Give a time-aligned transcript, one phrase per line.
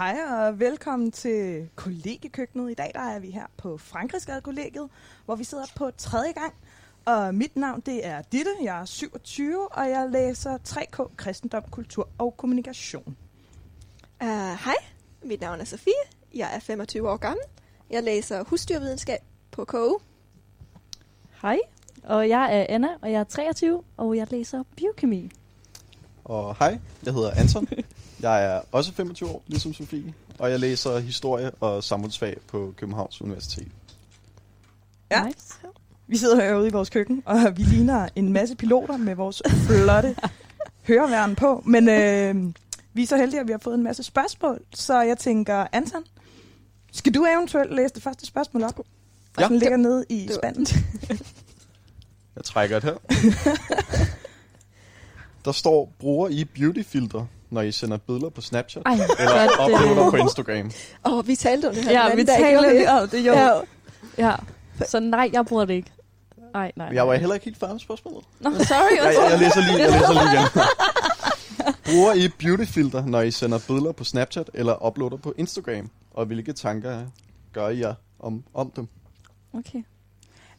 [0.00, 2.70] Hej og velkommen til kollegekøkkenet.
[2.70, 4.88] I dag der er vi her på Frankrigsgade kollegiet,
[5.24, 6.54] hvor vi sidder på tredje gang.
[7.04, 12.08] Og mit navn det er Ditte, jeg er 27, og jeg læser 3K Kristendom, Kultur
[12.18, 13.16] og Kommunikation.
[14.20, 14.26] Uh,
[14.64, 14.74] hej,
[15.22, 15.92] mit navn er Sofie.
[16.34, 17.42] Jeg er 25 år gammel.
[17.90, 19.98] Jeg læser husdyrvidenskab på KU.
[21.42, 21.58] Hej,
[22.04, 25.30] og jeg er Anna, og jeg er 23, og jeg læser biokemi.
[26.24, 27.68] Og hej, jeg hedder Anton.
[28.22, 33.22] Jeg er også 25 år, ligesom Sofie, og jeg læser historie og samfundsfag på Københavns
[33.22, 33.68] Universitet.
[35.10, 35.24] Ja.
[35.24, 35.38] Nice.
[36.06, 40.16] Vi sidder herude i vores køkken, og vi ligner en masse piloter med vores flotte
[40.88, 41.62] høreværn på.
[41.66, 42.52] Men øh,
[42.92, 46.02] vi er så heldige, at vi har fået en masse spørgsmål, så jeg tænker, Anton,
[46.92, 48.78] skal du eventuelt læse det første spørgsmål op?
[48.78, 48.84] Og
[49.38, 49.42] Ja.
[49.44, 50.66] sådan ligger nede i Det spanden.
[52.36, 52.94] Jeg trækker et her.
[55.44, 58.82] Der står, bruger I beautyfilter, når I sender billeder på Snapchat?
[58.86, 60.70] Ej, Eller uploader på Instagram?
[61.06, 63.32] Åh, oh, vi talte om det her Ja, vi lidt om det, jo.
[63.32, 63.60] Ja.
[64.18, 64.34] Ja.
[64.86, 65.92] Så nej, jeg bruger det ikke.
[66.54, 66.88] Nej, nej.
[66.92, 68.24] Jeg var heller ikke helt færdig med spørgsmålet.
[68.40, 68.96] Nå, sorry.
[68.96, 70.48] Jeg, jeg, jeg læser lige, jeg læser lige igen.
[71.94, 75.90] Bruger I beautyfilter, når I sender billeder på Snapchat eller uploader på Instagram?
[76.10, 77.06] Og hvilke tanker
[77.52, 78.88] gør I jer om, om dem?
[79.52, 79.82] Okay.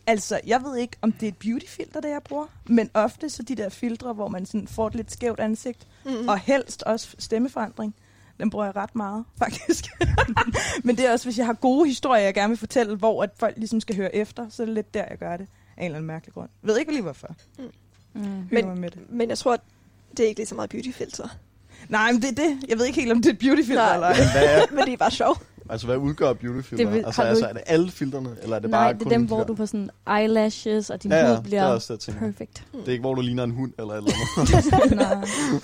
[0.08, 3.44] Altså, jeg ved ikke, om det er et beautyfilter, det jeg bruger, men ofte så
[3.44, 6.12] de der filtre, hvor man sådan får et lidt skævt ansigt, Mm.
[6.12, 6.28] mm.
[6.28, 7.96] og helst også stemmeforandring,
[8.40, 9.86] den bruger jeg ret meget, faktisk.
[10.84, 13.30] men det er også, hvis jeg har gode historier, jeg gerne vil fortælle, hvor at
[13.38, 15.48] folk ligesom skal høre efter, så er det lidt der, jeg gør det.
[15.78, 16.50] Af en eller anden mærkelig grund.
[16.64, 17.36] Jeg ved ikke lige hvorfor.
[17.58, 17.72] Mm.
[18.24, 19.00] Men, Men- med det.
[19.12, 19.58] Men jeg tror,
[20.18, 21.28] det er ikke lige så meget beautyfilter.
[21.90, 22.58] Nej, men det er det.
[22.70, 24.14] Jeg ved ikke helt, om det er et beautyfilter eller ej.
[24.34, 25.42] Hvad er, Men det er bare sjovt.
[25.70, 26.86] altså, hvad udgør beautyfilter?
[26.86, 28.80] Det vil- altså, har du altså, ikke- er det alle filterne, eller er det nej,
[28.84, 29.44] bare det er kun dem, de hvor der?
[29.46, 32.14] du får sådan eyelashes, og din Ja, ja, hud det er bliver også det, jeg
[32.14, 32.28] tænker.
[32.32, 32.64] perfect.
[32.74, 34.96] Det er ikke, hvor du ligner en hund eller et eller andet.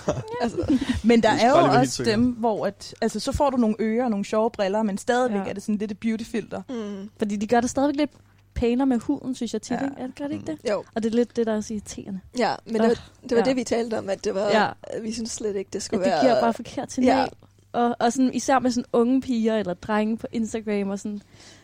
[0.08, 0.22] Nej.
[0.42, 0.58] Altså,
[1.04, 2.12] Men der er skal jo bare lige være helt også sikker.
[2.12, 5.42] dem, hvor at, altså, så får du nogle ører og nogle sjove briller, men stadigvæk
[5.46, 5.50] Ja.
[5.50, 6.62] er det sådan lidt et beautyfilter.
[6.70, 8.12] mm, Fordi de gør det stadigvæk lidt
[8.60, 9.72] pænere med huden, synes jeg tit.
[9.72, 9.84] Ja.
[9.84, 9.96] Ikke?
[9.98, 10.70] Er det- Gør det ikke det?
[10.72, 12.20] jo, Og det er lidt det, der er så irriterende.
[12.38, 12.88] ja, men det var,
[13.24, 13.44] det, var ja.
[13.44, 14.70] det, vi talte om, at det var, Ja.
[14.84, 16.22] at vi synes slet ikke, det At skulle det være...
[16.22, 17.18] giver bare forkert signal.
[17.18, 17.26] Ja.
[17.72, 21.22] Og, og sådan, især med sådan unge piger eller drenge på Instagram og sådan,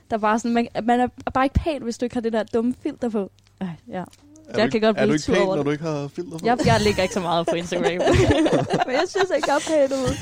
[0.10, 2.34] der er bare sådan, man, man er bare ikke pæn, hvis du ikke har det
[2.34, 3.32] der dumme filter på.
[3.62, 4.04] Ej, ja.
[4.50, 5.84] Er Jeg du, kan ikke- godt Er blive du ikke pæn, over når du ikke
[5.84, 6.46] har filter på?
[6.46, 7.86] Jeg, jeg ligger ikke så meget på Instagram.
[8.88, 10.14] men jeg synes ikke, jeg er pæn ud.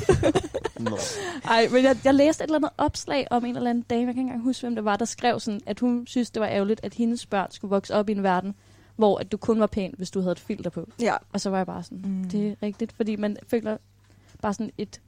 [0.80, 0.98] Nå.
[1.46, 4.06] Ej, men jeg, jeg læste et eller andet opslag om en eller anden dame, jeg
[4.06, 6.48] kan ikke engang huske, hvem det var, der skrev sådan, at hun synes, det var
[6.48, 8.56] ærgerligt, at hendes børn skulle vokse op i en verden,
[8.96, 10.88] hvor at du kun var pæn, hvis du havde et filter på.
[11.02, 12.30] Ja, Og så var jeg bare sådan, mm.
[12.30, 13.78] det er rigtigt, fordi man føler
[14.42, 15.02] bare sådan et,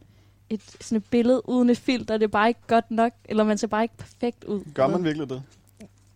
[0.50, 3.58] et, sådan et billede uden et filter, det er bare ikke godt nok, eller man
[3.58, 4.62] ser bare ikke perfekt ud.
[4.74, 5.44] Gør man virkelig det?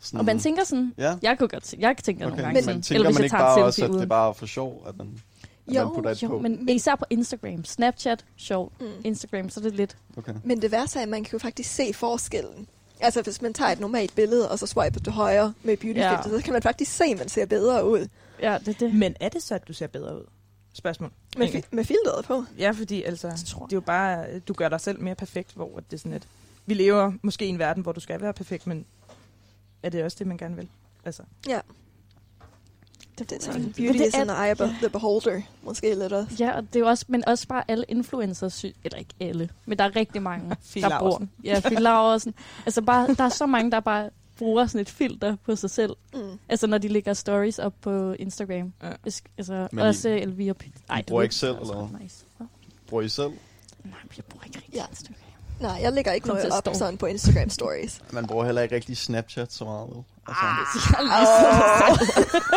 [0.08, 2.30] Sådan, Og man tænker sådan, Ja, jeg kunne godt jeg tænker okay.
[2.30, 4.06] nogle gange Men, sådan, tænker man jeg ikke tager en bare også, at det er
[4.06, 5.08] bare for sjov, at man,
[5.68, 6.40] at Jo, man putter et Jo, på?
[6.40, 8.82] men især på Instagram, Snapchat, sjovt.
[8.82, 8.88] mm.
[9.04, 10.34] Instagram, så er det lidt, Okay.
[10.44, 12.68] men det værste er, at man kan jo faktisk se forskellen.
[13.00, 16.22] Altså, hvis man tager et normalt billede, og så swiper til højre med beautyfilter, Ja.
[16.24, 18.08] så kan man faktisk se, at man ser bedre ud.
[18.42, 18.94] ja, det er det.
[18.96, 20.24] Men er det så, at du ser bedre ud?
[20.74, 21.12] Spørgsmål.
[21.38, 22.44] Med, fi- med filteret på.
[22.60, 23.66] Ja, fordi altså, Det tror jeg.
[23.70, 26.28] det er jo bare, du gør dig selv mere perfekt, hvor det er sådan et,
[26.66, 28.86] vi lever måske i en verden, hvor du skal være perfekt, men
[29.84, 30.68] er det også det, man gerne vil?
[31.06, 31.60] Altså, Ja.
[33.20, 36.36] Det, Det er sådan, beauty det is an eye of the beholder, måske lidt også.
[36.40, 39.50] Ja, og det er jo også, men også bare alle influencers, sy- eller ikke alle,
[39.66, 41.12] men der er rigtig mange, der bruger.
[41.12, 41.32] Laursen.
[41.44, 42.34] Ja, Fie Laursen.
[42.66, 45.92] Altså bare, der er så mange, der bare bruger sådan et filter på sig selv.
[46.14, 46.40] Mm.
[46.50, 48.74] Altså når de lægger stories op på Instagram.
[48.84, 48.92] Ja.
[49.38, 50.64] Altså, Men I- også Elvira P.
[50.90, 52.26] Ej, bruger det ikke selv, er eller ret Nice.
[52.88, 53.30] Bruger I selv?
[53.84, 54.86] Nej, jeg bruger ikke rigtig Ja.
[54.90, 55.16] Instagram.
[55.60, 56.74] Nej, jeg lægger ikke noget op stå.
[56.74, 58.02] sådan på Instagram stories.
[58.12, 60.04] Man bruger heller ikke rigtig Snapchat så meget?
[60.28, 62.48] Altså, så-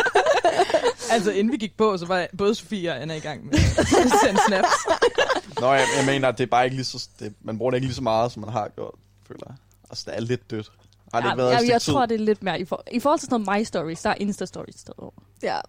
[1.13, 3.87] altså, inden vi gik på, så var både Sofie og Anna i gang med at
[3.87, 4.67] sende snaps.
[5.59, 7.07] Nå, jeg, jeg mener, det er bare ikke lige så...
[7.19, 8.95] Det, man bruger det ikke lige så meget, som man har gjort,
[9.27, 9.55] føler jeg.
[9.89, 10.71] Altså, det er lidt dødt.
[11.13, 11.93] Har det Ja, ikke været et jeg, tid?
[11.93, 14.09] tror, det er lidt mere i, for, i forhold til sådan noget My Stories, der
[14.09, 15.11] er Insta Stories stedet over.
[15.43, 15.59] Ja,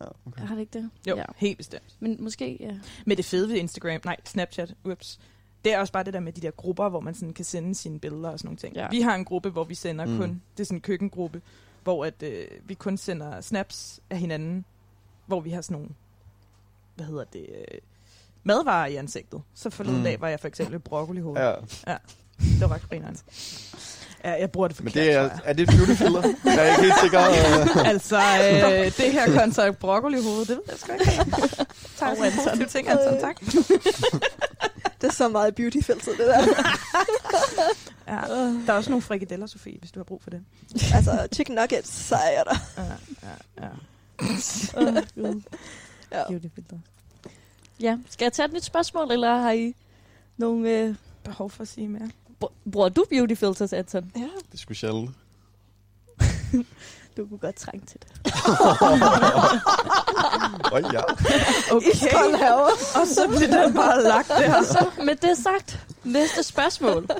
[0.00, 0.46] Ja, okay.
[0.46, 0.90] Har det ikke det?
[1.08, 1.20] Jo, Ja.
[1.20, 1.24] ja.
[1.36, 1.82] helt bestemt.
[2.00, 2.70] Men måske, ja.
[3.06, 5.18] Men det fede ved Instagram, nej, Snapchat, ups,
[5.64, 7.74] det er også bare det der med de der grupper, hvor man sådan kan sende
[7.74, 8.74] sine billeder og sådan nogle ting.
[8.76, 8.82] Ja.
[8.82, 8.88] Ja.
[8.90, 10.18] Vi har en gruppe, hvor vi sender Mm.
[10.18, 11.42] kun, det er sådan en køkkengruppe,
[11.82, 14.64] hvor at, øh, vi kun sender snaps af hinanden,
[15.26, 15.88] hvor vi har sådan nogle,
[16.96, 17.78] hvad hedder det, øh,
[18.44, 19.42] madvarer i ansigtet.
[19.54, 20.04] Så forleden Mm.
[20.04, 21.40] dag var jeg for eksempel broccoli hoved.
[21.40, 21.54] Ja,
[22.38, 23.16] Det var ret grineren.
[24.24, 26.22] Ja, jeg bruger det men forkert, det er, er det et beautyfilter?
[26.44, 27.18] jeg er ikke helt sikker.
[27.92, 31.04] Altså, øh, det her kontra broccoli hoved, det ved jeg sgu ikke.
[31.96, 32.44] Tak for Anton.
[32.44, 33.36] positive ting, Anton, tak.
[35.02, 36.46] Det er så meget beautyfilter, det der.
[38.08, 38.20] Ja.
[38.66, 40.44] Der er også nogle frikadeller, Sofie, hvis du har brug for det.
[40.94, 42.82] altså, chicken nuggets, så er jeg der.
[42.82, 42.88] Ja,
[43.28, 43.68] ja, ja.
[45.14, 45.42] Gud.
[46.12, 46.22] Ja.
[46.28, 46.78] Beautyfilter.
[47.80, 49.74] Ja, skal jeg tage et nyt spørgsmål, eller har I
[50.36, 50.94] nogle øh,
[51.24, 52.10] behov for at sige mere.
[52.44, 54.12] Br- Bruger du beauty filters, Anton?
[54.16, 54.28] Ja.
[54.52, 55.10] Det er sjældent.
[57.16, 58.08] Du kunne godt trænge til det.
[60.72, 61.02] Øj, ja.
[61.92, 63.00] Iskold herovre.
[63.00, 64.62] Og så bliver den bare lagt der.
[64.74, 67.06] Så med det sagt, næste spørgsmål.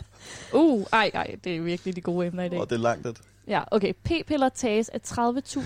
[0.54, 2.60] Uh, ej, ej, det er virkelig de gode emner i dag.
[2.60, 3.20] Og det er langt et.
[3.46, 3.92] Ja, okay.
[4.04, 5.60] P-piller tages af 30.000,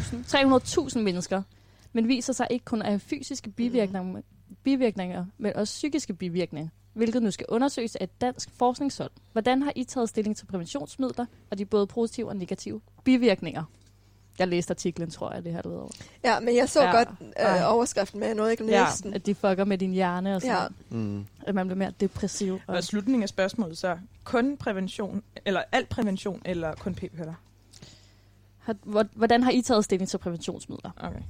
[0.94, 1.42] 300.000 mennesker,
[1.92, 4.22] men viser sig ikke kun at have fysiske bivirkninger,
[4.62, 9.10] bivirkninger, men også psykiske bivirkninger, hvilket nu skal undersøges af et dansk forskningshold.
[9.32, 13.64] Hvordan har I taget stilling til præventionsmidler og de både positive og negative bivirkninger?
[14.38, 15.90] Jeg læste artiklen, tror jeg, det her du ved over.
[16.24, 16.90] Ja, men jeg så Ja.
[16.96, 19.14] godt øh, overskriften med, jeg nåede ikke at Ja, læse den.
[19.14, 20.96] at de fucker med din hjerne og sådan Ja.
[20.96, 21.26] Mm.
[21.46, 22.54] At man bliver mere depressiv.
[22.66, 27.34] Og Og slutningen af spørgsmålet så, kun prævention, eller alt prævention, eller kun p-piller?
[29.14, 30.90] hvordan har I taget stilling til præventionsmidler?
[30.96, 31.20] Okay.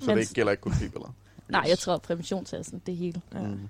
[0.00, 1.14] Så Men- det gælder ikke kun p-piller?
[1.48, 3.20] Nej, jeg tror, at prævention tager sådan det hele.
[3.34, 3.40] Ja.
[3.40, 3.68] Mm.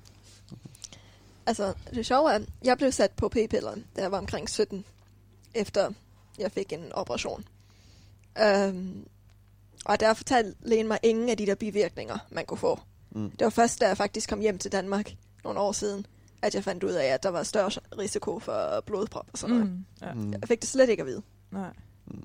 [1.46, 4.84] Altså, det sjove er, jeg blev sat på p-piller, da jeg var omkring 17,
[5.54, 5.90] efter
[6.38, 7.44] jeg fik en operation.
[8.42, 9.06] Øhm,
[9.84, 12.80] og der fortalte lægen mig ingen af de der bivirkninger, man kunne få.
[13.10, 13.30] Mm.
[13.30, 15.12] Det var først, da jeg faktisk kom hjem til Danmark
[15.44, 16.06] nogle år siden,
[16.42, 19.70] at jeg fandt ud af, at der var større risiko for blodprop og sådan noget.
[19.72, 19.84] Mm.
[20.02, 20.12] Ja.
[20.14, 20.32] Mm.
[20.32, 21.22] Jeg fik det slet ikke at vide.
[21.50, 21.72] Nej.
[22.06, 22.22] Mm.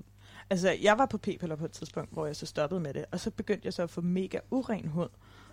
[0.50, 3.20] Altså, jeg var på p-piller på et tidspunkt, hvor jeg så stoppede med det, og
[3.20, 5.08] så begyndte jeg så at få mega uren hud,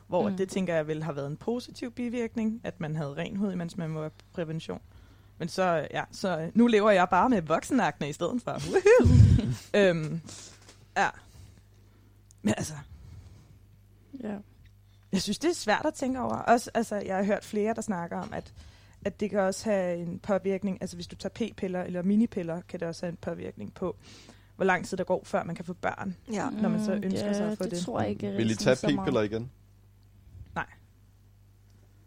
[0.08, 0.38] hvor Mm.
[0.38, 3.78] det tænker jeg ville have været en positiv bivirkning, at man havde ren hud, mens
[3.78, 4.82] man var på prævention.
[5.38, 8.52] Men så, ja, så nu lever jeg bare med voksenakne i stedet for.
[9.80, 10.22] Øhm,
[10.98, 11.10] ja.
[12.42, 12.74] Men altså,
[14.24, 14.38] Ja.
[15.12, 16.36] jeg synes, det er svært at tænke over.
[16.36, 18.54] Også, altså, jeg har hørt flere, der snakker om, at,
[19.06, 20.78] at det kan også have en påvirkning.
[20.81, 23.96] Altså, hvis du tager p-piller eller minipiller, kan det også have en påvirkning på,
[24.56, 26.16] hvor lang tid der går, før man kan få børn.
[26.34, 26.50] Ja.
[26.50, 27.72] Når man så Mm, ønsker sig at få det.
[27.72, 27.80] det.
[27.80, 29.51] tror jeg ikke Vil I tage p-piller igen?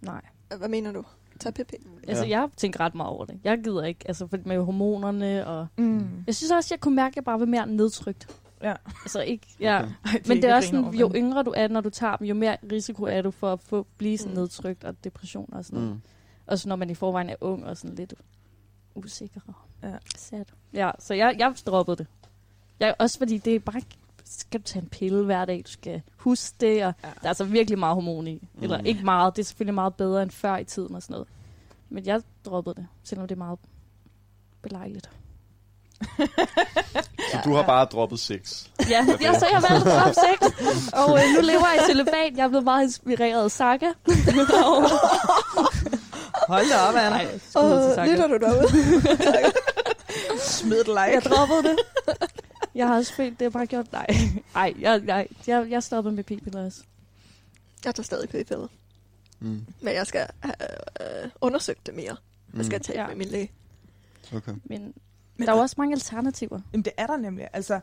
[0.01, 0.21] Nej.
[0.59, 1.05] Hvad mener du?
[1.41, 1.73] Tag pp.
[2.09, 2.41] Altså, Ja.
[2.41, 3.41] jeg tænker ret meget over det.
[3.45, 5.67] Jeg gider ikke, altså med hormonerne og...
[5.79, 6.25] Mm.
[6.27, 8.37] Jeg synes også, jeg kunne mærke, at jeg bare var mere nedtrykt.
[8.63, 8.75] Ja.
[9.05, 9.79] Altså ikke, ja.
[9.83, 9.91] Okay.
[10.05, 12.27] Ej, Men det er også sådan, over, jo yngre du er, når du tager dem,
[12.27, 14.39] jo mere risiko er du for at få, blive sådan Mm.
[14.39, 15.95] nedtrykt og depression og sådan noget.
[15.95, 16.01] Mm.
[16.47, 18.15] Også når man i forvejen er ung og sådan lidt
[18.95, 19.97] usikker og Ja.
[20.17, 20.45] sad.
[20.75, 22.07] Ja, så jeg, jeg droppede det.
[22.81, 23.97] Jeg, også fordi det er bare ikke-
[24.39, 27.09] skal du tage en pille hver dag, du skal huske det, og Ja.
[27.09, 28.49] der er altså virkelig meget hormon i.
[28.55, 28.63] Mm.
[28.63, 28.87] Eller Mm.
[28.87, 31.29] ikke meget, det er selvfølgelig meget bedre end før i tiden og sådan noget.
[31.91, 33.59] Men jeg droppede det, selvom det er meget
[34.63, 35.11] belejligt.
[37.33, 38.67] Så du har bare droppet sex?
[38.91, 42.33] Ja, ja så jeg har valgt top 6, og øh, nu lever jeg i celibat.
[42.37, 43.87] Jeg er blevet meget inspireret af Saga.
[46.49, 47.11] Hold da op, Anna.
[47.11, 47.27] Nej,
[47.57, 48.11] Åh, Saga.
[48.11, 48.69] lytter du derude?
[50.41, 51.01] Smid et like.
[51.01, 51.77] Jeg droppede det.
[52.75, 53.93] Jeg har også følt, det har bare gjort...
[53.93, 54.07] Nej,
[54.55, 56.83] Ej, jeg, jeg, jeg, jeg stoppede med p-piller også.
[57.85, 58.67] Jeg tager stadig p-piller.
[59.41, 59.67] Mm.
[59.81, 60.55] Men jeg skal have
[61.25, 62.17] øh, undersøgt det mere.
[62.57, 62.83] Jeg skal Mm.
[62.83, 63.07] tale Ja.
[63.07, 63.51] med min læge.
[64.37, 64.53] Okay.
[64.65, 64.95] Men,
[65.37, 66.61] Men der er jo også mange alternativer.
[66.73, 67.49] Jamen, det er der nemlig.
[67.53, 67.81] Altså,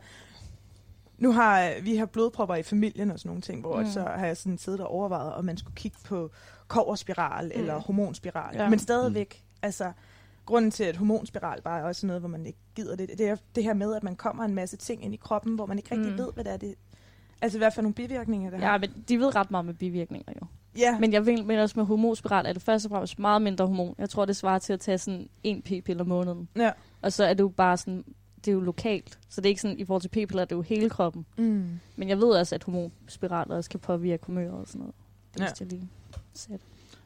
[1.18, 3.84] nu har vi har blodpropper i familien og sådan nogle ting, hvor Mm.
[3.86, 3.92] mm.
[3.92, 6.32] så har jeg sådan siddet og overvejet, om man skulle kigge på
[6.68, 7.60] koverspiral mm.
[7.62, 8.56] eller hormonspiral.
[8.56, 8.70] Ja.
[8.70, 9.58] Men stadigvæk, mm.
[9.62, 9.92] altså,
[10.50, 13.36] grunden til, at hormonspiral bare er også noget, hvor man ikke gider det, det er
[13.56, 15.96] det her med, at man kommer en masse ting ind i kroppen, hvor man ikke
[15.96, 16.18] rigtig Mm.
[16.18, 16.58] ved, hvad det er.
[16.58, 16.76] Det,
[17.42, 18.72] altså, i hvert fald nogle bivirkninger, det har.
[18.72, 20.48] Ja, men de ved ret meget med bivirkninger jo.
[20.78, 21.00] ja.
[21.00, 23.96] Men jeg vil men også med hormonspiral, er det først og fremmest meget mindre hormon.
[23.98, 26.50] Jeg tror, det svarer til at tage sådan en p-pille om måneden.
[26.56, 26.72] ja.
[27.02, 28.04] Og så er det jo bare sådan,
[28.38, 29.20] det er jo lokalt.
[29.30, 31.26] Så det er ikke sådan, i forhold til p-piller, det er jo hele kroppen.
[31.38, 31.80] Mm.
[31.96, 34.96] Men jeg ved også, at hormonspiraler også kan påvirke humøret og sådan noget.
[35.34, 35.46] Det Ja.
[35.60, 35.90] jeg lige.
[36.34, 36.60] Sæt.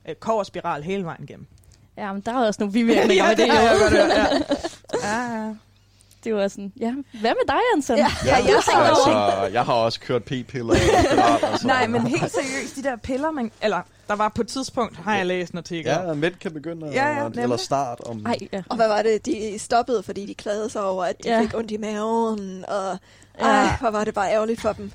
[0.10, 1.48] Øh, Koverspiral hele vejen igennem.
[1.98, 3.50] Ja, men der er også nogle bivirkninger med det.
[3.52, 4.28] har godt hørt, ja.
[5.04, 5.54] ja, ja.
[6.24, 7.98] Det var sådan, ja, hvad med dig, Anson?
[7.98, 9.48] Ja, ja, jeg tænker altså, over.
[9.48, 10.74] jeg har også kørt p-piller.
[11.54, 13.52] og Nej, men helt seriøst, de der piller, man...
[13.62, 15.86] Eller, der var på et tidspunkt, har jeg læst en artikel.
[15.92, 17.44] Ja, mænd kan begynde, Ja, ja, ja, nemlig.
[17.44, 18.26] eller start om...
[18.26, 18.64] Ej, ja.
[18.70, 21.36] Og hvad var det, de stoppede, fordi de klagede sig over, at de Ja.
[21.36, 21.42] ja.
[21.42, 22.98] fik ondt i maven, og
[23.40, 23.46] Ja.
[23.46, 24.92] ej, hvor var det bare ærgerligt for dem.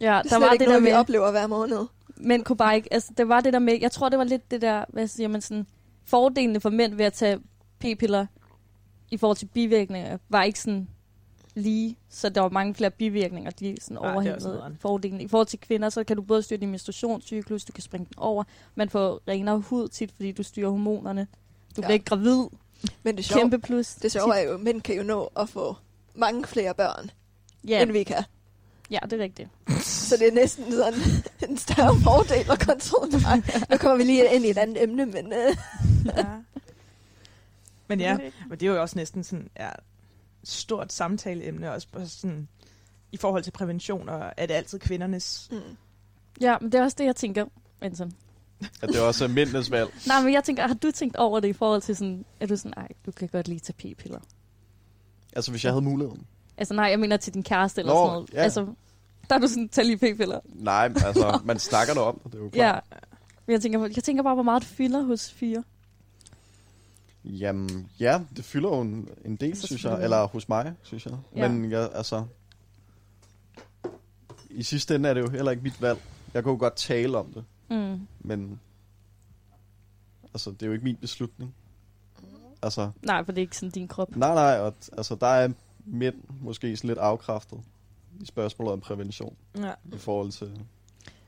[0.00, 1.86] ja, Det er der var ikke det der noget, vi med, oplever hver måned.
[2.16, 4.50] mænd kunne bare ikke, altså det var det der med, jeg tror det var lidt
[4.50, 5.66] det der, hvad siger man sådan,
[6.04, 7.38] fordelene for mænd ved at tage
[7.78, 8.26] p-piller
[9.10, 10.88] i forhold til bivirkninger, var ikke sådan
[11.54, 14.76] lige, så der var mange flere bivirkninger, de sådan er overhældede nederen.
[14.80, 15.22] fordelene.
[15.22, 18.14] I forhold til kvinder, så kan du både styre din menstruationscyklus, du kan springe den
[18.18, 18.44] over,
[18.74, 21.26] man får renere hud tit, fordi du styrer hormonerne,
[21.76, 21.86] du Ja.
[21.86, 22.44] bliver ikke gravid,
[23.02, 23.94] Men det sjove, kæmpe plus.
[23.94, 25.76] det sjove er jo, at mænd kan jo nå at få
[26.14, 27.10] mange flere børn,
[27.64, 27.82] Ja, ja.
[27.82, 28.24] end vi kan.
[28.90, 29.48] ja, det er rigtigt.
[30.08, 30.94] Så det er næsten sådan
[31.50, 33.42] en større fordel at kontrollere.
[33.70, 35.56] Nu kommer vi lige ind i et andet emne, men øh,
[36.16, 36.24] ja.
[37.88, 38.18] Men ja,
[38.48, 39.70] men det er jo også næsten sådan ja,
[40.44, 42.48] stort samtaleemne også på sådan,
[43.12, 45.48] i forhold til prævention, og er det altid kvindernes...
[45.52, 45.58] mm.
[46.40, 47.44] Ja, men det er også det, jeg tænker,
[47.80, 48.12] Anson.
[48.82, 49.90] At det også er mændenes valg.
[50.06, 52.56] Nej, men jeg tænker, har du tænkt over det i forhold til sådan, at du
[52.56, 54.20] sådan, ej, du kan godt lide tage p-piller?
[55.36, 56.26] Altså, hvis jeg havde muligheden.
[56.56, 58.30] Altså nej, jeg mener til din kæreste eller Nå, sådan noget.
[58.32, 58.38] ja.
[58.42, 58.66] Altså,
[59.30, 60.40] der er du sådan, tag lige p-piller.
[60.44, 62.50] Nej, altså, man snakker der om det, det er jo Ja.
[62.72, 62.84] klart.
[63.46, 65.62] Men jeg tænker, jeg tænker bare, hvor meget det fylder hos fire.
[67.24, 70.02] Jamen, ja, det fylder jo en, en del, Altså, synes jeg.
[70.04, 71.16] Eller hos mig, synes jeg.
[71.36, 71.48] Ja.
[71.48, 72.24] Men ja, altså...
[74.50, 75.98] I sidste ende er det jo heller ikke mit valg.
[76.34, 78.06] Jeg kunne jo godt tale om det, Mm.
[78.20, 78.60] men...
[80.34, 81.54] Altså, det er jo ikke min beslutning.
[82.62, 84.16] Altså, Nej, for det er ikke sådan din krop.
[84.16, 85.48] nej, nej, og, altså, der er
[85.84, 87.60] mænd måske sådan lidt afkræftet
[88.20, 89.72] i spørgsmålet om prævention Ja.
[89.92, 90.60] i forhold til...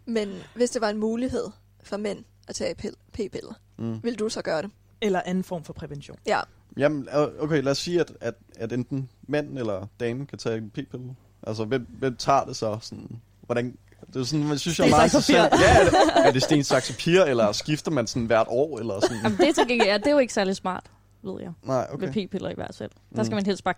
[0.06, 1.44] Men hvis det var en mulighed
[1.82, 4.02] for mænd at tage pil- p-piller, Mm.
[4.02, 4.70] vil du så gøre det?
[5.04, 6.16] Eller anden form for prævention.
[6.26, 6.40] Ja.
[6.76, 7.08] Jamen,
[7.40, 11.14] okay, lad os sige, at, at, at enten mand eller dame kan tage en p-pille.
[11.46, 12.78] Altså, hvem, hvem tager det så?
[12.80, 15.36] Sådan, hvordan, det er sådan, man synes jeg er meget interessant.
[15.60, 15.94] Ja, er det,
[16.26, 19.16] er det sten, saks, papir, eller skifter man sådan hvert år, eller sådan?
[19.22, 20.90] Jamen, det, er til gengæld, ja, det er jo ikke særlig smart,
[21.22, 21.52] ved jeg.
[21.62, 22.06] Nej, Okay.
[22.06, 22.90] Med p-piller i hvert fald.
[23.16, 23.36] Der skal Mm.
[23.36, 23.74] man helst bare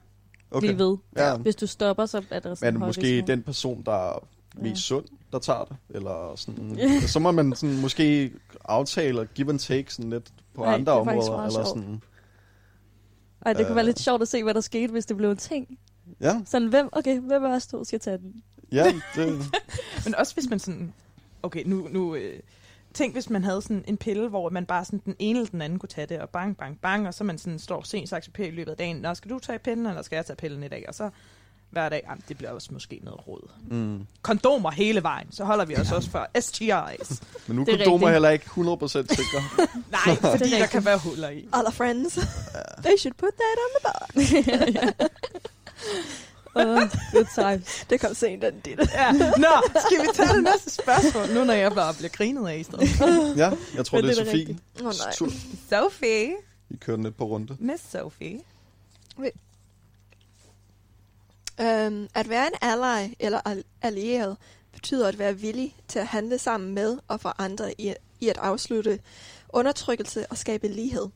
[0.51, 0.67] okay.
[0.67, 0.97] blive ved.
[1.17, 3.27] Ja, Hvis du stopper, så er der sådan men måske risiko.
[3.27, 4.75] den person, der er mest Ja.
[4.75, 6.79] sund, der tager det, eller sådan.
[7.15, 8.33] så må man sådan måske
[8.65, 11.69] aftale og give and take sådan lidt på Nej, andre er områder, eller sjovt.
[11.69, 12.03] sådan.
[13.47, 13.77] Ej, det kunne Øh.
[13.77, 15.79] være lidt sjovt at se, hvad der skete, hvis det blev en ting.
[16.21, 18.43] Ja, Sådan, hvem, okay, hvem af os to skal tage den?
[18.73, 18.85] ja,
[19.15, 19.45] det,
[20.05, 20.93] Men også hvis man sådan...
[21.43, 21.89] Okay, nu...
[21.91, 22.41] nu øh,
[22.95, 25.63] tænk, hvis man havde sådan en pille, hvor man bare sådan den ene eller den
[25.63, 28.39] anden kunne tage det, og bang, bang, bang, og så man sådan står sent sagt
[28.39, 28.97] i løbet af dagen.
[28.97, 30.85] Nå, skal du tage pillen, eller skal jeg tage pillen i dag?
[30.89, 31.11] Og så
[31.81, 33.51] hver dag, jamen, det bliver også måske noget råd.
[33.71, 34.07] mm.
[34.23, 37.23] Kondomer hele vejen, så holder vi os også for STIs.
[37.47, 38.13] Men nu Det er er kondomer rigtigt.
[38.13, 39.43] heller ikke 100% sikre.
[40.07, 40.71] Nej, fordi Det er der rigtigt.
[40.71, 41.49] kan være huller i.
[41.53, 42.15] All our friends.
[42.85, 45.07] They should put that on the bar.
[46.59, 46.63] Uh,
[47.13, 47.87] good times.
[47.91, 48.79] Det kom sent, den dit.
[48.79, 49.13] Ja.
[49.13, 49.47] Nå,
[49.87, 52.89] skal vi tage det næste spørgsmål, nu når jeg bare bliver grinet af i stedet.
[53.37, 54.59] ja, jeg tror, Men det det er er da Sofie.
[54.81, 55.13] Åh oh, nej.
[55.71, 56.31] Sophie.
[56.69, 57.57] Vi kører den lidt på runde.
[57.61, 58.39] Miss Sophie.
[61.61, 64.37] Um, at være en ally eller al- allieret
[64.73, 68.39] betyder at være villig til at handle sammen med og for andre i, i at
[68.39, 69.01] afslutte
[69.49, 71.07] undertrykkelse og skabe lighed.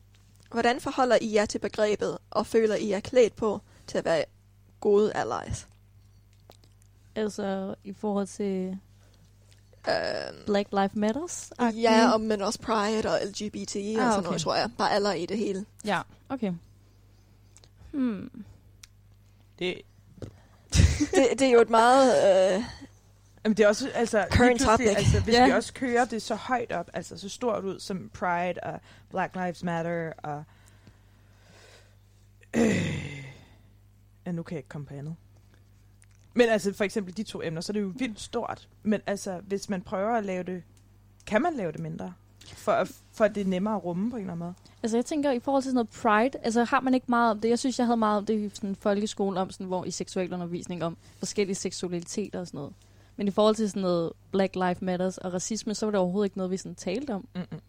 [0.51, 4.23] Hvordan forholder I jer til begrebet, og føler I jer klædt på til at være
[4.79, 5.67] gode allies?
[7.15, 8.77] Altså, i forhold til
[9.87, 11.51] Um, Black Lives Matters?
[11.59, 14.23] ja, og, men også Pride og LGBT og Ah, sådan okay.
[14.23, 14.69] noget, tror jeg.
[14.77, 15.65] Bare alder i det hele.
[15.85, 16.53] Ja, okay.
[17.91, 18.43] Hmm.
[19.59, 19.81] Det,
[21.15, 22.55] Det, det er jo et meget...
[22.57, 22.63] Øh,
[23.43, 24.87] Jamen det er også, altså, Current topic.
[24.87, 25.45] Altså, hvis Ja.
[25.45, 29.35] vi også kører det så højt op, altså så stort ud som Pride og Black
[29.35, 30.43] Lives Matter og...
[32.55, 33.21] Øh,
[34.25, 35.15] ja, nu kan jeg ikke komme på andet.
[36.33, 38.67] Men altså for eksempel de to emner, så er det jo vildt stort.
[38.83, 40.63] Men altså, hvis man prøver at lave det,
[41.27, 42.13] kan man lave det mindre?
[42.47, 44.53] For, for det er nemmere at rumme på en eller anden måde.
[44.83, 47.39] Altså, jeg tænker, i forhold til sådan noget pride, altså har man ikke meget om
[47.39, 47.49] det?
[47.49, 50.83] Jeg synes, jeg havde meget om det i sådan folkeskolen, om sådan, hvor i seksualundervisning
[50.83, 52.73] om forskellige seksualiteter og sådan noget.
[53.15, 56.25] Men i forhold til sådan noget Black Lives Matters og racisme, så var det overhovedet
[56.25, 57.27] ikke noget, vi sådan talte om.
[57.35, 57.59] Mm-mm.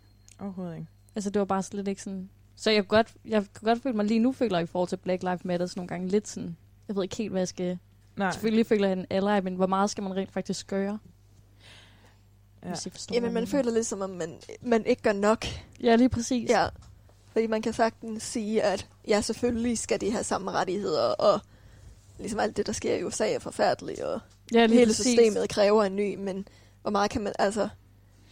[0.40, 0.86] Overhovedet ikke.
[1.14, 2.30] Altså, det var bare slet ikke sådan...
[2.56, 4.88] Så jeg kunne godt, jeg kunne godt føle mig lige nu, føler jeg i forhold
[4.88, 6.56] til Black Lives Matters nogle gange lidt sådan...
[6.88, 7.78] Jeg ved ikke helt, hvad jeg skal...
[8.16, 8.30] Nej.
[8.32, 10.98] Selvfølgelig føler jeg en ally, men hvor meget skal man rent faktisk gøre?
[12.64, 12.68] Ja.
[12.68, 15.46] Hvis I forstår, jamen, man føler lidt som om, man, man ikke gør nok.
[15.82, 16.50] Ja, lige præcis.
[16.50, 16.68] Ja,
[17.32, 21.40] fordi man kan sagtens sige, at ja, selvfølgelig skal de have samme rettigheder, og
[22.18, 24.20] ligesom alt det, der sker i USA er forfærdeligt, og
[24.54, 25.06] ja lige hele præcis.
[25.06, 26.48] systemet kræver en ny, men
[26.82, 27.68] hvor meget kan man, altså,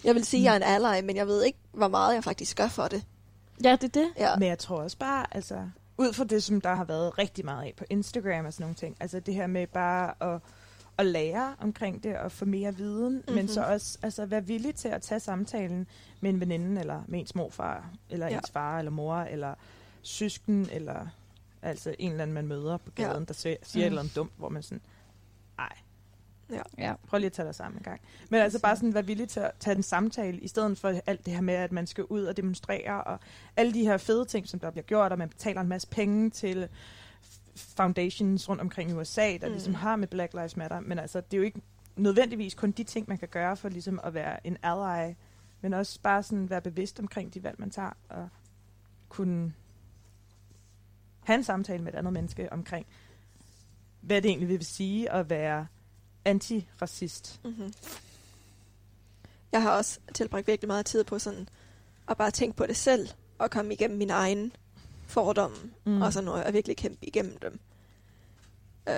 [0.05, 2.25] jeg vil sige, at jeg er en ally, men jeg ved ikke, hvor meget jeg
[2.25, 3.03] faktisk gør for det.
[3.65, 4.09] Ja, det er det.
[4.19, 5.69] Ja, Men jeg tror også bare, altså,
[5.99, 8.75] ud fra det, som der har været rigtig meget af på Instagram og sådan nogle
[8.75, 10.41] ting, altså det her med bare at,
[11.01, 13.35] at lære omkring det og få mere viden, mm-hmm.
[13.35, 13.49] men Mhm.
[13.53, 15.87] så også altså, være villig til at tage samtalen
[16.21, 18.33] med en veninde, eller med ens morfar, eller Ja.
[18.33, 18.39] ja.
[18.39, 19.55] ens far, eller mor, eller
[20.03, 21.07] søsken, eller
[21.63, 23.03] altså en eller anden, man møder på Ja.
[23.03, 23.89] gaden, der siger, siger Mm.
[23.89, 23.93] mm.
[23.93, 24.81] eller andet dumt, hvor man sådan,
[25.59, 25.73] ej,
[26.79, 26.95] Ja.
[27.09, 28.01] prøv lige at tage dig sammen en gang.
[28.31, 31.27] Men altså bare sådan være villig til at tage en samtale, i stedet for alt
[31.27, 33.19] det her med, at man skal ud og demonstrere, og
[33.57, 36.31] alle de her fede ting, som der bliver gjort, og man betaler en masse penge
[36.31, 36.69] til
[37.61, 39.53] foundations rundt omkring i USA, der Mm.
[39.53, 40.81] ligesom har med Black Lives Matter.
[40.81, 41.61] Men altså, det er jo ikke
[41.97, 45.15] nødvendigvis kun de ting, man kan gøre for ligesom at være en ally,
[45.61, 48.29] men også bare sådan være bevidst omkring de valg, man tager, og
[49.09, 49.53] kunne
[51.21, 52.87] have en samtale med et andet menneske omkring,
[54.01, 55.67] hvad det egentlig vil sige at være
[56.25, 57.41] antiracist.
[57.45, 57.73] mm-hmm.
[59.53, 61.49] Jeg har også tilbragt virkelig meget tid på sådan,
[62.09, 64.53] at bare tænke på det selv, og komme igennem min egen
[65.11, 66.03] fordomme, mm.
[66.03, 67.61] og sådan noget, og virkelig kæmpe igennem dem.
[68.89, 68.95] Øh,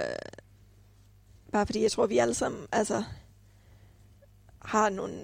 [1.53, 3.03] bare fordi jeg tror, vi alle sammen altså,
[4.65, 5.15] har nogle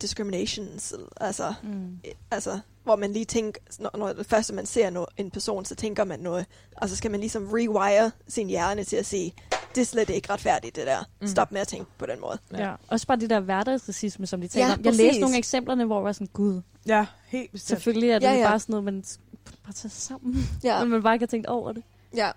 [0.00, 1.98] discriminations, altså, Mm.
[2.30, 5.74] altså, hvor man lige tænker, når, når det første man ser no, en person, så
[5.74, 6.46] tænker man noget,
[6.76, 9.34] og så skal man ligesom rewire sin hjerne til at sige,
[9.74, 11.04] det er slet ikke retfærdigt, det der.
[11.20, 11.26] Mm.
[11.26, 12.38] Stop med at tænke på den måde.
[12.52, 12.68] Ja.
[12.68, 12.74] Ja.
[12.88, 14.78] Også bare det der hverdagsracisme, som de taler Ja, om.
[14.78, 15.00] Jeg præcis.
[15.00, 17.68] læste nogle eksemplerne, hvor jeg var sådan, gud, Ja, helt bestemt.
[17.68, 19.04] selvfølgelig er det Ja, ja, bare sådan noget, man
[19.44, 20.34] bare tager sig sammen.
[20.64, 20.84] Ja, Ja.
[20.84, 21.82] man bare ikke har tænkt over det.
[22.14, 22.30] ja,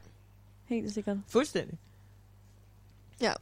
[0.65, 1.17] Helt sikkert.
[1.27, 1.77] Fuldstændig.
[3.21, 3.33] Ja.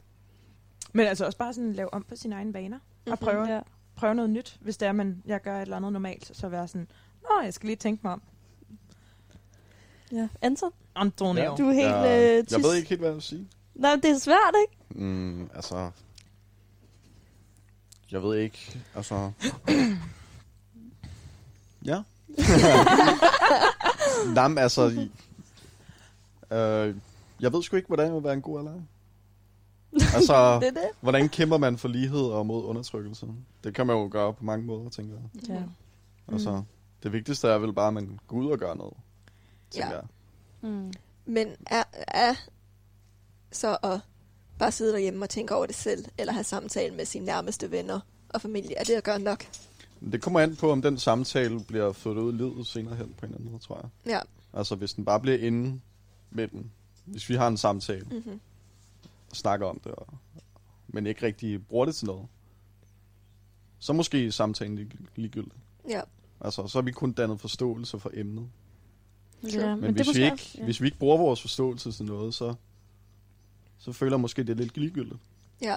[0.92, 2.78] Men altså også bare sådan lave om på sine egne vaner.
[3.06, 3.16] Og Mhm.
[3.16, 3.60] prøve, Ja.
[3.96, 4.58] prøve noget nyt.
[4.60, 6.88] Hvis det er, man, jeg gør et eller andet normalt, så være sådan,
[7.22, 8.22] Nå, jeg skal lige tænke mig om.
[10.12, 10.28] ja.
[10.42, 11.42] Anton, Antonio.
[11.42, 11.48] Ja.
[11.48, 13.48] du er helt jeg, øh, jeg ved ikke helt, hvad jeg vil sige.
[13.74, 15.04] Nej, det er svært, ikke?
[15.04, 15.90] Mm, altså...
[18.10, 19.32] Jeg ved ikke, altså...
[21.84, 22.02] ja.
[24.34, 25.08] Men altså...
[26.50, 26.94] Øh,
[27.40, 28.78] jeg ved sgu ikke, hvordan det vil være en god eller ej.
[30.16, 30.88] Altså, Det det.
[31.00, 33.26] hvordan kæmper man for lighed og mod undertrykkelse?
[33.64, 35.48] Det kan man jo gøre på mange måder, tænker jeg.
[35.54, 35.62] Ja.
[36.32, 36.62] Altså,
[37.02, 38.94] det vigtigste er vel bare, at man går ud og gør noget,
[39.70, 39.94] tænker Ja.
[39.96, 40.04] jeg.
[40.70, 40.92] Mm.
[41.26, 42.34] Men er, er
[43.52, 44.00] så at
[44.58, 48.00] bare sidde derhjemme og tænke over det selv, eller have samtale med sine nærmeste venner
[48.28, 49.44] og familie, er det at gøre nok?
[50.12, 53.26] Det kommer an på, om den samtale bliver ført ud i livet senere hen på
[53.26, 54.12] en eller anden måde, tror jeg.
[54.12, 54.20] Ja.
[54.58, 55.80] Altså, hvis den bare bliver inde
[56.30, 56.70] med den.
[57.04, 58.40] Hvis vi har en samtale Mm-hmm.
[59.30, 60.06] og snakker om det, og,
[60.88, 62.26] men ikke rigtig bruger det til noget,
[63.78, 65.52] så måske er samtalen lig, ligegyldig.
[65.88, 66.00] Ja.
[66.40, 68.48] Altså, så har vi kun dannet forståelse for emnet.
[69.52, 70.64] Ja, Men, men hvis, vi ikke, ja.
[70.64, 72.54] hvis vi ikke bruger vores forståelse til noget, så,
[73.78, 75.20] så føler jeg måske, det er lidt ligegyldigt.
[75.62, 75.76] Ja.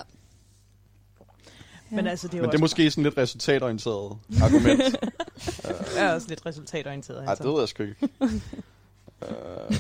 [1.92, 4.82] Men altså, det er Men det er måske sådan lidt resultatorienteret argument.
[5.98, 7.30] er også lidt resultatorienteret.
[7.30, 7.44] Altså.
[7.44, 8.10] det ved jeg sgu ikke.
[9.22, 9.76] øh,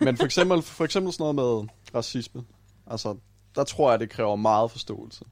[0.00, 2.44] men for eksempel, for eksempel sådan noget med racisme.
[2.86, 3.16] Altså,
[3.54, 5.24] der tror jeg, det kræver meget forståelse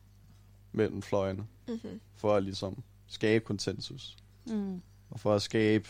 [0.73, 2.01] mellem fløjene, Mm-hmm.
[2.17, 4.17] for at ligesom skabe konsensus.
[4.47, 4.83] Mm.
[5.11, 5.89] Og for at skabe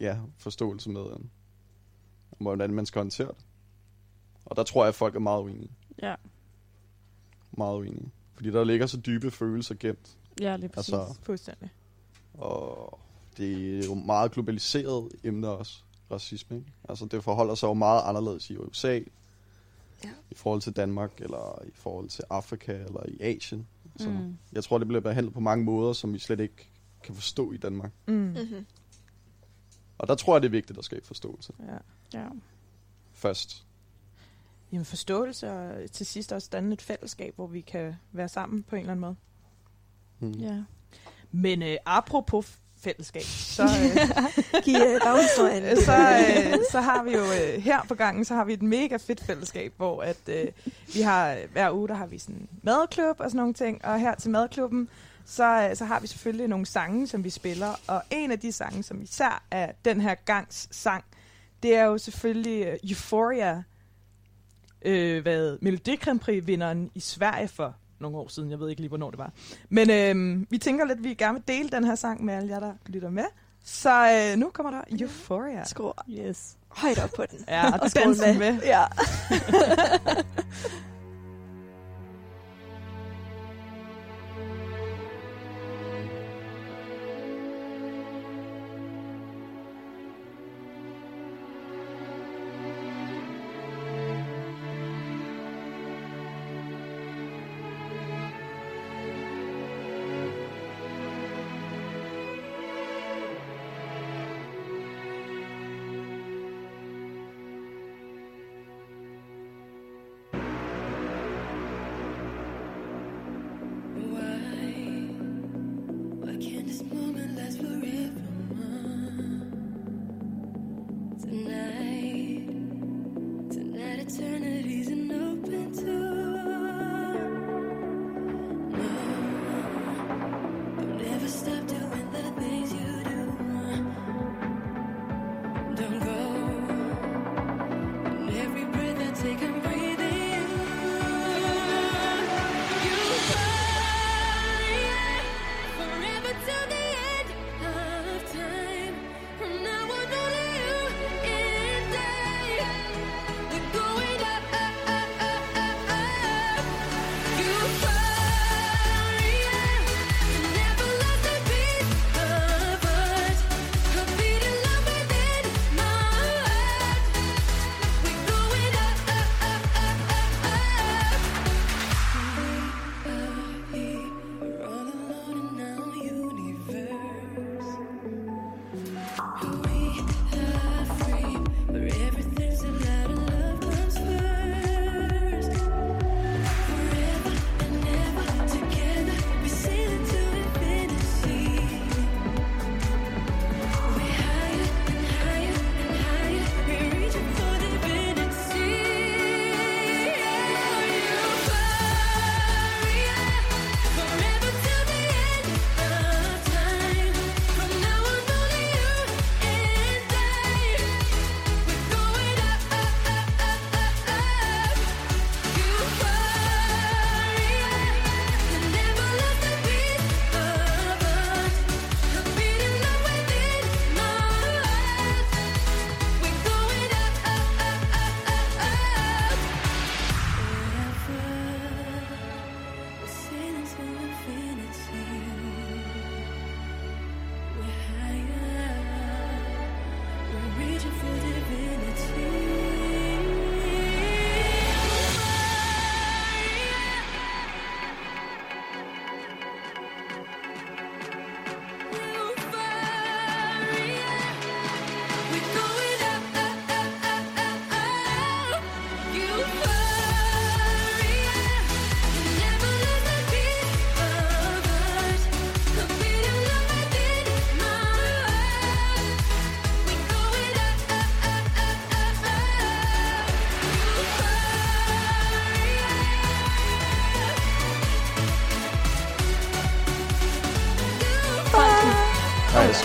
[0.00, 1.16] ja, forståelse med, øh,
[2.38, 3.44] hvordan man skal håndtere det.
[4.44, 5.70] Og der tror jeg, at folk er meget uenige.
[6.02, 6.14] Ja.
[7.52, 8.10] Meget uenige.
[8.44, 10.16] Fordi der ligger så dybe følelser gemt.
[10.40, 10.92] ja, lige præcis.
[10.94, 11.70] Altså, Fuldstændig.
[12.34, 12.98] Og
[13.36, 16.56] det er jo meget globaliseret emne også, racisme.
[16.56, 16.72] Ikke?
[16.88, 19.00] Altså det forholder sig jo meget anderledes i USA,
[20.04, 20.10] Ja.
[20.30, 23.66] i forhold til Danmark, eller i forhold til Afrika, eller i Asien.
[23.96, 24.36] Så Mm.
[24.52, 26.68] Jeg tror, det bliver behandlet på mange måder, som vi slet ikke
[27.02, 27.90] kan forstå i Danmark.
[28.06, 28.14] Mm.
[28.14, 28.66] Mm-hmm.
[29.98, 31.52] Og der tror jeg, det er vigtigt at skabe forståelse
[32.12, 32.18] Ja.
[32.20, 32.28] Ja.
[33.12, 33.64] først.
[34.74, 38.76] Jamen forståelse og til sidst også danne et fællesskab, hvor vi kan være sammen på
[38.76, 39.16] en eller anden måde.
[40.18, 40.40] Hmm.
[40.40, 40.62] ja.
[41.32, 43.96] Men øh, apropos fællesskab, så, øh,
[44.64, 45.76] Giv baghistorien.
[45.88, 48.96] så, øh, så har vi jo øh, her på gangen, så har vi et mega
[48.96, 50.46] fedt fællesskab, hvor at øh,
[50.94, 54.00] vi har hver uge, der har vi sådan en madklub og sådan nogle ting, og
[54.00, 54.88] her til madklubben,
[55.24, 58.52] så, øh, så har vi selvfølgelig nogle sange, som vi spiller, og en af de
[58.52, 61.04] sange, som især er den her gangs sang,
[61.62, 63.62] det er jo selvfølgelig øh, Euphoria,
[64.84, 68.50] øh, hvad Melodi Grand Prix vinderen i Sverige for nogle år siden.
[68.50, 69.32] Jeg ved ikke lige, hvornår det var.
[69.68, 72.48] Men øh, vi tænker lidt, at vi gerne vil dele den her sang med alle
[72.48, 73.24] jer, der lytter med.
[73.64, 75.64] Så øh, nu kommer der Euphoria.
[75.64, 76.56] Skru Yes.
[76.68, 77.38] højt op på den.
[77.48, 78.52] Ja, og Og dansen med.
[78.52, 78.60] med.
[78.64, 78.84] Ja.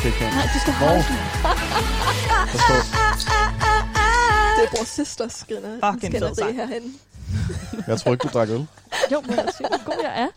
[0.05, 0.31] ikke have.
[0.35, 1.17] Nej, du skal holde den.
[2.53, 2.73] Forstå.
[4.57, 5.91] Det er vores søsters skænder.
[5.93, 6.55] Fucking fed sang.
[6.55, 6.99] herhen.
[7.87, 8.67] Jeg tror ikke, du drak øl.
[9.11, 10.27] Jo, men jeg siger, hvor god jeg er.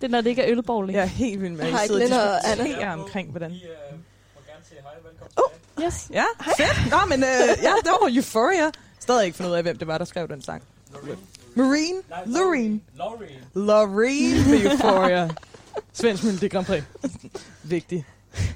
[0.00, 0.96] Det er, når det ikke er ølbowling.
[0.96, 3.52] Jeg er helt vild med, at I Hej, sidder Glenn og diskuterer omkring, hvordan...
[5.84, 6.08] Yes.
[6.12, 6.24] Ja,
[6.56, 6.90] fedt.
[6.90, 7.28] Nå, men øh,
[7.62, 8.70] ja, det var Euphoria.
[9.00, 10.62] Stadig ikke fundet ud af, hvem det var, der skrev den sang.
[11.54, 11.98] Marine?
[12.26, 12.82] Loreen.
[12.94, 13.42] Loreen.
[13.54, 15.28] Loreen med Euphoria.
[15.92, 16.82] Svensk Melodi Grand Prix.
[17.62, 18.04] Vigtigt.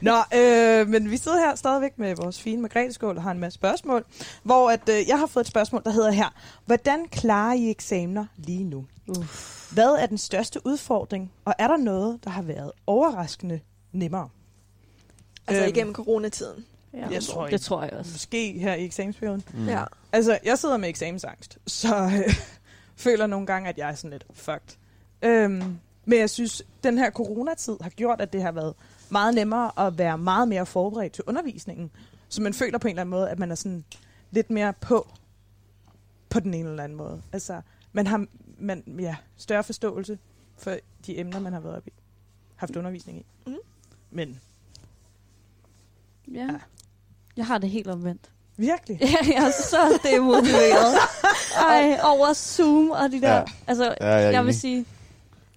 [0.02, 3.38] Nå, øh, men vi sidder her stadigvæk med vores fine Margrethe Skål og har en
[3.38, 4.04] masse spørgsmål,
[4.42, 6.28] hvor at, øh, jeg har fået et spørgsmål, der hedder her.
[6.66, 8.84] Hvordan klarer I eksamener lige nu?
[9.08, 9.72] Uff.
[9.72, 13.60] Hvad er den største udfordring, og er der noget, der har været overraskende
[13.92, 14.28] nemmere?
[15.46, 16.64] Altså Øhm, igennem coronatiden.
[16.94, 18.10] Ja, Jeg tror det tror jeg også.
[18.12, 19.42] Måske her i eksamensperioden.
[19.54, 19.68] Mm.
[19.68, 19.84] Ja.
[20.12, 22.34] Altså, jeg sidder med eksamensangst, så øh,
[22.96, 24.76] føler nogle gange, at jeg er sådan lidt fucked.
[25.22, 28.74] Øhm, men jeg synes, den her coronatid har gjort, at det har været
[29.12, 31.90] meget nemmere at være meget mere forberedt til undervisningen.
[32.28, 33.84] Så man føler på en eller anden måde, at man er sådan
[34.30, 35.08] lidt mere på,
[36.28, 37.22] på den ene eller anden måde.
[37.32, 37.60] Altså,
[37.92, 38.26] man har
[38.58, 40.18] man, ja, større forståelse
[40.58, 41.90] for de emner, man har været op i,
[42.56, 43.24] haft undervisning i.
[43.46, 43.54] Mm.
[44.10, 44.40] Men
[46.34, 46.40] Ja.
[46.40, 46.48] Ja.
[47.36, 48.30] Jeg har det helt omvendt.
[48.56, 48.98] virkelig.
[49.02, 50.94] Ja, jeg er så demotiveret.
[51.56, 53.34] Ej, over Zoom og de der...
[53.34, 53.42] Ja.
[53.66, 54.84] Altså, Ja, jeg jeg vil sige,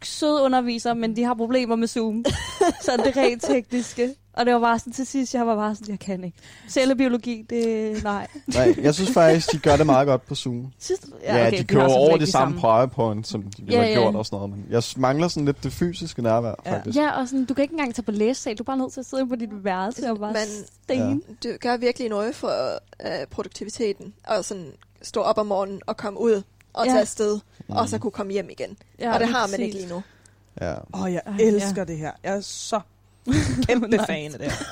[0.03, 2.25] søde undervisere, men de har problemer med Zoom.
[2.85, 4.15] så det rent tekniske.
[4.33, 6.37] Og det var bare sådan til sidst, jeg var bare sådan, jeg kan ikke.
[6.69, 8.27] Cellebiologi, det nej.
[8.47, 10.67] Nej, jeg synes faktisk, de gør det meget godt på Zoom.
[10.79, 11.07] Synes, du?
[11.23, 13.73] Ja, okay, de vi kører har så over det de samme PowerPoint, som de ville
[13.73, 13.99] Ja, have ja.
[14.01, 14.51] gjort og sådan noget.
[14.51, 16.75] Men jeg mangler sådan lidt det fysiske nærvær, Ja.
[16.75, 16.97] faktisk.
[16.97, 18.55] Ja, og sådan, du kan ikke engang tage på læsesal.
[18.57, 21.21] Du er bare nødt til at sidde på dit værelse og bare Men- stene.
[21.43, 22.51] Du gør virkelig noget for
[23.05, 24.13] øh, produktiviteten.
[24.27, 24.65] Og sådan
[25.01, 26.41] stå op om morgenen og komme ud
[26.73, 26.91] og Ja.
[26.91, 27.39] tage afsted.
[27.69, 27.75] Mm.
[27.75, 28.77] Og så kunne komme hjem igen.
[28.99, 29.59] Ja, og det har man præcis.
[29.59, 30.01] ikke lige nu.
[30.61, 30.73] Ja.
[30.93, 31.83] Åh, oh, jeg Ej, elsker ja.
[31.85, 32.11] det her.
[32.23, 32.79] Jeg er så
[33.67, 34.65] kæmpe fan af det her.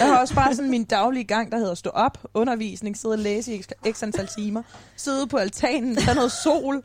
[0.00, 3.18] Jeg har også bare sådan min daglige gang, der hedder stå op, undervisning, sidde og
[3.18, 4.62] læse i x- antal timer,
[4.96, 6.82] sidde på altanen, tage noget sol,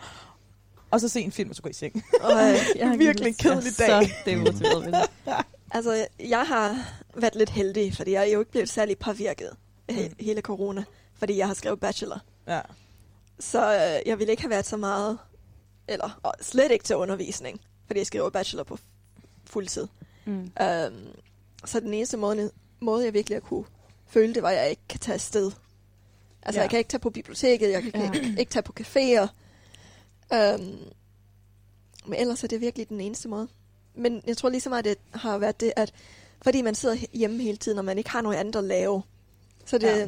[0.91, 2.03] og så se en film, og så gå i seng.
[2.21, 3.87] Og, øh, Jeg har virkelig kedelig dag.
[4.05, 5.01] Så demotiveret ved det.
[5.75, 6.77] altså, jeg har
[7.15, 9.49] været lidt heldig, fordi jeg er jo ikke blevet særlig påvirket
[9.87, 10.83] af he- hele corona.
[11.19, 12.19] Fordi jeg har skrevet bachelor.
[12.47, 12.59] Ja.
[13.39, 15.17] Så øh, jeg ville ikke have været så meget,
[15.87, 18.77] eller og slet ikke til undervisning, fordi jeg skriver bachelor på
[19.45, 19.87] fuldtid.
[20.25, 20.33] Mm.
[20.41, 21.07] Um,
[21.65, 23.65] så den eneste måde, måde, jeg virkelig kunne
[24.07, 25.51] føle det, var, at jeg ikke kan tage afsted.
[26.41, 26.61] Altså, Ja.
[26.61, 28.11] jeg kan ikke tage på biblioteket, jeg kan Ja.
[28.11, 29.27] ikke, ikke tage på caféer.
[30.35, 30.77] Um,
[32.05, 33.47] men ellers er det virkelig den eneste måde.
[33.95, 35.93] Men jeg tror lige så meget, det har været det, at
[36.41, 39.01] fordi man sidder hjemme hele tiden, og man ikke har noget andet at lave,
[39.65, 40.07] så, det, ja.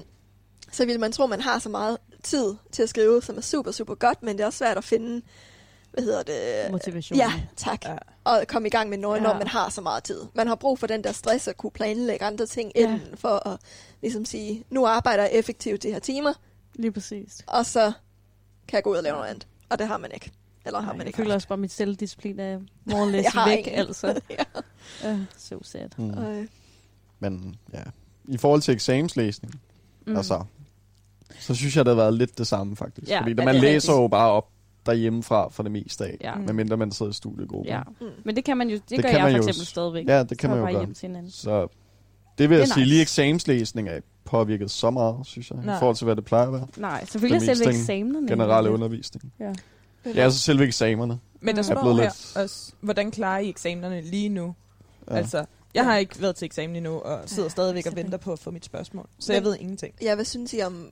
[0.71, 3.71] så vil man tro, man har så meget tid til at skrive, som er super,
[3.71, 5.21] super godt, men det er også svært at finde,
[5.95, 6.71] hvad hedder det?
[6.71, 7.17] Motivation.
[7.17, 7.85] Ja, tak.
[7.85, 7.95] Ja.
[8.23, 9.23] Og komme i gang med noget, Ja.
[9.23, 10.21] når man har så meget tid.
[10.33, 12.81] Man har brug for den der stress at kunne planlægge andre ting Ja.
[12.81, 13.59] inden, for at
[14.01, 16.33] ligesom sige, nu arbejder jeg effektivt de her timer,
[16.75, 17.37] Lige præcis.
[17.47, 17.91] og så
[18.67, 19.47] kan jeg gå ud og lave noget andet.
[19.69, 20.31] Og det har man ikke.
[20.65, 21.35] Eller har Ej, man jeg ikke føler haft.
[21.37, 22.59] også bare, at mit selvdisciplin er
[22.91, 23.73] more Jeg har væk, ingen.
[23.79, 24.21] altså.
[25.03, 25.11] ja.
[25.11, 25.89] Uh, so sad.
[25.97, 26.09] Mm.
[26.23, 26.47] Øh,
[27.19, 27.81] Men ja,
[28.27, 29.53] i forhold til eksamenslæsning,
[30.07, 30.15] Mm.
[30.17, 30.43] altså,
[31.39, 33.07] så synes jeg, det har været lidt det samme, faktisk.
[33.11, 34.49] Ja, Fordi man er læser jo bare op
[34.85, 36.35] derhjemmefra for det meste af, Ja.
[36.35, 37.73] Medmindre man sidder i studiegruppen.
[37.73, 37.81] Ja.
[38.01, 38.07] mm.
[38.25, 39.69] Men det kan man jo, det, Det gør kan jeg man for jo eksempel s-
[39.69, 40.07] stadigvæk.
[40.07, 40.81] Ja, det kan Så man jo bare gøre.
[40.81, 41.31] hjem til hinanden.
[41.31, 41.67] Så
[42.37, 42.89] det vil jeg Det er sige, nice.
[42.89, 45.75] lige eksamenslæsning er påvirket så meget, synes jeg, Nej.
[45.75, 46.67] i forhold til, hvad det plejer at være.
[46.77, 48.27] Nej, selvfølgelig Det selve eksamenerne.
[48.27, 49.33] Generelle undervisning.
[49.39, 49.53] Ja.
[50.05, 51.19] Ja, altså selve eksamenerne.
[51.41, 54.55] Men der står Er her lidt- også, hvordan klarer I eksamenerne lige nu?
[55.09, 55.15] Ja.
[55.15, 58.31] Altså, jeg har ikke været til eksamen endnu, og sidder Ja, stadigvæk og venter på
[58.33, 59.07] at få mit spørgsmål.
[59.19, 59.93] Så jeg ved ingenting.
[60.01, 60.89] Ja, hvad synes I om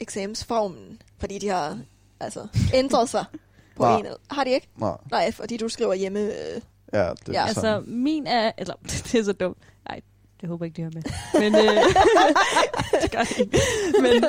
[0.00, 1.02] eksamensformen?
[1.18, 1.78] Fordi de har
[2.24, 3.24] altså ændret sig
[3.76, 3.98] på Nej.
[3.98, 4.04] en.
[4.04, 4.68] eller- Har de ikke?
[4.76, 6.20] Nej, Nej, fordi du skriver hjemme.
[6.20, 6.60] Øh,
[6.92, 8.52] ja, det er Ja, Altså, min er...
[8.58, 8.74] Eller,
[9.12, 9.58] det er så dumt.
[9.88, 10.00] Nej,
[10.40, 11.50] det håber jeg ikke, de hører med.
[11.50, 11.84] Men, øh,
[13.02, 13.58] det gør de ikke.
[14.02, 14.24] Men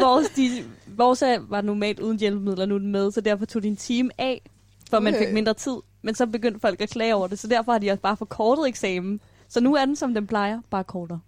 [0.00, 3.62] vores, de, vores er, var normalt uden hjælpemidler, nu er den med, så derfor tog
[3.62, 4.42] de en time af,
[4.90, 5.24] for man Okay.
[5.26, 5.76] fik mindre tid.
[6.02, 8.68] Men så begyndte folk at klage over det, så derfor har de også bare forkortet
[8.68, 9.20] eksamen.
[9.48, 11.20] Så nu er den, som den plejer, bare kortere.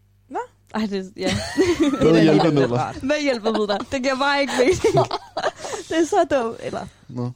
[0.74, 1.28] Ej, det, ja.
[2.00, 2.60] Er hjælpemidler.
[2.60, 3.02] lidt rart.
[3.02, 3.78] Med hjælpemidler.
[3.78, 4.76] Det giver bare ikke mening.
[5.88, 6.56] det er så dumt.
[6.62, 7.30] Eller, Nå.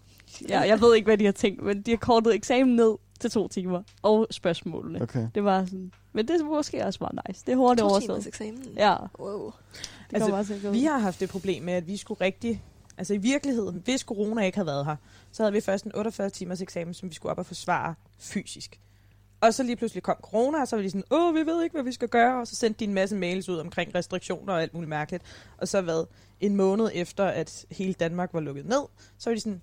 [0.48, 3.30] ja, jeg ved ikke, hvad de har tænkt, men de har kortet eksamen ned til
[3.30, 3.82] to timer.
[4.02, 5.02] Og spørgsmålene.
[5.02, 5.28] Okay.
[5.34, 5.92] Det var sådan...
[6.12, 7.42] Men det er måske også bare nice.
[7.46, 8.22] Det er hurtigt to overstået.
[8.22, 8.64] timers eksamen.
[8.76, 9.52] Ja, Wow.
[10.10, 12.62] det Altså, Vi har haft det problem med, at vi skulle rigtig...
[12.98, 14.96] Altså i virkeligheden, hvis corona ikke havde været her,
[15.32, 18.80] så havde vi først en 48 timers eksamen, som vi skulle op og forsvare fysisk.
[19.40, 21.74] Og så lige pludselig kom corona, og så var de sådan, åh, vi ved ikke,
[21.74, 22.40] hvad vi skal gøre.
[22.40, 25.24] Og så sendte de en masse mails ud omkring restriktioner og alt muligt mærkeligt.
[25.58, 26.06] Og så hvad,
[26.40, 28.82] en måned efter, at hele Danmark var lukket ned,
[29.18, 29.62] så var de sådan,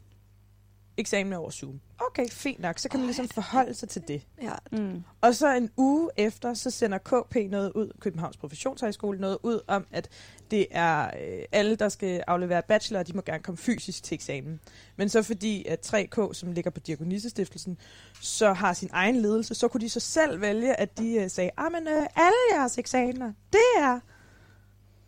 [0.97, 1.79] eksamen er over Zoom.
[1.99, 2.79] Okay, fint nok.
[2.79, 4.21] Så kan man ligesom forholde sig til det.
[4.41, 5.03] Ja, Mm.
[5.21, 9.85] Og så en uge efter, så sender KP noget ud, Københavns Professionshøjskole, noget ud om,
[9.91, 10.09] at
[10.51, 14.59] det er øh, alle, der skal aflevere bachelor, de må gerne komme fysisk til eksamen.
[14.95, 17.77] Men så fordi, at 3K, som ligger på Diakonissestiftelsen,
[18.21, 21.51] så har sin egen ledelse, så kunne de så selv vælge, at de øh, sagde,
[21.57, 23.99] at øh, alle jeres eksamener, det er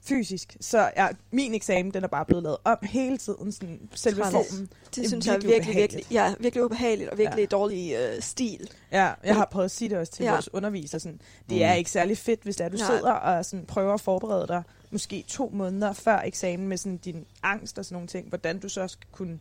[0.08, 0.58] fysisk.
[0.62, 4.34] Så ja, min eksamen, den er bare blevet lavet om hele tiden, sådan selve Træls.
[4.34, 4.70] formen.
[4.96, 5.94] det, er synes jeg er virkelig virkelig, ubehageligt.
[5.96, 7.42] virkelig, ja, virkelig ubehageligt og virkelig Ja.
[7.42, 7.58] ja.
[7.58, 8.70] dårlig øh, stil.
[8.92, 10.30] Ja, jeg har prøvet at sige det også til ja.
[10.30, 10.36] Ja.
[10.36, 10.98] vores underviser.
[11.00, 11.64] Sådan, det Mm.
[11.64, 12.88] er ikke særlig fedt, hvis det er, du Nej.
[12.88, 17.26] sidder og sådan, prøver at forberede dig måske to måneder før eksamen med sådan, din
[17.44, 19.40] angst og sådan nogle ting, hvordan du så skal kunne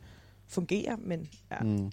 [0.48, 0.96] fungere.
[0.98, 1.68] Men ja, mm.
[1.68, 1.90] Mm.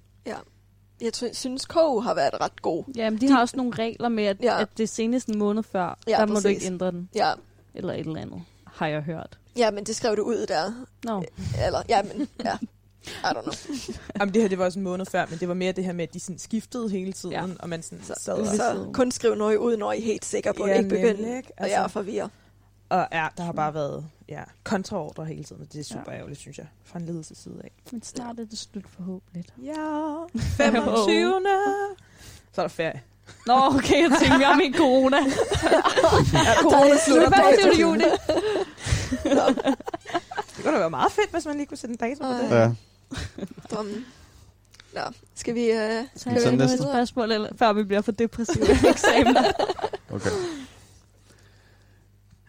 [1.01, 2.83] Jeg synes, KU har været ret god.
[2.95, 4.53] Jamen, de, har også nogle regler med, at, ja.
[4.55, 4.61] Ja.
[4.61, 7.09] at det er senest en måned før, Ja, der må du ikke ændre den.
[7.15, 7.31] Ja,
[7.73, 8.41] Eller et eller andet,
[8.73, 9.37] har jeg hørt.
[9.57, 10.85] ja men det skrev du ud der.
[11.03, 11.23] Nå,
[11.65, 12.57] Eller, ja, men, ja.
[13.03, 13.53] I don't know.
[14.19, 15.93] Jamen, det her det var også en måned før, men det var mere det her
[15.93, 17.45] med, at de sådan, skiftede hele tiden, Ja.
[17.59, 20.25] og man sådan, Så, sad og, så kun skriv noget ud, når I er helt
[20.25, 21.49] sikre på, at Ja, ikke nemlig, begynde ikke?
[21.57, 22.29] og Altså- jeg er forvirret.
[22.89, 26.11] og ja, der har bare været ja, kontraordre hele tiden, og det er super Ja.
[26.11, 26.17] ja.
[26.17, 27.71] ærgerligt, synes jeg, fra en ledelse side af.
[27.91, 29.45] men snart er det slut forhåbentlig.
[29.63, 30.15] Ja,
[30.57, 31.41] 25.
[32.53, 33.01] så er der ferie.
[33.47, 35.17] Nå, okay, jeg tænkte, jeg min corona.
[35.17, 35.23] Ja,
[36.61, 37.81] corona Det slutter er på 25.
[37.81, 38.03] juni.
[40.55, 42.49] Det kunne da være meget fedt, hvis man lige kunne sætte en dato på det.
[42.57, 42.71] Ja.
[43.75, 44.05] Drømmen.
[44.93, 45.01] Nå,
[45.35, 45.71] skal vi...
[45.71, 45.77] Øh,
[46.15, 46.55] Så Så jeg næste.
[46.55, 49.37] næste spørgsmål, eller, før vi bliver for depressive i eksamen.
[50.13, 50.29] Okay.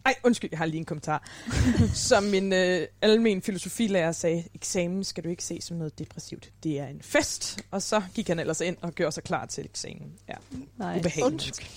[0.05, 1.29] Ej, undskyld, jeg har lige en kommentar.
[1.95, 6.51] Som min øh, almen filosofilærer sagde, eksamen skal du ikke se som noget depressivt.
[6.63, 7.59] Det er en fest.
[7.71, 10.13] Og så gik han ellers ind og gjorde sig klar til eksamen.
[10.29, 10.35] Ja,
[10.79, 10.99] Nej.
[10.99, 11.71] ubehageligt.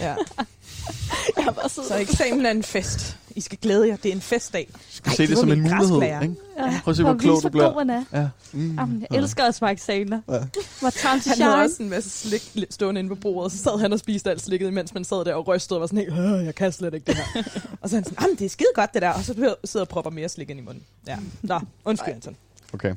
[0.00, 0.16] Ja.
[1.36, 3.16] jeg siddet Så eksamen er en fest.
[3.36, 3.96] I skal glæde jer.
[3.96, 4.70] Det er en festdag.
[4.90, 6.34] Skal se det som en mulighed, ikke?
[6.58, 6.80] Ja.
[6.84, 7.80] Prøv at se, hvor klog du bliver.
[7.90, 8.04] er.
[8.20, 8.28] Ja.
[8.52, 8.76] Mm.
[8.78, 10.20] Jamen, jeg elsker også bare eksamener.
[10.28, 10.38] Ja.
[10.38, 10.90] To
[11.26, 13.92] Han havde også en masse slik li- stående inde på bordet, og så sad han
[13.92, 16.44] og spiste alt slikket, mens man sad der og rystede og var sådan helt, "Øh,
[16.44, 17.42] jeg kan slet ikke det her.
[17.80, 19.84] og så er han sådan, jamen det er skide godt det der, og så sidder
[19.84, 20.82] og propper mere slik ind i munden.
[21.06, 21.16] Ja.
[21.42, 22.14] Nå, undskyld Ej.
[22.14, 22.36] Anton.
[22.72, 22.94] Okay,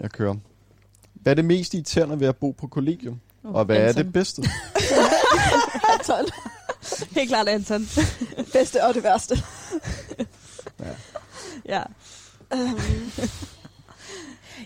[0.00, 0.34] jeg kører.
[1.14, 3.20] Hvad er det mest irriterende ved at bo på kollegium?
[3.44, 4.04] Oh, Og hvad er Anton.
[4.04, 4.42] det bedste?
[5.92, 6.24] Anton.
[7.16, 7.86] Helt klart Anton.
[8.52, 9.36] Bedste og det værste.
[11.68, 11.82] ja.
[12.54, 12.80] Um,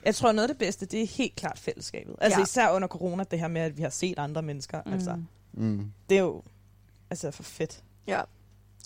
[0.05, 2.15] Jeg tror, noget af det bedste, det er helt klart fællesskabet.
[2.21, 2.43] Altså Ja.
[2.45, 4.83] især under corona, det her med, at vi har set andre mennesker.
[4.87, 4.93] Mm.
[4.93, 5.17] Altså,
[5.57, 5.93] Mm.
[6.11, 6.43] Det er jo
[7.11, 7.83] altså for fedt.
[8.07, 8.23] ja.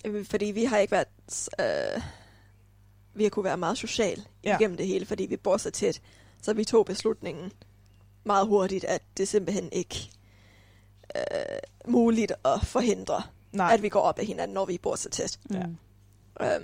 [0.04, 1.48] Øh, Fordi vi har ikke været...
[1.60, 2.02] Øh,
[3.14, 4.50] vi har kunne være meget social Ja.
[4.50, 4.56] ja.
[4.58, 6.00] igennem det hele, fordi vi bor så tæt.
[6.42, 7.52] Så vi tog beslutningen
[8.24, 10.10] meget hurtigt, at det simpelthen ikke
[11.16, 15.08] øh, muligt at forhindre, Nej, at vi går op af hinanden, når vi bor så
[15.10, 15.38] tæt.
[15.50, 15.56] Mm.
[16.40, 16.56] Ja.
[16.56, 16.62] Um,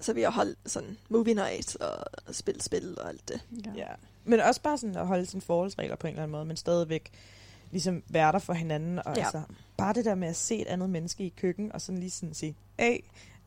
[0.00, 3.40] så vi har holdt sådan movie night og spillet spil og alt det.
[3.66, 3.72] Ja.
[3.76, 3.86] ja.
[4.24, 7.10] Men også bare sådan at holde sine forholdsregler på en eller anden måde, men stadigvæk
[7.70, 8.98] ligesom være der for hinanden.
[8.98, 9.22] Og Ja.
[9.22, 9.42] altså,
[9.76, 12.34] bare det der med at se et andet menneske i køkken, og sådan lige sådan
[12.34, 12.98] sige, hey,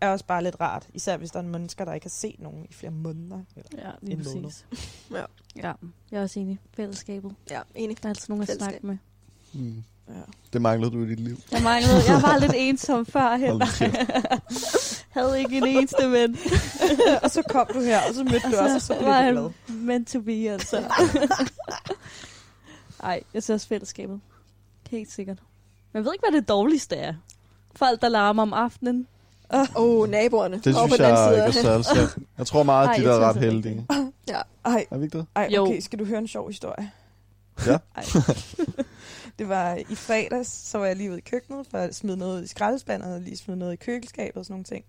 [0.01, 0.87] er også bare lidt rart.
[0.93, 3.41] Især hvis der er mennesker, der ikke har set nogen i flere måneder.
[3.55, 4.43] Eller, Ja, lige En måned.
[4.43, 4.65] præcis.
[5.11, 5.23] Ja.
[5.55, 5.73] ja.
[6.11, 6.59] Jeg er også enig.
[6.73, 7.35] Fællesskabet.
[7.49, 7.97] Ja, enig.
[8.03, 8.97] Der er altid nogen at snakke med.
[9.53, 9.83] Mm.
[10.09, 10.13] Ja.
[10.53, 11.37] Det manglede du i dit liv.
[11.51, 15.05] Jeg manglede, jeg var lidt ensom nu kæft.
[15.13, 16.37] Havde ikke en eneste ven.
[17.23, 19.25] og så kom du her, og så mødte du også, og så blev var du
[19.25, 19.49] jeg glad.
[19.67, 20.77] meant to be, altså.
[23.03, 24.19] Ej, jeg synes også fællesskabet.
[24.91, 25.37] Helt sikkert.
[25.93, 27.13] Men jeg ved ikke, hvad det dårligste er.
[27.75, 29.07] Folk, der larmer om aftenen.
[29.53, 30.55] Åh, oh, naboerne.
[30.55, 32.27] Det synes på den jeg anden ikke er særlig slemt.
[32.37, 33.87] Jeg tror meget, at de jeg der er ret heldige.
[34.27, 34.41] Ja.
[34.65, 35.25] Ej, Er vi ikke det?
[35.35, 36.91] ej, okay, skal du høre en sjov historie?
[37.65, 37.77] Ja.
[37.95, 38.03] Ej
[39.39, 42.43] det var i fredags, så var jeg lige ude i køkkenet for at smide noget
[42.43, 44.85] i skraldespanden, og lige smide noget i køleskabet og sådan nogle ting.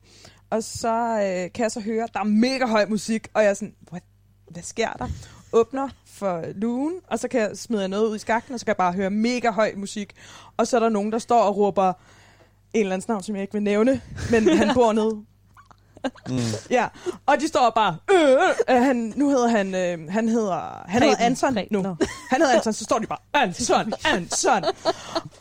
[0.51, 3.55] Og så øh, kan jeg så høre, der er mega høj musik, og jeg er
[3.55, 4.03] sådan, what?
[4.51, 5.09] hvad sker der?
[5.53, 8.71] Åbner for lugen, og så kan jeg smide noget ud i skakten, og så kan
[8.71, 10.13] jeg bare høre mega høj musik.
[10.57, 11.93] Og så er der nogen, der står og råber
[12.75, 15.25] en eller anden navn, som jeg ikke vil nævne, men han bor nede
[16.29, 16.39] Mm.
[16.71, 16.87] Ja,
[17.27, 21.17] og de står bare, øh, øh, han, nu hedder han, øh, han hedder, han hedder.
[21.19, 21.69] Anton Preben.
[21.71, 21.83] nu.
[21.83, 21.97] Nå.
[22.31, 24.65] Han hedder Anton, så står de bare, Anton, Anton.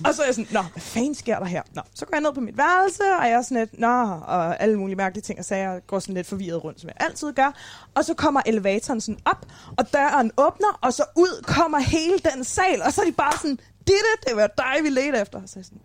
[0.06, 1.62] Og så er jeg sådan, nå, hvad fanden sker der her?
[1.76, 4.62] Nå, så går jeg ned på mit værelse, og jeg er sådan lidt, nå, og
[4.62, 7.34] alle mulige mærkelige ting og sager, jeg går sådan lidt forvirret rundt, som jeg altid
[7.34, 7.54] gør.
[7.96, 9.46] Og så kommer elevatoren sådan op,
[9.78, 13.38] og døren åbner, og så ud kommer hele den sal, og så er de bare
[13.38, 13.96] sådan, det
[14.28, 15.42] det var dig, vi ledte efter.
[15.42, 15.82] Og så er jeg sådan,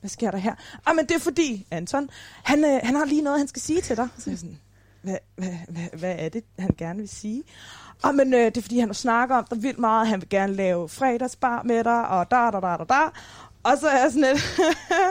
[0.00, 0.54] hvad sker der her?
[0.86, 2.10] Ah, men det er fordi, Anton,
[2.44, 4.08] han, øh, han har lige noget, han skal sige til dig.
[4.18, 4.60] Så er jeg sådan,
[5.02, 7.42] hvad, hvad, hvad, hvad er det, han gerne vil sige?
[8.02, 10.08] Ah, men øh, det er fordi, han snakker om dig vildt meget.
[10.08, 13.08] Han vil gerne lave fredagsbar med dig, og da, da, da, da, da.
[13.62, 14.60] Og så er jeg sådan lidt,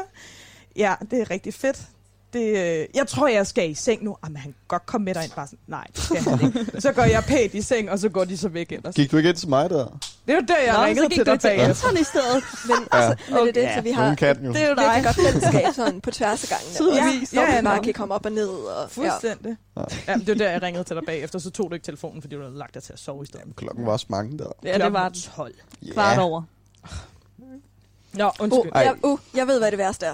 [0.84, 1.90] ja, det er rigtig fedt
[2.34, 4.18] det, øh, jeg tror, jeg skal i seng nu.
[4.24, 5.32] Jamen, han kan godt komme med dig ind.
[5.32, 6.66] Bare sådan, nej, det skal han ikke.
[6.82, 8.96] Så går jeg pænt i seng, og så går de så væk ellers.
[8.96, 9.86] Gik du ikke ind til mig der?
[10.28, 11.88] Det er jo der, jeg Nå, ringede så gik til du dig til bagefter.
[11.88, 12.44] Anton i stedet.
[12.68, 12.98] Men, Ja.
[13.10, 13.76] altså, men det er det, Okay.
[13.76, 14.52] så vi har nogen kan jo.
[14.54, 15.04] Det er jo virkelig dig.
[15.04, 16.76] godt fællesskab sådan på tværs af gangene.
[16.76, 17.34] Tydeligvis.
[17.34, 17.84] Ja, Ja, ja, vi bare nå.
[17.84, 18.48] kan komme op og ned.
[18.50, 18.92] Og.
[18.92, 19.58] Fuldstændig.
[19.78, 19.82] Ja.
[20.08, 20.14] Ja.
[20.14, 22.42] det var der, jeg ringede til dig bagefter, så tog du ikke telefonen, fordi du
[22.42, 23.46] havde lagt dig til at sove i stedet.
[23.56, 24.52] Klokken var også mange der.
[24.64, 25.20] Ja, det var den.
[25.22, 25.54] 12.
[25.94, 26.42] Kvart over.
[28.14, 28.72] Nå, Uh, undskyld.
[28.76, 28.82] Ej.
[28.82, 30.14] jeg, uh, jeg ved, hvad det værste er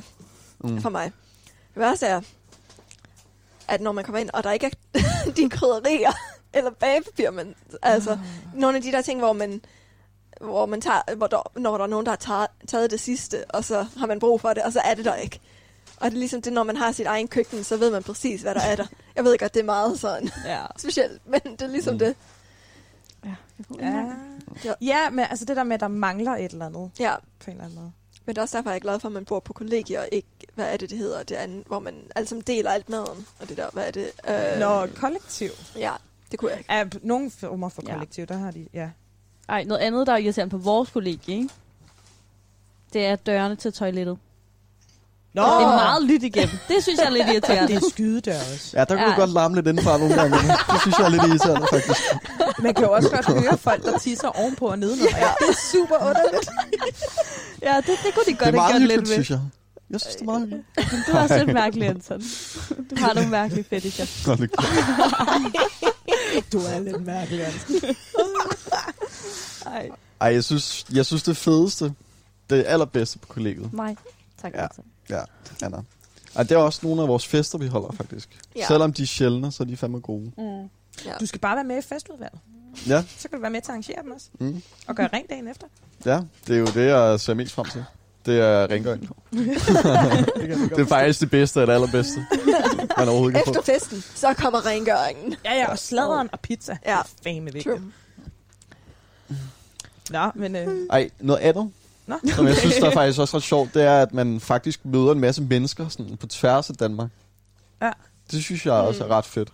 [0.60, 0.82] Mm.
[0.82, 1.12] for mig.
[1.76, 2.22] Det værste er,
[3.68, 5.00] at når man kommer ind, og der ikke er
[5.38, 6.12] de krydderier
[6.54, 8.20] eller bagepapir, men altså Ah.
[8.54, 9.62] nogle af de der ting, hvor man
[10.42, 13.46] hvor man tager, hvor der, når der er nogen, der har taget, taget det sidste,
[13.50, 15.40] og så har man brug for det, og så er det der ikke.
[15.98, 18.42] Og det er ligesom det, når man har sit egen køkken, så ved man præcis,
[18.42, 18.86] hvad der er der.
[19.16, 20.66] Jeg ved godt, det er meget sådan Ja.
[20.80, 22.00] specielt, men det er ligesom mm.
[22.00, 22.16] det.
[23.26, 23.36] Ja.
[24.66, 24.74] Ja.
[24.82, 27.52] ja, men altså det der med, at der mangler et eller andet Ja, på en
[27.52, 27.92] eller anden måde.
[28.26, 30.08] Men det er også derfor, jeg er glad for, at man bor på kollegier, og
[30.12, 33.28] ikke, hvad er det, det hedder, det andet, hvor man alle sammen deler alt maden,
[33.40, 34.12] og det der, hvad er det?
[34.30, 35.50] Øh, Nå, kollektiv.
[35.78, 35.92] Ja,
[36.32, 36.74] det kunne jeg ikke.
[36.74, 37.92] Ja, nogle former for Ja.
[37.94, 38.90] kollektiv, der har de, ja.
[39.50, 41.50] Ej, noget andet, der er irriterende på vores kollegie, ikke?
[42.94, 44.18] Det er dørene til toilettet.
[45.36, 46.58] Nå, Det er meget lyt igennem.
[46.68, 47.68] Det synes jeg er lidt irriterende.
[47.74, 48.70] det er skydedør også.
[48.74, 49.10] Ja, der kunne Ja.
[49.12, 50.38] du godt larme lidt indenfra nogle gange.
[50.72, 52.00] Det synes jeg er lidt irriterende, faktisk.
[52.60, 55.18] Man kan jo også godt høre folk, der tisser ovenpå og nedenunder.
[55.18, 55.30] Ja.
[55.40, 56.50] Det er super underligt.
[57.62, 59.14] Ja, det, det kunne de godt er have gjort lidt hyggeligt, ved.
[59.16, 59.40] synes jeg.
[59.90, 60.68] Jeg synes, det er meget hyggeligt.
[60.92, 62.22] Men du er også lidt mærkelig, Anton.
[62.90, 64.06] Du har nogle mærkelige fetischer.
[64.28, 64.62] Nå, det er.
[66.54, 67.96] Du er lidt mærkelig, altså.
[69.66, 69.90] Ej,
[70.22, 71.94] Ej, jeg synes, jeg synes det fedeste,
[72.50, 73.74] det allerbedste på kollegiet.
[73.74, 73.98] mig.
[74.42, 74.64] Tak, Ja.
[74.64, 74.86] Anton.
[75.10, 75.22] Ja,
[75.64, 75.78] Anna.
[76.36, 78.30] Ej, det er også nogle af vores fester, vi holder, faktisk.
[78.56, 78.68] Ja.
[78.68, 80.32] Selvom de er sjældne, så er de fandme gode.
[80.38, 80.70] Mm.
[81.06, 81.14] Ja.
[81.20, 82.40] Du skal bare være med i festudvalget.
[82.88, 84.28] Ja, Så kan du være med til at arrangere dem også.
[84.40, 84.62] mm.
[84.88, 85.68] Og gøre rent dagen efter.
[86.06, 87.86] ja, det er jo det, jeg ser mest frem til.
[88.26, 89.10] Det er rengøring.
[90.70, 92.26] det er faktisk det bedste af det allerbedste,
[92.98, 93.60] man overhovedet kan få.
[93.60, 95.36] Efter festen, så kommer rengøringen.
[95.46, 96.78] Ja, ja, og sladeren og pizza.
[96.86, 96.92] Ja.
[96.92, 97.66] Det er fame vigtigt.
[97.66, 97.92] True.
[100.10, 101.72] Nå, men øh, Ej, noget andet,
[102.08, 102.16] Nå.
[102.36, 105.12] som jeg synes, der er faktisk også ret sjovt, det er, at man faktisk møder
[105.12, 107.10] en masse mennesker sådan, på tværs af Danmark.
[107.82, 107.92] Ja.
[108.32, 109.50] Det synes jeg også er ret fedt.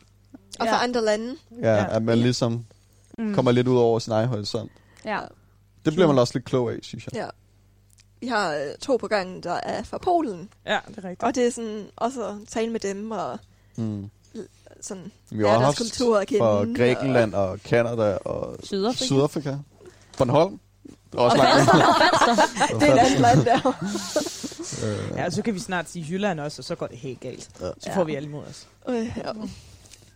[0.59, 0.71] Og Ja.
[0.71, 1.35] for andre lande.
[1.61, 1.95] Ja, Ja.
[1.95, 2.65] at man ligesom
[3.17, 3.35] Mm.
[3.35, 4.71] kommer lidt ud over sin egen horisont.
[5.05, 5.19] Ja.
[5.85, 7.13] Det bliver man også lidt klog af, synes jeg.
[7.15, 7.27] Ja.
[8.19, 10.49] Vi har øh, to på gangen, der er fra Polen.
[10.65, 11.23] ja, det er rigtigt.
[11.23, 13.39] Og det er sådan også at tale med dem og
[13.75, 14.09] Mm.
[14.81, 16.39] sådan Vi har deres haft kultur at kende.
[16.39, 19.05] fra Grækenland og Kanada og Sydafrika.
[19.05, 19.55] Sydafrika.
[20.17, 20.59] Bornholm.
[21.15, 21.37] Også.
[21.37, 23.73] Og, det er et andet land der.
[24.85, 27.49] Øh, Ja, så kan vi snart sige Jylland også, og så går det helt galt.
[27.61, 27.65] Ja.
[27.65, 27.95] Så Ja.
[27.95, 28.67] får vi alle imod os.
[28.89, 29.31] Øh, ja.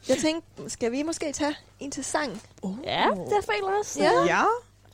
[0.10, 2.42] Jeg tænkte, skal vi måske tage en til sang?
[2.84, 4.00] Ja, det føler også.
[4.04, 4.12] Ja.
[4.28, 4.44] Ja,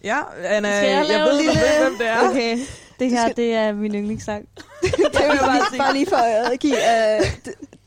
[0.03, 2.29] ja, Anna, jeg jeg, ved, en lille- hvem det er.
[2.29, 2.57] Okay,
[2.99, 4.47] det her, det er min yndlingssang.
[4.81, 6.15] Det vil jeg bare, bare lige for
[6.51, 7.25] at give uh,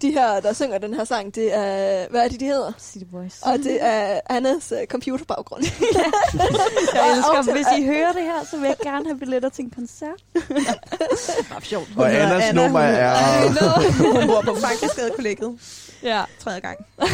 [0.05, 2.73] de, her, der synger den her sang, det er, hvad er det, de hedder?
[2.79, 3.43] City Boys.
[3.43, 5.63] Og det er Annas uh, computerbaggrund.
[6.95, 9.65] Jeg elsker, Og- hvis I hører det her, så vil jeg gerne have billetter til
[9.65, 10.25] en koncert.
[11.51, 11.89] Bare sjovt.
[11.97, 14.13] og Annas Anna, nummer hun- er...
[14.21, 15.59] Hun bor på Fankeskade kollegiet.
[16.03, 16.79] Ja, Tredje gang.
[17.01, 17.07] I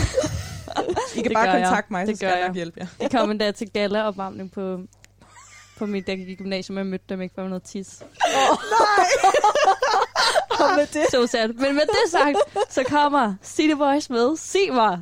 [1.14, 1.64] kan Det bare gør jeg.
[1.66, 2.48] kontakte mig, så Det skal gør jeg jeg.
[2.48, 2.86] nok hjælpe jer.
[3.00, 4.78] jeg kom endda til gala-opvarmning på,
[5.80, 8.02] på mit, da jeg gik i gymnasium, og jeg mødte dem ikke for noget tis.
[10.62, 11.48] Og med det, Så sad.
[11.48, 12.36] Men med det sagt,
[12.72, 14.98] så kommer City Boys med Sig mig.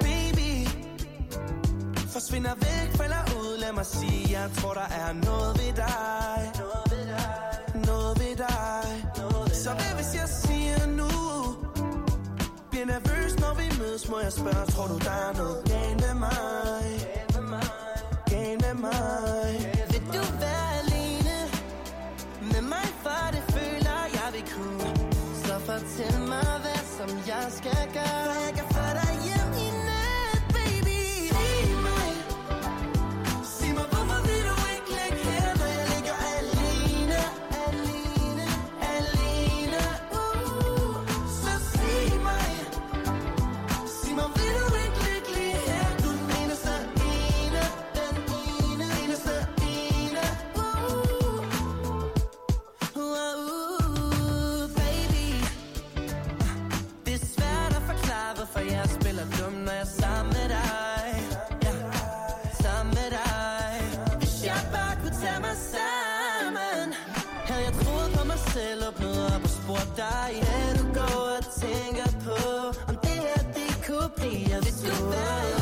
[0.00, 0.68] Baby
[2.12, 6.57] Forsvinder væk, falder ud Lad mig sige, jeg tror der er noget ved dig
[14.10, 16.97] Må jeg spørge, tror du der er noget galt med mig?
[69.70, 74.62] Op dig Ja, du går og tænker på Om det her, det kunne blive at
[74.62, 75.57] Hvis du var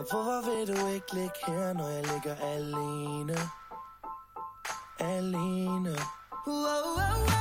[0.00, 3.36] Hvorfor vil du ikke ligge her, når jeg ligger alene?
[4.98, 5.96] Alene.
[6.46, 7.30] Wow, wow, wow.
[7.30, 7.39] Sig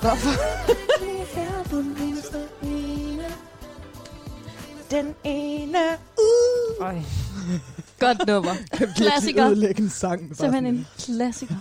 [0.00, 0.30] Hvorfor?
[1.38, 3.24] er den ene.
[4.90, 5.78] Den ene.
[6.18, 6.86] Uh.
[6.86, 7.02] Ej,
[8.00, 8.50] Godt nummer.
[8.96, 9.46] Klassiker.
[9.46, 10.20] ødelæggende sang.
[10.36, 11.54] Simpelthen en klassiker.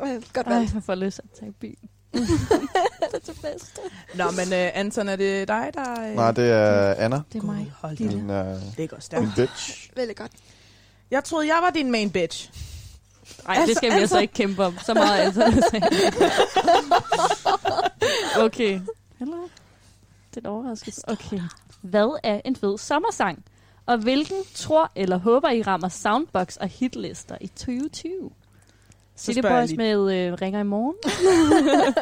[0.34, 0.74] Godt Ej, valgt.
[0.74, 1.88] jeg får lyst til at tage i byen.
[2.12, 3.78] Det er til fest.
[4.14, 6.10] Nå, men uh, Anton, er det dig, der...
[6.10, 6.16] Uh...
[6.16, 7.20] Nej, det er Anna.
[7.32, 7.72] Det er mig.
[7.80, 7.98] Hold.
[8.00, 8.36] Min, uh,
[8.76, 9.22] Det går stærkt.
[9.22, 9.90] min bitch.
[9.96, 10.32] Vældig godt.
[11.10, 12.50] Jeg troede, jeg var din main bitch.
[13.46, 14.78] Nej, det skal vi altså ikke kæmpe om.
[14.86, 15.62] Så meget Anton.
[18.46, 18.80] okay.
[19.18, 19.36] Hello.
[20.34, 21.00] Det er en overraskelse.
[21.08, 21.40] Okay.
[21.80, 23.44] Hvad er en fed sommersang?
[23.86, 28.30] Og hvilken tror eller håber I rammer soundbox og hitlister i 2020?
[29.16, 30.94] City spørger jeg Boys med øh, Ringer i morgen.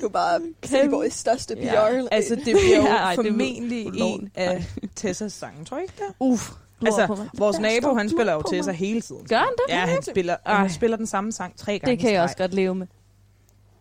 [0.00, 1.60] Du er bare City Boys største PR.
[1.60, 4.32] Ja, Altså, det bliver jo Ja, ej, det er formentlig en ulovligt.
[4.36, 6.14] af Tessas sange, tror jeg ikke det?
[6.20, 6.50] Uff.
[6.86, 9.26] Altså, vores nabo, han spiller jo Tessa hele tiden.
[9.28, 9.74] Gør han det?
[9.74, 12.36] Ja, han spiller, og han spiller den samme sang tre gange Det kan jeg også
[12.36, 12.86] godt leve med.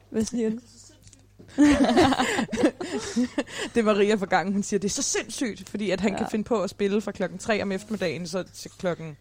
[0.09, 0.59] Hvad siger du?
[3.73, 6.17] Det er Maria for gangen, hun siger, det er så sindssygt, fordi at han ja.
[6.17, 9.17] kan finde på at spille fra klokken 3 om eftermiddagen, så til klokken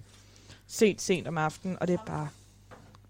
[0.67, 2.29] sent, sent om aftenen, og det er bare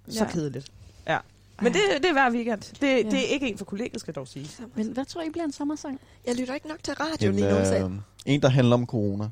[0.08, 0.30] så Ja.
[0.30, 0.66] kedeligt.
[1.06, 1.18] Ja.
[1.62, 2.60] Men det, det er hver weekend.
[2.60, 2.96] Det, Ja.
[3.10, 4.50] det er ikke en for kollegiet, skal jeg dog sige.
[4.74, 6.00] Men hvad tror I bliver en sommersang?
[6.26, 7.90] Jeg lytter ikke nok til radio En, lige nu, så øh,
[8.26, 9.28] en, der handler om corona.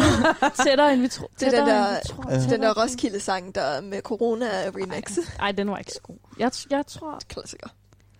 [0.66, 1.30] Tættere end vi tror.
[1.40, 1.98] Det er den der-
[2.30, 2.40] Ja.
[2.50, 5.18] den der Roskilde-sang, der med Corona-remix.
[5.40, 6.16] Ej, den var ikke så god.
[6.38, 7.66] Jeg, jeg, tror, Klassiker.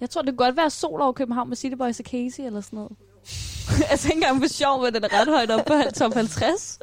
[0.00, 2.60] jeg tror, det kunne godt være Sol over København med City Boys og Casey eller
[2.60, 2.92] sådan noget.
[3.90, 6.78] jeg tænker engang for sjov, men den er ret højt op på top 50.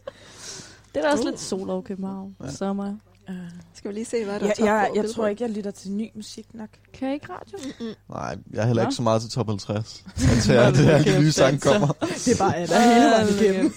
[0.95, 1.29] Det er da også Uh.
[1.29, 2.35] lidt Sol over København.
[2.43, 2.51] Ja.
[2.51, 2.93] Sommer.
[3.29, 3.35] Uh,
[3.73, 5.15] Skal vi lige se, hvad der er jeg, top jeg, på jeg Billboard?
[5.15, 6.69] tror ikke, jeg lytter til ny musik nok.
[6.99, 7.57] Kører I ikke radio?
[7.79, 7.93] Mm-mm.
[8.09, 8.87] Nej, jeg er heller Nå.
[8.89, 10.03] ikke så meget til top 50.
[10.33, 11.87] Indtil at det her de nye sang kommer.
[12.25, 13.73] Det er bare Anna hele vejen igennem.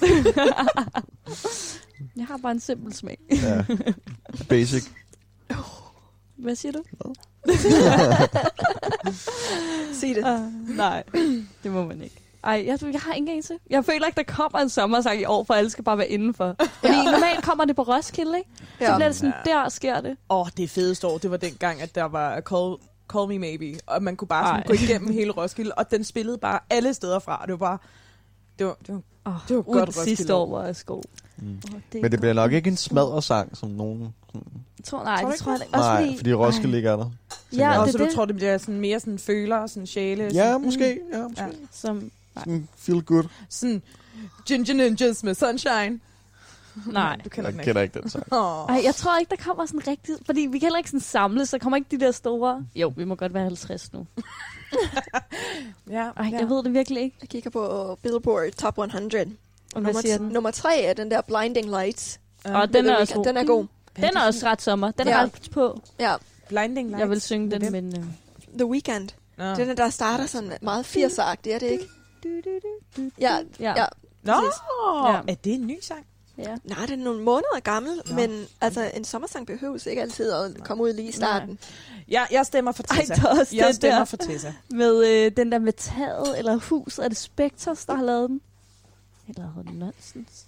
[2.16, 3.18] jeg har bare en simpel smag.
[3.30, 3.64] Ja.
[4.48, 4.84] Basic.
[6.36, 6.82] Hvad siger du?
[9.92, 10.24] Sig det.
[10.24, 11.02] Uh, nej,
[11.62, 12.16] det må man ikke.
[12.46, 13.54] Ej, jeg, jeg har ingen anelse.
[13.70, 16.54] Jeg føler ikke, der kommer en sommersang i år, for alle skal bare være indenfor.
[16.80, 17.02] Fordi Ja.
[17.04, 18.50] normalt kommer det på Roskilde, ikke?
[18.58, 18.96] Så Ja.
[18.96, 19.50] bliver det sådan, Ja.
[19.50, 20.16] der sker det.
[20.30, 22.74] Åh, oh, det fedeste år, det var dengang, at der var Call,
[23.12, 24.66] Call Me Maybe, og man kunne bare sådan Ej.
[24.66, 27.78] gå igennem hele Roskilde, og den spillede bare alle steder fra, det var bare,
[28.58, 30.34] det var, det var Oh, Det var godt sidste Roskilde.
[30.34, 31.02] år var jeg skov.
[31.36, 31.60] Mm.
[31.94, 34.14] Oh, Men det bliver nok ikke en smadresang, som nogen...
[34.32, 34.42] Sådan,
[34.78, 35.66] Jeg tror, nej, Tror det ikke tror jeg det?
[35.66, 35.76] ikke.
[35.78, 37.10] Nej, fordi Roskilde ikke er der.
[37.52, 38.14] Ja, det så er du det.
[38.14, 40.24] tror, det bliver sådan mere sådan føler og sådan sjæle.
[40.24, 40.98] Ja, sådan, måske.
[41.12, 41.42] Ja, måske.
[41.42, 41.48] Ja.
[41.72, 43.24] Som, Sådan feel good.
[43.48, 43.82] Sådan
[44.46, 46.00] Ginger Ninjas med Sunshine.
[46.86, 47.16] nej.
[47.24, 47.64] Du kender Jeg den ikke.
[47.70, 48.32] kender ikke den sang.
[48.32, 48.66] Åh.
[48.68, 50.14] Ej, jeg tror ikke, der kommer sådan rigtig...
[50.26, 52.66] Fordi vi kan heller ikke sådan samles, så kommer ikke de der store...
[52.74, 54.06] Jo, vi må godt være 50 nu.
[55.90, 56.38] Ja, Ej, ja.
[56.38, 57.16] jeg ved det virkelig ikke.
[57.20, 59.24] Jeg kigger på Billboard Top 100.
[59.74, 60.28] Og nummer, siger den?
[60.28, 62.20] nummer tre er den der Blinding Lights.
[62.44, 62.60] Ja.
[62.60, 63.24] Og den med er også god.
[63.24, 63.66] Den er god.
[63.96, 64.90] Den er også ret sommer.
[64.90, 65.22] Den er Ja.
[65.22, 65.80] ret på.
[66.00, 66.14] Ja,
[66.48, 67.00] Blinding Lights.
[67.00, 67.86] Jeg vil synge den, men...
[67.98, 68.04] Øh,
[68.58, 68.90] The.
[69.38, 71.84] Det er den, der starter sådan meget 80'er-agtigt, er det ikke?
[73.20, 73.74] Ja, ja.
[73.76, 73.84] ja.
[74.22, 74.32] Nå,
[75.08, 75.20] ja.
[75.28, 76.06] Er det en ny sang?
[76.38, 76.56] ja.
[76.64, 78.14] Nej, den er nogle måneder gammel, Nå.
[78.14, 81.58] men altså, en sommersang behøves ikke altid at komme ud lige i starten.
[82.08, 83.28] Ja, jeg stemmer for Ej, Tessa.
[83.28, 84.52] også jeg stemmer der for Tessa.
[84.70, 87.04] med øh, den der med taget, eller huset.
[87.04, 88.40] Er det Spectres, der har lavet den?
[89.28, 90.44] Eller hedder den Nonsens?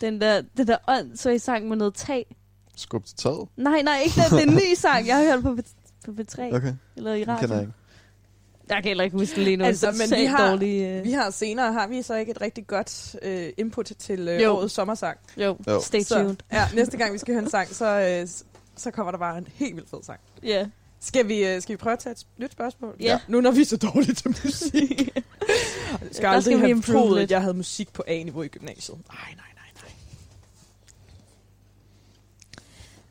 [0.00, 2.36] Den der, den der åndssvage sang med noget tag.
[2.76, 3.48] Skub til taget.
[3.56, 4.38] Nej, nej, ikke den.
[4.38, 5.06] Det er en ny sang.
[5.06, 5.56] Jeg har hørt på,
[6.04, 6.42] på P3.
[6.56, 7.60] Okay, Eller i den kender jeg radio.
[7.60, 7.72] ikke.
[8.68, 9.64] Jeg kan heller ikke huske den lige nu.
[9.64, 11.04] Altså, men vi har- dårlig, øh...
[11.04, 14.52] Vi har senere, har vi så ikke et rigtig godt øh, input til øh, Jo.
[14.56, 15.18] årets sommersang.
[15.36, 15.80] Jo, Jo.
[15.80, 16.36] stay Så, tuned.
[16.52, 18.44] ja, næste gang vi skal høre en sang, så, s-
[18.76, 20.20] så kommer der bare en helt vildt fed sang.
[20.42, 20.48] Ja.
[20.48, 20.66] Yeah.
[21.00, 22.96] Skal vi, skal vi prøve at tage et nyt spørgsmål?
[23.00, 23.18] Ja.
[23.28, 25.08] Nu når vi er så dårlige til musik.
[25.14, 28.98] Jeg skal Der aldrig skal have troet, at jeg havde musik på A-niveau i gymnasiet.
[29.08, 29.70] Nej, nej, nej,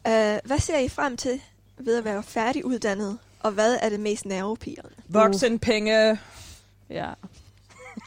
[0.05, 0.35] nej.
[0.35, 1.41] Uh, hvad ser I frem til
[1.77, 3.17] ved at være færdiguddannet?
[3.39, 4.95] Og hvad er det mest nervepirrende?
[5.07, 6.19] Voksenpenge.
[6.89, 7.09] ja.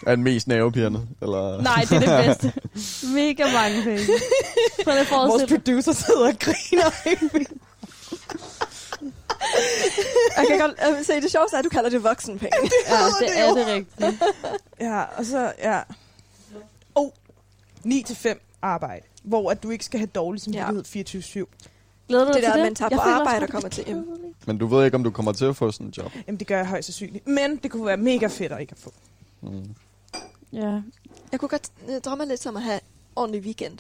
[0.07, 1.07] Er den mest nervepirrende?
[1.23, 1.63] Eller?
[1.63, 2.53] Nej, det er det bedste.
[3.15, 4.01] Mega mange penge.
[4.85, 6.91] Prøv at Vores producer sidder og griner.
[10.37, 12.71] Jeg kan godt øh, se, det sjoveste er, at du kalder det voksenpenge.
[12.89, 14.23] Ja, det er det rigtigt.
[14.81, 15.81] Ja, og så, ja.
[16.95, 17.11] Oh,
[17.85, 21.67] 9 til 5 arbejde, hvor at du ikke skal have dårlig samvittighed 24-7.
[22.11, 22.65] Glæder du Det dig der, til at det?
[22.65, 24.09] man tager Jeg på arbejde og kommer til hjem.
[24.47, 26.13] Men du ved ikke, om du kommer til at få sådan en job.
[26.27, 27.27] Jamen, det gør jeg højst sandsynligt.
[27.29, 28.93] Men det kunne være mega fedt at ikke at få.
[29.41, 29.75] Mm.
[30.53, 30.81] Ja.
[31.33, 32.81] Jeg kunne godt øh, drømme lidt som at have
[33.17, 33.79] ordentlig weekend.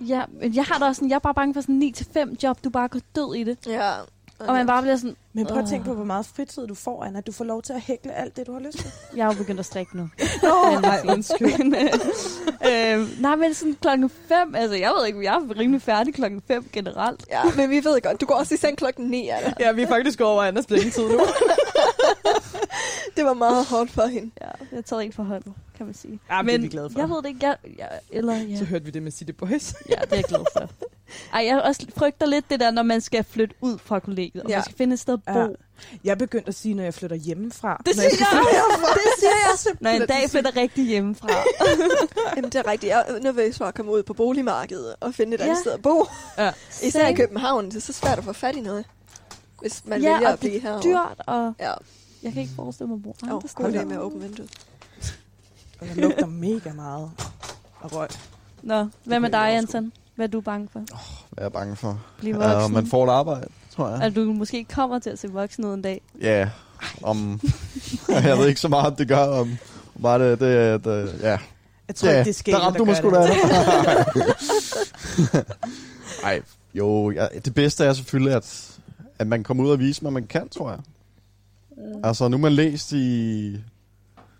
[0.00, 1.92] Ja, men jeg har da også sådan, jeg er bare bange for sådan
[2.32, 3.58] 9-5 job, du bare går død i det.
[3.66, 3.92] Ja.
[4.38, 7.04] Og man bare bliver sådan, Men prøv at tænke på, hvor meget fritid du får,
[7.04, 7.20] Anna.
[7.20, 8.90] Du får lov til at hækle alt det, du har lyst til.
[9.16, 10.02] jeg er jo begyndt at strikke nu.
[10.42, 11.58] Nå, nej, undskyld.
[11.58, 15.82] men, øh, øh, nej, men sådan klokken 5, altså jeg ved ikke, jeg er rimelig
[15.82, 17.24] færdig klokken 5 generelt.
[17.30, 19.54] Ja, men vi ved godt, du går også i seng klokken 9, Anna.
[19.60, 21.20] Ja, vi er faktisk over Annas blingetid nu.
[23.16, 24.30] Det var meget hårdt for hende.
[24.40, 26.20] Ja, jeg taget en for hånden, kan man sige.
[26.30, 26.98] Ja, men det er vi glade for.
[27.00, 28.56] jeg ved det ikke, jeg, jeg, eller ja.
[28.58, 29.74] Så hørte vi det med City Boys.
[29.90, 30.70] ja, det er jeg glad for.
[31.32, 34.50] Ej, jeg også frygter lidt det der, når man skal flytte ud fra kollegiet, og
[34.50, 34.56] Ja.
[34.56, 35.38] man skal finde et sted at bo.
[35.38, 35.44] Ja.
[35.44, 35.48] Ja.
[36.04, 37.82] Jeg er begyndt at sige, når jeg flytter hjemmefra.
[37.86, 38.62] Det jeg siger skal jeg!
[38.94, 39.98] det siger jeg simpelthen.
[39.98, 41.28] Når en dag flytter rigtig hjemmefra.
[42.36, 42.90] Jamen, det er rigtigt.
[42.90, 45.60] Jeg er nervøs for at komme ud på boligmarkedet og finde et andet Ja.
[45.60, 46.06] sted at bo.
[46.38, 46.52] Ja.
[46.82, 47.14] Især i.
[47.14, 47.66] København.
[47.68, 48.84] Det er så svært at få fat i noget.
[49.60, 50.72] Hvis man ja, vælger og at blive det her.
[50.72, 51.72] er dyrt, og Ja,
[52.22, 53.70] jeg kan ikke forestille mig at bo andre oh, steder.
[53.70, 54.50] det med at åbne vinduet.
[55.80, 57.10] Og der lugter mega meget
[57.84, 58.08] af røg.
[58.62, 59.92] Nå, hvad med dig, Anton?
[60.16, 60.78] Hvad er du bange for?
[60.78, 62.00] Hvad er jeg bange for?
[62.18, 62.74] Blive Ja, voksen?
[62.74, 64.02] man får et arbejde, tror jeg.
[64.02, 66.00] At du måske kommer til at se voksen ud en dag.
[66.20, 66.48] Ja,
[67.02, 67.40] om...
[68.08, 69.56] jeg ved ikke så meget, om det gør, om...
[70.02, 71.38] Bare det, det, det ja.
[71.88, 73.22] Jeg tror ja, ikke, det er skægt, der ramte du mig sgu da.
[73.22, 73.36] det.
[76.22, 76.42] Nej,
[76.74, 78.78] jo, ja, det bedste er selvfølgelig, at,
[79.18, 80.78] at man kommer ud og viser, hvad man kan, tror jeg.
[81.78, 83.56] Øh, Altså, nu er man læst i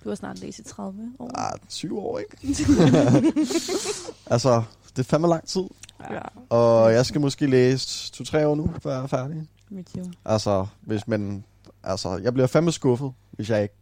[0.09, 1.31] Du har snart læst i 30 år.
[1.39, 2.37] ah, 20 år, ikke?
[4.35, 5.63] altså, det er fandme lang tid.
[6.11, 9.49] Ja, Og jeg skal måske læse 2-3 år nu, før jeg er færdig.
[9.71, 10.05] mit liv.
[10.25, 11.45] Altså, hvis man...
[11.85, 13.75] Altså, jeg bliver fandme skuffet, hvis jeg ikke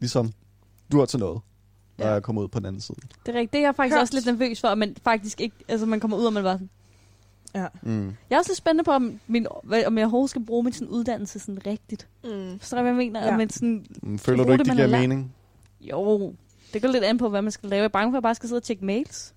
[0.00, 0.32] ligesom
[0.92, 1.40] dur til noget,
[1.98, 2.12] når Ja.
[2.12, 2.96] jeg kommer ud på den anden side.
[3.26, 3.52] Det er rigtigt.
[3.52, 4.00] Det er jeg faktisk Hørt.
[4.02, 5.56] også lidt nervøs for, at man faktisk ikke...
[5.68, 6.70] Altså, man kommer ud, og man bare sådan...
[7.54, 7.66] Ja.
[7.82, 8.06] Mm.
[8.30, 9.46] Jeg er også lidt spændende på, om, min,
[9.86, 12.08] om jeg overhovedet skal bruge min sådan, uddannelse sådan rigtigt.
[12.24, 12.58] Mm.
[12.58, 13.26] Forstår du, hvad jeg mener?
[13.26, 13.36] Ja.
[13.36, 15.34] Men sådan, Mm, Føler du ikke, det, giver mening?
[15.90, 16.34] Jo,
[16.72, 17.78] det går lidt an på, hvad man skal lave.
[17.78, 19.34] Jeg er bange for, at jeg bare skal sidde og tjekke mails.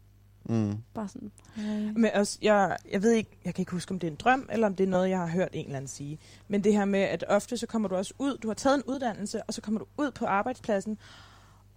[0.50, 0.78] Mm.
[0.94, 1.32] Bare sådan...
[1.58, 1.96] Øh.
[1.96, 4.50] Men også, jeg, jeg ved ikke, jeg kan ikke huske, om det er en drøm,
[4.52, 6.20] eller om det er noget, jeg har hørt en eller anden sige.
[6.48, 8.84] Men det her med, at ofte så kommer du også ud, du har taget en
[8.84, 10.98] uddannelse, og så kommer du ud på arbejdspladsen,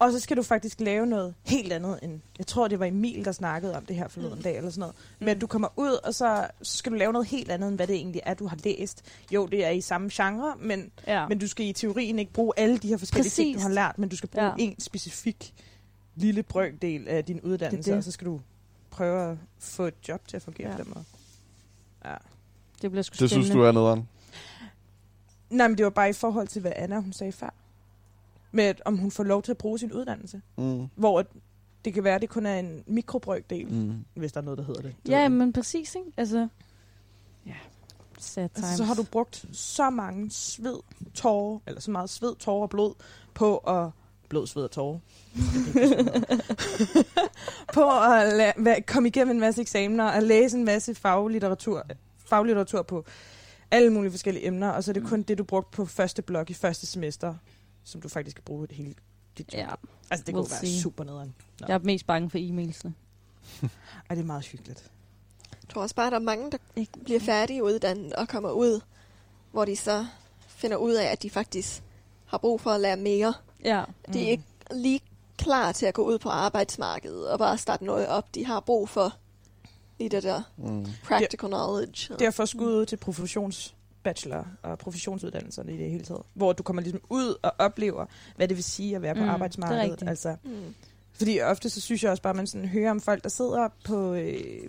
[0.00, 3.24] og så skal du faktisk lave noget helt andet end, jeg tror, det var Emil,
[3.24, 4.42] der snakkede om det her forleden Mm.
[4.42, 4.94] dag, eller sådan noget.
[5.18, 7.86] Men at du kommer ud, og så, skal du lave noget helt andet, end hvad
[7.86, 9.02] det egentlig er, du har læst.
[9.32, 11.28] Jo, det er i samme genre, men, Ja.
[11.28, 13.98] men du skal i teorien ikke bruge alle de her forskellige ting, du har lært,
[13.98, 14.52] men du skal bruge Ja.
[14.58, 15.54] en specifik
[16.14, 17.98] lille brøkdel af din uddannelse, det.
[17.98, 18.40] og så skal du
[18.90, 20.76] prøve at få et job til at fungere Ja.
[20.76, 21.04] på den måde.
[22.04, 22.14] Ja.
[22.82, 23.28] det bliver sgu Det spændende.
[23.46, 24.08] synes du er nederen?
[25.50, 27.54] Nej, men det var bare i forhold til, hvad Anna hun sagde før.
[28.52, 30.40] Med, at, om hun får lov til at bruge sin uddannelse.
[30.58, 30.86] Mm.
[30.96, 31.26] Hvor at
[31.84, 33.92] det kan være, at det kun er en mikrobrøkdel, mm.
[34.14, 34.94] Hvis der er noget, der hedder det.
[35.06, 36.12] Det Ja, men præcis, ikke?
[36.16, 36.48] Altså...
[37.46, 37.54] Ja.
[38.18, 38.64] Sad times.
[38.68, 40.76] altså, så har du brugt så mange sved,
[41.14, 42.94] tårer, eller så meget sved, tårer og blod,
[43.34, 43.90] på at...
[44.28, 44.98] Blod, sved og tårer.
[47.74, 51.82] på at la- komme igennem en masse eksamener og læse en masse faglitteratur,
[52.18, 53.04] faglitteratur på
[53.70, 55.08] alle mulige forskellige emner, og så er det Mm.
[55.08, 57.34] kun det, du brugte på første blok i første semester,
[57.84, 58.98] som du faktisk skal bruge et helt
[59.38, 59.58] dit job.
[59.58, 59.68] Ja,
[60.10, 60.80] Altså, det We'll kunne være see.
[60.82, 61.34] super nederen.
[61.60, 61.66] Nå.
[61.68, 62.94] jeg er mest bange for e-mailsene.
[64.10, 64.90] Ej, det er meget hyggeligt.
[65.62, 66.92] Jeg tror også bare, at der er mange, der Ikke?
[67.04, 68.80] bliver færdige uddannet og kommer ud,
[69.52, 70.06] hvor de så
[70.46, 71.82] finder ud af, at de faktisk
[72.26, 73.34] har brug for at lære mere.
[73.64, 73.84] Ja.
[74.12, 75.00] De er ikke lige
[75.38, 78.34] klar til at gå ud på arbejdsmarkedet og bare starte noget op.
[78.34, 79.16] De har brug for
[79.98, 80.86] lige det der Mm.
[81.04, 82.14] practical knowledge.
[82.18, 82.96] Derfor skud ud til
[84.04, 86.22] professionsbachelor og professionsuddannelserne i det hele taget.
[86.34, 89.22] Hvor du kommer ligesom ud og oplever, hvad det vil sige at være på Mm,
[89.22, 90.02] det er arbejdsmarkedet.
[90.08, 90.74] Altså, Mm.
[91.12, 93.68] fordi ofte så synes jeg også bare, at man sådan hører om folk, der sidder
[93.84, 94.60] på, øh,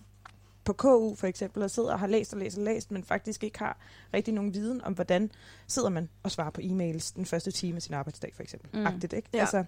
[0.64, 3.44] på KU for eksempel, og sidder og har læst og læst og læst, men faktisk
[3.44, 3.78] ikke har
[4.14, 5.32] rigtig nogen viden om, hvordan
[5.68, 8.80] sidder man og svarer på e-mails den første time af sin arbejdsdag for eksempel.
[8.80, 8.86] Mm.
[8.88, 9.30] Agtigt, ikke?
[9.34, 9.40] Ja.
[9.40, 9.64] Altså,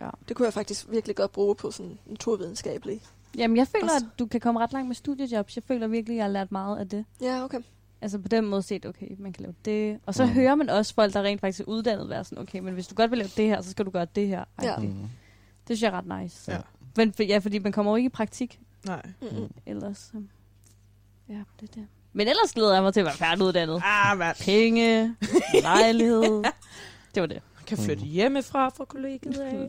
[0.00, 0.10] ja.
[0.28, 3.02] Det kunne jeg faktisk virkelig godt bruge på sådan naturvidenskabelig.
[3.38, 5.56] Jamen, jeg føler, at du kan komme ret langt med studiejobs.
[5.56, 7.04] Jeg føler virkelig, at jeg har lært meget af det.
[7.20, 7.60] Ja, okay.
[8.02, 9.98] Altså på den måde set, okay, man kan lave det.
[10.06, 10.30] Og så Mm.
[10.32, 12.94] hører man også folk, der rent faktisk er uddannet, være sådan, okay, men hvis du
[12.94, 14.44] godt vil lave det her, så skal du gøre det her.
[14.62, 14.68] Ja.
[14.68, 15.08] Ej, Mm.
[15.68, 16.52] Det synes jeg er ret nice.
[16.52, 16.58] Ja.
[16.96, 19.02] Men, for- ja, fordi man kommer jo ikke i praktik nej.
[19.22, 19.50] Mm-mm.
[19.66, 19.98] ellers.
[19.98, 20.22] Så.
[21.28, 21.86] Ja, det er det.
[22.12, 23.82] Men ellers glæder jeg mig til at være færdiguddannet.
[23.84, 24.32] Ah, hvad?
[24.40, 25.14] Penge,
[25.62, 26.44] lejlighed.
[27.14, 27.42] Det var det.
[27.66, 29.68] Kan flytte hjemmefra fra kollegiet af.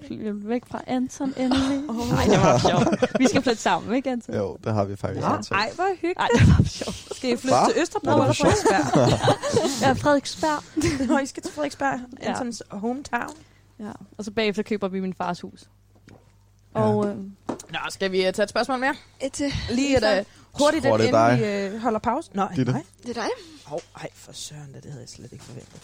[0.49, 1.89] Væk fra Anton endelig.
[1.89, 2.09] Åh.
[2.09, 3.19] Nej, det var sjovt.
[3.19, 4.35] Vi skal flytte sammen, ikke Anton?
[4.35, 5.51] Jo, det har vi faktisk Nå, aftalt.
[5.61, 6.17] ej, hvor hyggeligt.
[6.17, 7.15] Nej, det var sjovt.
[7.17, 7.71] Skal I flytte Hva?
[7.73, 8.33] til Østerbro Er det eller?
[8.33, 9.81] Frederiksberg?
[9.87, 11.07] Ja, Frederiksberg.
[11.07, 12.29] Nå, I skal til Frederiksberg, Ja.
[12.29, 13.35] Antons hometown.
[13.79, 15.63] Ja, og så bagefter køber vi min fars hus.
[16.75, 16.81] Ja.
[16.81, 17.15] Og øh,
[17.69, 18.95] Nå, skal vi uh, tage et spørgsmål mere?
[19.21, 19.53] Et til.
[19.69, 20.25] Lige et uh,
[20.61, 22.29] hurtigt, det er inden vi uh, holder pause.
[22.33, 22.71] Nå, Ditte.
[22.71, 22.83] nej.
[23.03, 23.29] Det er dig.
[23.67, 25.81] Åh, oh, ej, for søren, da, det havde jeg slet ikke forventet.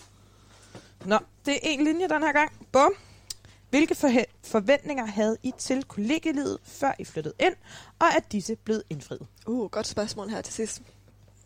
[1.06, 2.51] Nå, det er en linje den her gang.
[2.72, 2.91] Bum.
[3.70, 7.54] Hvilke forhe- forventninger havde I til kollegielivet, før I flyttede ind,
[7.99, 9.22] og er disse blevet indfriet?
[9.47, 10.82] Uh, godt spørgsmål her til sidst.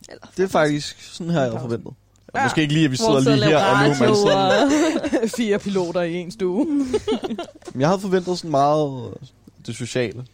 [0.10, 1.94] Eller, Det er faktisk sådan her, jeg havde forventet.
[2.36, 2.44] Ja.
[2.44, 5.30] Måske ikke lige, at vi sidder hvor lige her og nu, men sådan, og...
[5.30, 6.66] Fire piloter i en stue.
[7.74, 9.28] Men jeg havde forventet sådan meget øh,
[9.66, 10.26] det sociale.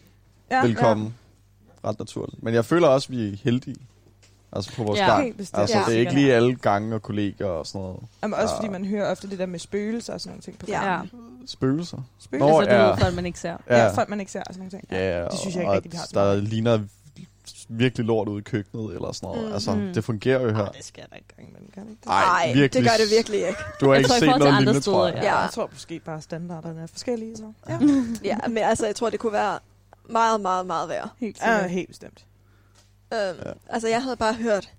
[0.52, 1.16] Ja, Velkommen.
[1.86, 2.44] Ret naturligt.
[2.44, 3.76] Men jeg føler også, at vi er heldige.
[4.56, 5.26] Altså på vores Ja, ja, Ja, gang.
[5.26, 5.60] helt bestemt.
[5.62, 5.84] Altså, Ja.
[5.86, 8.00] det er ikke lige alle gange og kolleger og sådan noget.
[8.24, 8.60] Jamen, også Ja.
[8.60, 10.82] fordi man hører ofte det der med spøgelser og sådan nogle ting på Ja.
[10.86, 11.12] Ja, gangen.
[11.48, 11.98] Spøgelser.
[12.20, 12.48] Spøgelser?
[12.50, 12.90] Nå, altså, du ja.
[12.90, 13.58] ved, folk man ikke ser.
[13.70, 13.78] Ja.
[13.84, 14.84] ja, folk man ikke ser og sådan nogle ting.
[14.92, 16.80] Ja, det synes jeg ikke og rigtig, vi har der ligner
[17.70, 19.48] virkelig lort ude i køkkenet eller sådan noget.
[19.48, 19.54] Mm.
[19.54, 19.94] Altså, Mm.
[19.94, 20.64] det fungerer jo her.
[20.66, 22.74] Ej, det skal der ikke gang imellem, kan det ikke det?
[22.74, 23.60] Det gør det virkelig ikke.
[23.82, 25.16] Du har Jeg ikke tror, set noget lignende, tror jeg.
[25.16, 25.24] Ja.
[25.24, 25.38] Ja.
[25.40, 27.38] Jeg tror måske bare, standarderne er forskellige.
[27.38, 27.44] Så.
[27.70, 27.80] Ja,
[28.32, 29.60] Ja, men altså, jeg tror, det kunne være
[30.10, 31.10] meget, meget, meget værre.
[31.18, 32.26] Helt ja helt bestemt.
[33.14, 33.52] Øhm, Ja.
[33.70, 34.70] Altså, jeg havde bare hørt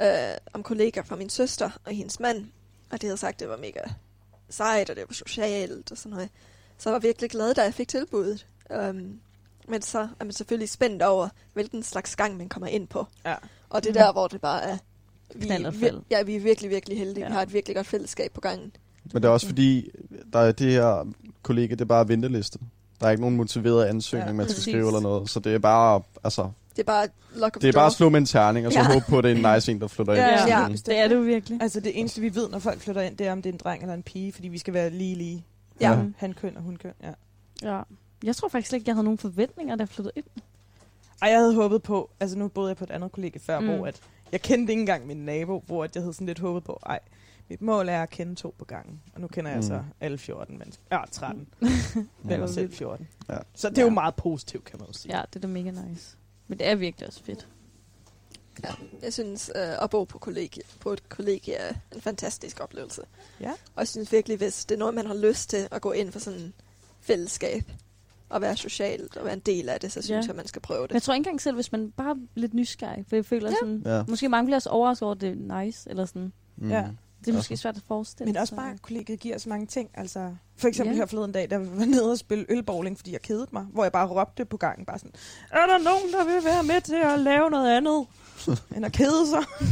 [0.00, 0.06] øh,
[0.52, 2.44] om kollegaer fra min søster og hendes mand,
[2.90, 3.80] og de havde sagt, at det var mega
[4.50, 6.28] sejt, og det var socialt og sådan noget.
[6.78, 8.46] Så jeg var virkelig glad, da jeg fik tilbuddet.
[8.72, 9.20] Øhm,
[9.68, 13.06] men så er man selvfølgelig spændt over, hvilken slags gang man kommer ind på.
[13.24, 13.34] Ja.
[13.70, 14.06] Og det er Mm.
[14.06, 14.76] der, hvor det bare er...
[15.34, 15.46] Vi,
[15.78, 17.24] vi, ja, vi er virkelig, virkelig heldige.
[17.24, 17.28] Ja.
[17.28, 18.72] Vi har et virkelig godt fællesskab på gangen.
[19.12, 19.90] Men det er også fordi,
[20.32, 22.58] der er det her kollega, det er bare venteliste.
[23.00, 24.72] Der er ikke nogen motiveret ansøgning, Ja, man skal præcis.
[24.72, 25.30] skrive eller noget.
[25.30, 28.08] Så det er bare, altså, Det er bare lock of det er bare at slå
[28.08, 28.92] med en terning, og så Ja.
[28.92, 30.22] håbe på, at det er en nice en, der flytter ind.
[30.22, 30.68] Ja, ja.
[30.68, 30.74] Mm.
[30.74, 31.62] Det er det jo virkelig.
[31.62, 33.58] Altså det eneste, vi ved, når folk flytter ind, det er, om det er en
[33.64, 35.44] dreng eller en pige, fordi vi skal være lige lige.
[35.80, 35.90] Ja.
[35.92, 36.04] Ja.
[36.16, 37.12] Han køn og hun køn, ja.
[37.76, 37.82] Ja.
[38.24, 40.24] Jeg tror faktisk slet ikke, jeg havde nogen forventninger, da jeg flyttede ind.
[41.22, 43.66] Og jeg havde håbet på, altså nu boede jeg på et andet kollega før, mm.
[43.66, 43.76] Mm.
[43.76, 44.00] hvor at,
[44.32, 46.98] jeg kendte ikke engang min nabo, hvor at jeg havde sådan lidt håbet på, ej,
[47.50, 49.00] mit mål er at kende to på gangen.
[49.14, 49.66] Og nu kender jeg Mm.
[49.66, 50.82] så alle 14 mennesker.
[50.92, 51.46] Ja, 13.
[51.62, 52.30] Ja.
[52.30, 53.08] Jeg var selv 14.
[53.28, 53.36] Ja.
[53.54, 53.94] Så det er jo Ja.
[53.94, 55.16] meget positivt, kan man jo sige.
[55.16, 56.16] Ja, det er da mega nice.
[56.48, 57.48] Men det er virkelig også fedt.
[58.64, 58.68] Ja,
[59.02, 63.02] jeg synes, øh, at bo på, kollegie, på et kollegie er en fantastisk oplevelse.
[63.40, 63.50] Ja.
[63.50, 66.12] Og jeg synes virkelig, hvis det er noget, man har lyst til at gå ind
[66.12, 66.54] for sådan en
[67.00, 67.62] fællesskab,
[68.28, 70.28] og være socialt og være en del af det, så synes Ja.
[70.28, 70.94] jeg, man skal prøve Men det.
[70.94, 73.54] jeg tror ikke engang selv, hvis man bare er lidt nysgerrig, for jeg føler Ja.
[73.60, 74.04] sådan, Ja.
[74.08, 76.32] måske mange bliver også overrasket over, at det er nice, eller sådan.
[76.56, 76.70] Mm.
[76.70, 76.88] Ja.
[77.24, 79.90] Det er måske svært at forestille Men også bare, at kollegiet giver så mange ting.
[79.94, 80.98] Altså, for eksempel Ja.
[81.00, 83.66] her forleden dag, der var nede og spille ølbowling, fordi jeg kedede mig.
[83.72, 85.12] Hvor jeg bare råbte på gangen, bare sådan,
[85.50, 88.06] er der nogen, der vil være med til at lave noget andet,
[88.76, 89.42] end at kede sig?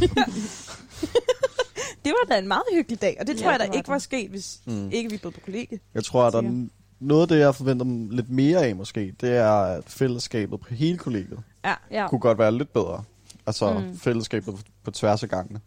[2.05, 3.75] det var da en meget hyggelig dag, og det Ja, tror jeg da det var
[3.75, 3.91] ikke det.
[3.91, 4.89] var sket, hvis Mm.
[4.91, 5.81] ikke vi boede på kollegiet.
[5.93, 6.65] Jeg tror, at der er
[6.99, 7.85] noget af det, jeg forventer
[8.15, 11.73] lidt mere af måske, det er, at fællesskabet på hele kollegiet Ja.
[11.91, 12.07] Ja.
[12.07, 13.03] kunne godt være lidt bedre.
[13.47, 13.97] Altså Mm.
[13.99, 15.59] fællesskabet på, på tværs af gangene.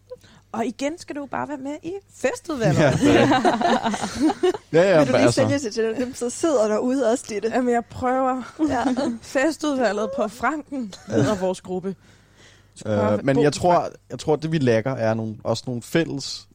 [0.55, 2.79] Og igen skal du bare være med i festudvalget.
[2.79, 3.29] Ja, Ja.
[4.73, 7.25] ja, ja Vil du men lige altså, sælge det til dem, så sidder derude også,
[7.29, 7.51] Ditte?
[7.53, 8.83] Jamen, jeg prøver Ja.
[9.21, 11.95] festudvalget på Franken, hedder vores gruppe.
[12.85, 16.47] øh, men jeg tror, jeg tror, det vi lægger er nogle, også nogle fælles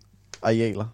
[0.42, 0.84] arealer.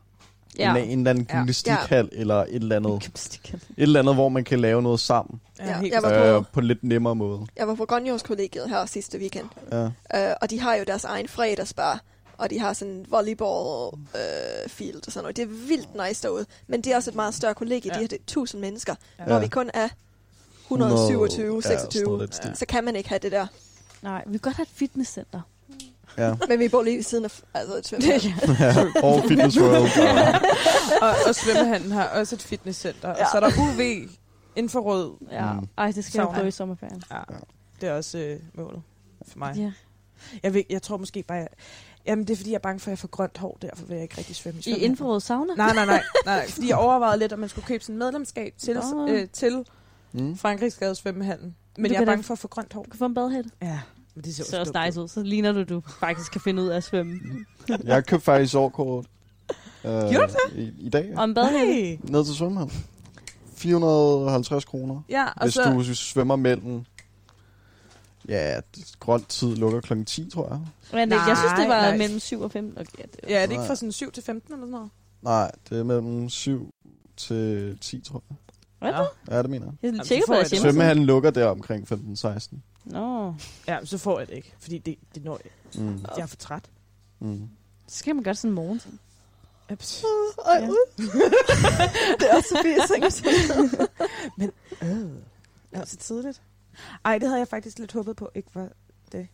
[0.59, 0.75] Ja.
[0.77, 1.39] En, en eller anden Ja.
[1.39, 3.11] gymnastikhal, eller et eller andet.
[3.47, 5.41] Et eller andet, hvor man kan lave noget sammen.
[5.59, 7.47] Ja, helt jeg var på- Øh, på en lidt nemmere måde.
[7.57, 9.85] Jeg var på Grønjordskollegiet her sidste weekend, Ja.
[10.31, 12.01] øh, og de har jo deres egen fredagsbar,
[12.39, 15.37] og de har sådan volleyball øh, field og sådan noget.
[15.37, 17.91] Det er vildt nice derude, men det er også et meget større kollegie.
[17.93, 17.99] Ja.
[17.99, 18.95] De har det 1000 mennesker.
[19.19, 19.25] Ja.
[19.27, 19.89] Når vi kun er
[20.65, 22.57] 127, 100, ja, 26, sådan lidt stil.
[22.57, 23.47] så kan man ikke have det der.
[24.03, 25.41] Nej, vi kan godt have et fitnesscenter.
[26.19, 26.35] Ja.
[26.49, 28.23] Men vi bor lige ved siden af altså et svømmehal.
[29.05, 29.91] og Fitness World.
[31.03, 33.09] Og, og, og svømmehallen har også et fitnesscenter.
[33.09, 33.15] Ja.
[33.15, 33.27] Og Ja.
[33.33, 33.51] så er der
[34.03, 34.09] UV,
[34.57, 35.13] infrarød.
[35.31, 35.53] Ja.
[35.53, 35.69] Mm.
[35.79, 37.03] Ej, det skal jeg prøve i sommerferien.
[37.11, 37.21] Ja,
[37.81, 38.83] det er også øh, målet
[39.29, 39.55] for mig.
[39.57, 39.73] Ja.
[40.43, 41.39] Jeg, ved, jeg tror måske bare...
[41.39, 41.49] Jeg,
[42.07, 43.59] jamen, det er fordi, jeg er bange for, at jeg får grønt hår.
[43.63, 44.91] Derfor vil jeg ikke rigtig svømme i I svømmehallen.
[44.91, 45.55] infrarød sauna?
[45.55, 46.49] Nej, nej, nej, nej.
[46.55, 48.79] Fordi jeg overvejede lidt, om man skulle købe sådan en medlemskab til,
[49.09, 49.65] øh, til
[50.13, 50.37] mm.
[50.37, 51.57] Frankrigsgade svømmehallen.
[51.79, 52.83] Men Du jeg er bange for at få grønt hår.
[52.83, 53.51] Du kan få en badhætte.
[53.63, 53.81] Ja,
[54.15, 55.09] men det ser Så også nice ud.
[55.09, 57.21] Så ligner du, du faktisk kan finde ud af at svømme.
[57.85, 59.07] Jeg købte faktisk årkort.
[59.85, 61.13] Øh, Gjorde I, I dag.
[61.17, 62.13] Og en badhætte.
[62.13, 62.85] Ned til svømmehallen.
[63.57, 65.01] 450 kroner.
[65.09, 65.73] Ja, og Hvis så...
[65.73, 66.85] du svømmer mellem...
[68.29, 70.61] Ja, det- grønt tid lukker klokken 10, tror jeg.
[70.93, 71.97] Men det, jeg synes, det var Nej, nej.
[71.97, 72.79] mellem 7 og 15.
[72.81, 73.29] Okay, det var.
[73.29, 73.67] Ja, er det ikke Nej.
[73.67, 74.91] fra sådan 7 til 15 eller sådan noget?
[75.23, 76.71] Nej, det er mellem 7
[77.17, 78.37] til 10, tror jeg.
[78.79, 79.37] Hvad ja.
[79.37, 79.93] Ja, det mener jeg.
[79.95, 80.59] Jeg er får på, det.
[80.59, 82.57] Svømmehallen lukker der omkring 15-16.
[82.85, 83.35] Nå,
[83.69, 84.55] ja, så får jeg det ikke.
[84.59, 85.83] Fordi det, det når jeg.
[85.85, 86.05] Mm.
[86.17, 86.65] Jeg er for træt.
[87.19, 87.49] Mm.
[87.89, 88.81] så skal man gøre det sådan en morgen.
[89.73, 90.05] Ups.
[90.47, 90.69] Ej, Ja.
[90.69, 90.87] ud.
[92.21, 93.87] det er også Sofie Singer.
[94.83, 95.11] Øh.
[95.73, 96.43] Ja, så tidligt.
[97.05, 98.69] Ej, det havde jeg faktisk lidt håbet på, ikke var
[99.13, 99.29] det.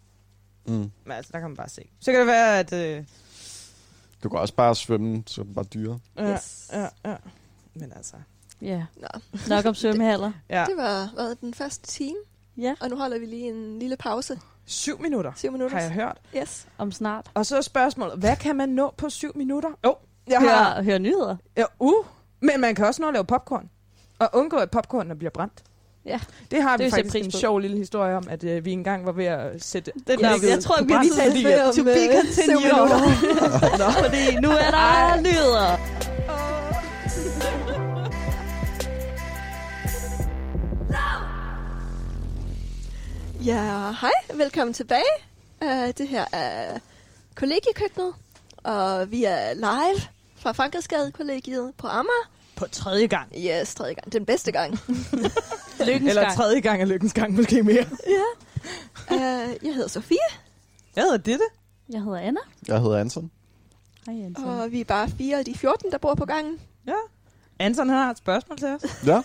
[0.67, 0.73] Mm.
[0.75, 1.83] Men altså, der kan man bare se.
[2.01, 2.73] Så kan det være, at...
[2.73, 3.05] Øh,
[4.23, 5.99] Du kan også bare svømme, så er bare dyre.
[6.17, 6.71] ja, Yes.
[6.73, 7.17] ja, ja.
[7.75, 8.17] Men altså...
[8.61, 9.09] Ja, Nå,
[9.49, 10.33] nok om svømmehaller.
[10.51, 10.65] Ja.
[10.69, 12.17] det var hvad, den første time,
[12.57, 14.41] Ja, og nu holder vi lige en lille pause.
[14.65, 15.77] Syv minutter, Syv minutter.
[15.77, 16.21] har jeg hørt.
[16.37, 16.67] Yes.
[16.79, 17.31] om snart.
[17.35, 19.69] Og så er spørgsmålet, hvad kan man nå på syv minutter?
[19.85, 19.97] Jo, oh,
[20.29, 20.75] jeg har...
[20.75, 21.37] Hør, hør nyheder.
[21.57, 22.05] Ja, uh,
[22.41, 23.71] men man kan også nå at lave popcorn.
[24.19, 25.63] Og undgå, at popcornene bliver brændt.
[26.07, 26.21] Ja.
[26.51, 29.13] Det har Det vi faktisk en sjov lille historie om, at øh, vi engang var
[29.13, 31.75] ved at sætte Det er nok- kollegiet jeg tror, på vi lige talte at- om,
[31.75, 32.57] to be continued.
[32.57, 33.93] minutter.
[34.05, 35.21] Fordi nu er der Ej.
[35.21, 35.77] nyheder.
[43.45, 44.11] Ja, hej.
[44.35, 45.03] Velkommen tilbage.
[45.63, 46.79] Uh, det her er
[47.35, 48.13] kollegiekøkkenet,
[48.57, 50.03] og vi er live
[50.37, 52.31] fra Frankersgade kollegiet på Amager.
[52.63, 53.33] På tredje gang.
[53.39, 54.13] Yes, tredje gang.
[54.13, 54.73] Den bedste gang.
[55.87, 56.35] Lykkens Eller gang.
[56.35, 57.85] tredje gang er lykkens gang, måske mere.
[59.11, 59.19] Uh,
[59.67, 60.17] jeg hedder Sofie,
[60.97, 61.45] Jeg hedder Ditte.
[61.89, 62.41] Jeg hedder Anna.
[62.69, 63.31] Jeg hedder Anton.
[64.07, 64.45] Hej, Anton.
[64.45, 66.59] og vi er bare fire af de 14, der bor på gangen.
[66.87, 66.93] Ja.
[67.59, 68.83] Anton han har et spørgsmål til os.
[69.07, 69.23] Ja,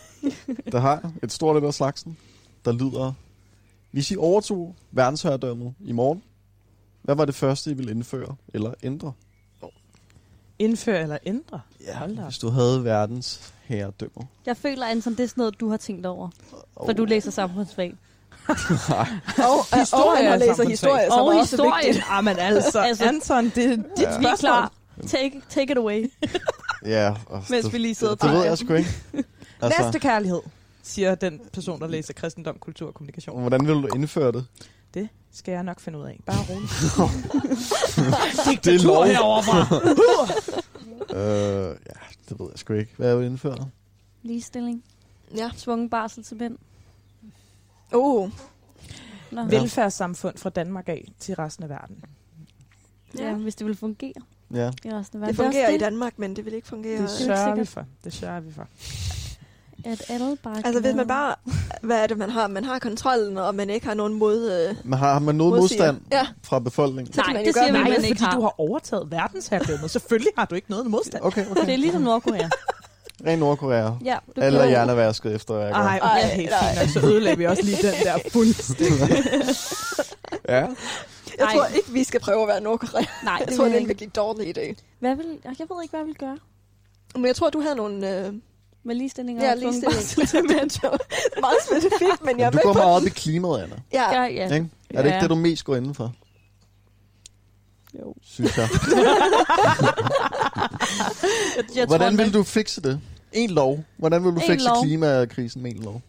[0.71, 2.17] der har jeg et stort et af slagsen,
[2.65, 3.13] der lyder...
[3.91, 6.23] Hvis I overtog verdensherredømmet i morgen,
[7.01, 9.13] hvad var det første, I ville indføre eller ændre?
[10.60, 11.62] Indføre eller ændre.
[11.93, 12.28] Hold da op.
[12.28, 14.28] hvis du havde verdens herredømme.
[14.45, 16.30] Jeg føler, Anton, det er sådan noget, du har tænkt over.
[16.86, 17.95] For du læser samfundsfag.
[18.47, 18.55] Og,
[19.74, 21.86] uh, Historie og er læser historie, som Og er også historie.
[21.86, 22.05] vigtigt.
[22.10, 24.72] Ah, men altså, Altså, Anton, det er dit Vi er klar.
[25.08, 26.12] Take, take it away.
[26.86, 28.89] Ja, og Mens det, vi lige sidder det, det ved jeg sgu ikke.
[29.62, 29.84] Altså.
[29.84, 30.39] Næste kærlighed,
[30.84, 33.39] siger den person, der læser kristendom, kultur og kommunikation.
[33.41, 34.45] hvordan vil du indføre det?
[34.93, 36.19] Det skal jeg nok finde ud af.
[36.25, 36.71] Bare roligt.
[38.65, 39.05] Det er lov.
[39.05, 39.77] herovre fra.
[41.13, 42.93] Øh, ja, det ved jeg sgu ikke.
[42.97, 43.69] Hvad jeg vil indføre?
[44.23, 44.83] Ligestilling.
[45.35, 45.49] Ja.
[45.57, 46.57] Tvungen barsel til mænd.
[47.93, 48.29] Uh,
[49.31, 49.41] Nå.
[49.41, 49.47] Ja.
[49.59, 52.03] Velfærdssamfund fra Danmark af til resten af verden.
[53.19, 54.13] Ja, hvis det vil fungere
[54.53, 54.71] Ja.
[54.85, 55.35] i resten af det verden.
[55.35, 57.01] fungerer også i Danmark, men det vil ikke fungere.
[57.01, 57.85] Det sørger vi for.
[58.03, 58.67] Det sørger vi for.
[59.86, 61.36] At alle bare Altså hvis man bare,
[61.88, 62.47] hvad er det man har?
[62.47, 64.51] Man har kontrollen, og man ikke har nogen mod...
[64.69, 66.28] Øh, Men har, har man noget modstand Ja.
[66.43, 67.13] fra befolkningen?
[67.17, 68.36] Nej, man det gøre, siger vi, man fordi ikke har.
[68.36, 69.91] du har overtaget verdensherredømmet.
[69.91, 71.23] Selvfølgelig har du ikke noget modstand.
[71.23, 71.73] Okay, Det okay.
[71.73, 72.49] er ligesom Nordkorea.
[73.28, 73.91] Ren Nordkorea.
[74.05, 75.82] Ja, du Alle er hjernevasket efter, hvad jeg gør.
[75.82, 76.75] Ej, okay, nej.
[76.86, 76.93] fint.
[76.93, 79.23] Så ødelagde vi også lige den der fuldstændig.
[80.49, 80.55] Ja.
[80.55, 80.69] jeg
[81.39, 81.53] Ej.
[81.53, 83.03] tror ikke, vi skal prøve at være Nordkorea.
[83.23, 84.75] Nej, Jeg det tror, det er en virkelig dårlig idé.
[84.99, 86.38] Hvad vil, jeg ved ikke, hvad jeg vil gøre
[87.15, 88.25] Men jeg tror, du havde nogle...
[88.25, 88.34] Øh,
[88.88, 89.93] med ligestilling og ja, ligestilling.
[91.45, 93.75] meget specifikt, men jeg er Men du går meget op i klimaet, Anna.
[93.93, 94.53] Ja, Ja, ja.
[94.55, 94.69] Ikke?
[94.89, 95.15] Er det Ja.
[95.15, 96.13] ikke det, du mest går inden for?
[97.99, 98.15] Jo.
[98.23, 98.69] Synes jeg.
[101.57, 103.01] Jeg, jeg Hvordan tror, vil du fikse det?
[103.33, 103.83] En lov.
[103.97, 104.83] Hvordan vil du En fikse lov.
[104.83, 106.01] klimakrisen med en lov?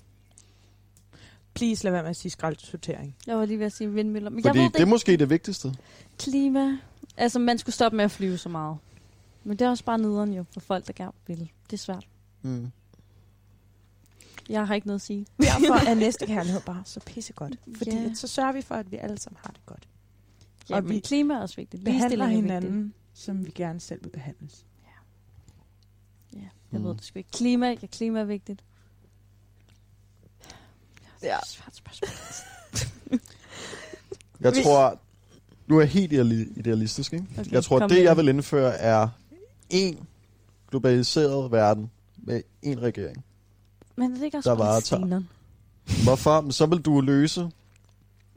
[1.55, 3.17] Please lad være med at sige skraldsortering.
[3.27, 4.31] Jeg var lige ved at sige vindmøller.
[4.31, 5.75] Men Fordi jeg ved det er måske det vigtigste.
[6.19, 6.77] Klima.
[7.17, 8.77] Altså, man skulle stoppe med at flyve så meget.
[9.45, 11.39] Men det er også bare nederen jo, for folk, der gerne vil.
[11.67, 12.05] Det er svært.
[12.43, 12.71] Mm.
[14.49, 15.27] Jeg har ikke noget at sige.
[15.41, 17.59] Derfor er næste kærlighed bare så pissegodt.
[17.77, 18.05] Fordi Ja.
[18.11, 19.89] at så sørger vi for, at vi alle sammen har det godt.
[20.71, 21.85] Ja, Og men vi klima er også vigtigt.
[21.85, 22.95] Behandler Ligestilling er hinanden, vigtigt.
[23.13, 24.65] som vi gerne selv vil behandles.
[26.35, 26.39] Ja,
[26.73, 26.85] jeg Mm.
[26.85, 27.31] ved det sgu ikke.
[27.31, 28.65] Klima, ja, klima er vigtigt.
[31.23, 31.37] ja.
[31.47, 32.11] Svært spørgsmål.
[34.41, 35.01] Jeg Vi- tror,
[35.69, 37.27] du er helt ideali- idealistisk, ikke?
[37.39, 39.09] Okay, jeg tror, det jeg vil indføre er
[39.71, 40.07] en
[40.71, 41.91] globaliseret verden
[42.29, 43.25] med en regering.
[43.97, 45.23] Men det er ikke også Der varetager.
[46.05, 46.41] Hvorfor?
[46.41, 47.51] Men så vil du løse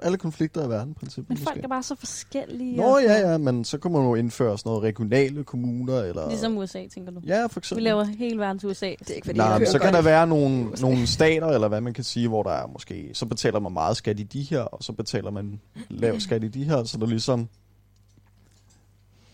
[0.03, 1.29] alle konflikter i verden, i princippet.
[1.29, 1.43] Men måske.
[1.53, 2.77] folk er bare så forskellige.
[2.77, 6.27] Nå og ja, ja, men så kunne man jo indføre sådan noget regionale kommuner, eller...
[6.29, 7.19] Ligesom USA, tænker du.
[7.25, 7.83] Ja, for Vi eksempel.
[7.83, 8.85] laver hele verdens USA.
[8.99, 11.93] Det er ikke, fordi Nej, så kan der være nogle, nogle stater, eller hvad man
[11.93, 14.83] kan sige, hvor der er måske, så betaler man meget skat i de her, og
[14.83, 17.47] så betaler man lav skat i de her, så der ligesom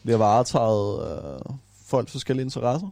[0.03, 1.55] bliver varetaget øh,
[1.85, 2.87] folks forskellige interesser.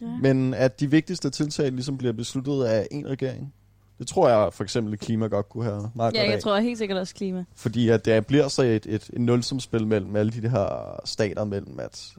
[0.00, 0.06] Ja.
[0.06, 3.54] Men at de vigtigste tiltag ligesom bliver besluttet af en regering.
[3.98, 6.42] Det tror jeg for eksempel at klima godt kunne have meget ja, godt jeg af.
[6.42, 7.44] tror helt sikkert også klima.
[7.54, 11.80] Fordi at det bliver så et, et, et nulsumspil mellem alle de her stater, mellem
[11.80, 12.12] at,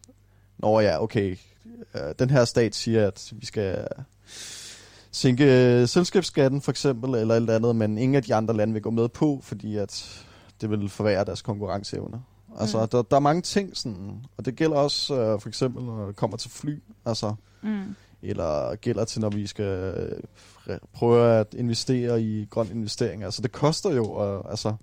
[0.58, 1.38] når ja, okay,
[1.96, 3.88] øh, den her stat siger, at vi skal
[5.12, 8.90] sænke selskabsskatten for eksempel, eller alt andet, men ingen af de andre lande vil gå
[8.90, 10.24] med på, fordi at
[10.62, 12.22] det vil forværre deres konkurrenceevne.
[12.60, 12.88] Altså, Mm.
[12.88, 16.16] der, der er mange ting sådan, og det gælder også øh, for eksempel, når det
[16.16, 17.96] kommer til fly, altså, Mm.
[18.22, 19.94] eller gælder til, når vi skal
[20.68, 23.24] øh, prøve at investere i grøn investering.
[23.24, 24.74] Altså, det koster jo, og, altså,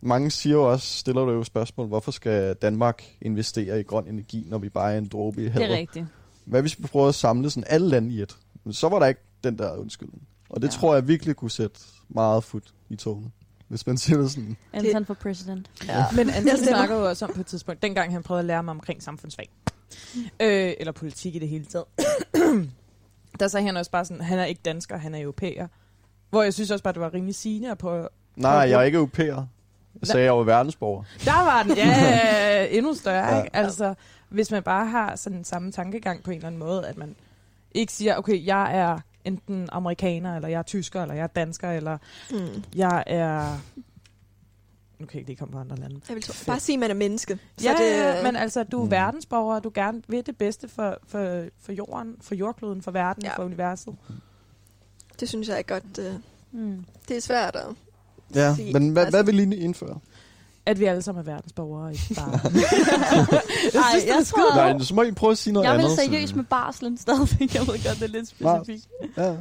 [0.00, 4.46] mange siger jo også, stiller du jo spørgsmål, hvorfor skal Danmark investere i grøn energi,
[4.48, 5.70] når vi bare er en dråbe i Det havet?
[5.72, 6.06] er rigtigt.
[6.44, 8.36] Hvad hvis vi prøver at samle sådan alle lande i et?
[8.64, 10.22] Men så var der ikke den der undskyldning.
[10.50, 10.72] Og det ja.
[10.72, 13.30] tror jeg virkelig kunne sætte meget fod i togene.
[13.68, 14.56] Hvis man siger det sådan.
[14.72, 15.70] Anton for president.
[15.86, 16.04] Ja.
[16.16, 18.62] Men Jeg Anton snakker jo også om på et tidspunkt, dengang han prøvede at lære
[18.62, 19.50] mig omkring samfundsfag.
[20.40, 21.84] Øh, eller politik i det hele taget.
[23.40, 25.66] der sagde han også bare sådan, han er ikke dansker, han er europæer.
[26.30, 28.08] Hvor jeg synes også bare, det var rimelig sigende at prøve...
[28.36, 29.46] Nej, jeg er ikke europæer.
[30.00, 31.02] Jeg sagde, jeg var verdensborger.
[31.24, 33.42] Der var den, ja, endnu større, Ja.
[33.42, 33.56] ikke?
[33.56, 33.94] Altså,
[34.28, 37.16] hvis man bare har sådan samme tankegang på en eller anden måde, at man
[37.72, 38.98] ikke siger, okay, jeg er
[39.28, 41.98] enten amerikaner, eller jeg er tysker, eller jeg er dansker, eller
[42.30, 42.62] Mm.
[42.74, 43.58] jeg er...
[44.98, 46.00] Nu kan jeg ikke lige komme på andre lande.
[46.08, 47.38] Jeg vil tro, bare sige, at man er menneske.
[47.62, 48.90] Ja, det, det, men altså, du er mm.
[48.90, 53.22] Verdensborger, og du gerne vil det bedste for, for, for jorden, for jordkloden, for verden,
[53.24, 53.36] ja.
[53.36, 53.94] for universet.
[55.20, 55.98] det synes jeg er godt.
[55.98, 56.14] Øh,
[56.52, 56.84] Mm.
[57.08, 57.66] det er svært at...
[58.34, 59.98] Ja, Sige, men hvad, altså- hvad vil I indføre?
[60.68, 62.32] At vi alle sammen er verdensborgere, ikke bare...
[63.74, 64.54] Ej, jeg tror...
[64.56, 65.98] Nej, så må I prøve at sige noget Jeg vil andet.
[65.98, 67.54] seriøst med barslen stadigvæk.
[67.54, 68.88] Jeg ved godt, det er lidt specifikt.
[69.16, 69.34] Ja.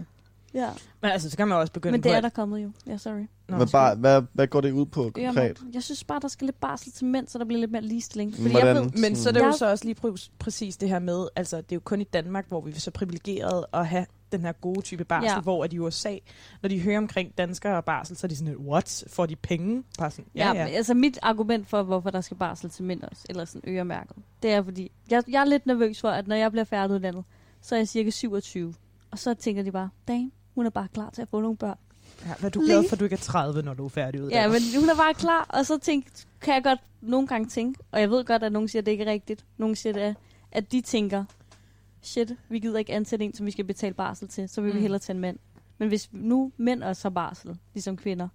[0.54, 0.70] Ja.
[1.02, 2.72] men altså, så kan man også begynde Men det er der kommet jo.
[2.88, 3.26] Ja, sorry.
[3.50, 5.60] Nå, Men bare, hvad, hvad går det ud på Jamen, konkret?
[5.74, 8.34] jeg synes bare, der skal lidt barsel til mænd, så der bliver lidt mere ligestilling.
[8.36, 8.84] Fordi jeg Hvordan?
[8.84, 11.28] ved, Men så er det jo Jeg- så også lige præ- præcis det her med,
[11.36, 14.42] altså det er jo kun i Danmark, hvor vi er så privilegerede at have den
[14.42, 15.40] her gode type barsel, Ja.
[15.40, 16.16] hvor at i USA,
[16.62, 19.04] når de hører omkring danskere og barsel, så er de sådan, what?
[19.08, 19.84] Får de penge?
[20.00, 20.68] Bare sådan, Ja, ja, ja.
[20.68, 24.52] altså mit argument for, hvorfor der skal barsel til mænd også, eller sådan øremærket, det
[24.52, 27.24] er fordi, jeg, jeg er lidt nervøs for, at når jeg bliver færdiguddannet,
[27.62, 28.74] så er jeg cirka 27.
[29.12, 31.78] Og så tænker de bare, dame, hun er bare klar til at få nogle børn.
[32.26, 34.24] ja hvad er du glad for, at du ikke er 30, når du er færdig
[34.24, 36.06] ud Ja, men hun er bare klar, og så tænk,
[36.42, 38.92] kan jeg godt nogle gange tænke, og jeg ved godt, at nogen siger, at det
[38.92, 39.46] ikke er rigtigt.
[39.58, 40.14] Nogen siger, det er,
[40.52, 41.26] at de tænker,
[42.08, 44.76] shit, vi gider ikke ansætte en, som vi skal betale barsel til, så vil mm.
[44.78, 45.38] vi hellere tage en mand.
[45.78, 48.28] Men hvis nu mænd også har barsel, ligesom kvinder,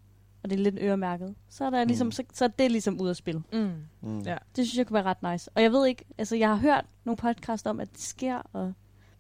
[0.42, 2.12] og det er lidt øremærket, så er, der ligesom, Mm.
[2.12, 3.42] så, så er det ligesom ud at spille.
[3.52, 3.70] Mm.
[4.02, 4.20] Mm.
[4.20, 4.36] Ja.
[4.56, 5.50] Det synes jeg kunne være ret nice.
[5.54, 8.64] Og jeg ved ikke, altså jeg har hørt nogle podcast om, at det sker, og
[8.64, 8.72] jeg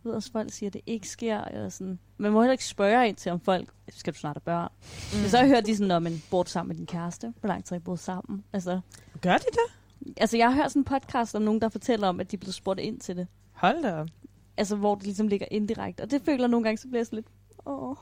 [0.04, 1.38] ved også, folk siger, at det ikke sker.
[1.38, 1.98] Og sådan.
[2.18, 4.68] Man må heller ikke spørge ind til, om folk, skal du snart have børn?
[5.12, 5.18] Mm.
[5.20, 7.34] Men så har jeg hørt de sådan, om man bor sammen med din kæreste.
[7.40, 8.44] Hvor lang tid har I boet sammen?
[8.52, 8.80] Altså,
[9.20, 10.12] Gør de det?
[10.16, 12.54] altså jeg har hørt sådan en podcast om nogen, der fortæller om, at de blevet
[12.54, 13.26] spurgt ind til det.
[13.52, 14.08] Hold da op.
[14.56, 16.00] Altså hvor det ligesom ligger indirekte.
[16.00, 17.26] Og det føler nogle gange, så bliver jeg sådan lidt,
[17.66, 17.96] åh.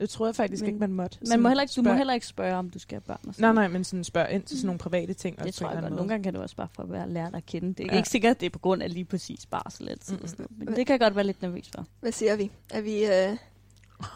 [0.00, 1.18] Det tror jeg faktisk Men ikke, man måtte.
[1.28, 3.18] Man må heller ikke, du må spørg- heller ikke spørge, om du skal have børn.
[3.28, 5.38] Og sådan Nej, nej, men sådan spørg ind til sådan nogle private ting.
[5.38, 5.92] Det også tror jeg godt.
[5.94, 7.68] Nogle gange kan det også bare for at være lært at kende.
[7.68, 7.96] Det er Ja.
[7.96, 10.12] ikke sikkert, at det er på grund af lige præcis barsel altid.
[10.14, 10.22] Mm-mm.
[10.22, 10.58] Og sådan noget.
[10.68, 11.86] Men det kan jeg godt være lidt nervøs for.
[12.00, 12.50] Hvad siger vi?
[12.70, 13.36] Er vi øh,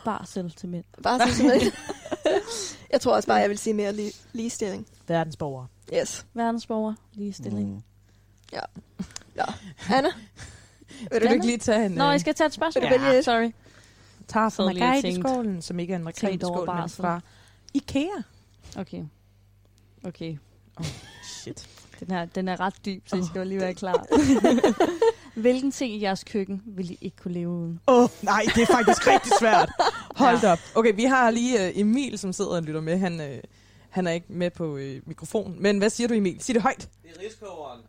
[0.04, 0.84] Barsel til mænd.
[1.02, 1.74] bare sådan som et-
[2.92, 4.86] Jeg tror også bare, jeg vil sige mere li- ligestilling.
[5.08, 5.66] Verdensborgere.
[5.94, 6.26] Yes.
[6.34, 7.68] Verdensborger, ligestilling.
[7.70, 7.82] Mm.
[9.90, 10.08] Anna?
[10.08, 10.61] Vil du
[11.12, 11.92] Vil du ikke lige tage en...
[11.92, 12.90] Nå, øh, jeg skal tage et spørgsmål.
[12.90, 13.24] Vælge et?
[13.24, 13.50] Sorry.
[14.28, 17.20] tager fra Margrethe-skålen, som ikke er en Margrethe-skål, men fra
[17.74, 18.06] Ikea.
[18.76, 19.04] Okay.
[20.04, 20.36] Okay.
[21.24, 21.68] Shit.
[22.00, 24.06] Den, her, den er ret dyb, så I skal jo lige være klar.
[25.40, 27.80] Hvilken ting i jeres køkken vil I ikke kunne leve uden?
[27.88, 29.70] Åh, oh, nej, det er faktisk rigtig svært.
[30.16, 30.52] Hold ja.
[30.52, 30.58] op.
[30.74, 32.98] Okay, vi har lige uh, Emil, som sidder og lytter med.
[32.98, 33.26] Han, uh,
[33.90, 35.62] han er ikke med på uh, mikrofonen.
[35.62, 36.42] Men hvad siger du, Emil?
[36.42, 36.88] Sig det højt.
[37.02, 37.80] Det er riskogeren.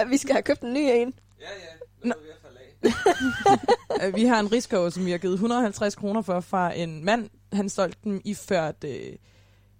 [0.00, 1.14] At vi skal have købt en ny en.
[1.42, 2.08] Ja, ja.
[2.08, 4.12] Nu er vi ved at falde af.
[4.18, 7.30] Vi har en riskov, som vi har givet 150 kroner for fra en mand.
[7.52, 8.90] Han solgte dem iført uh,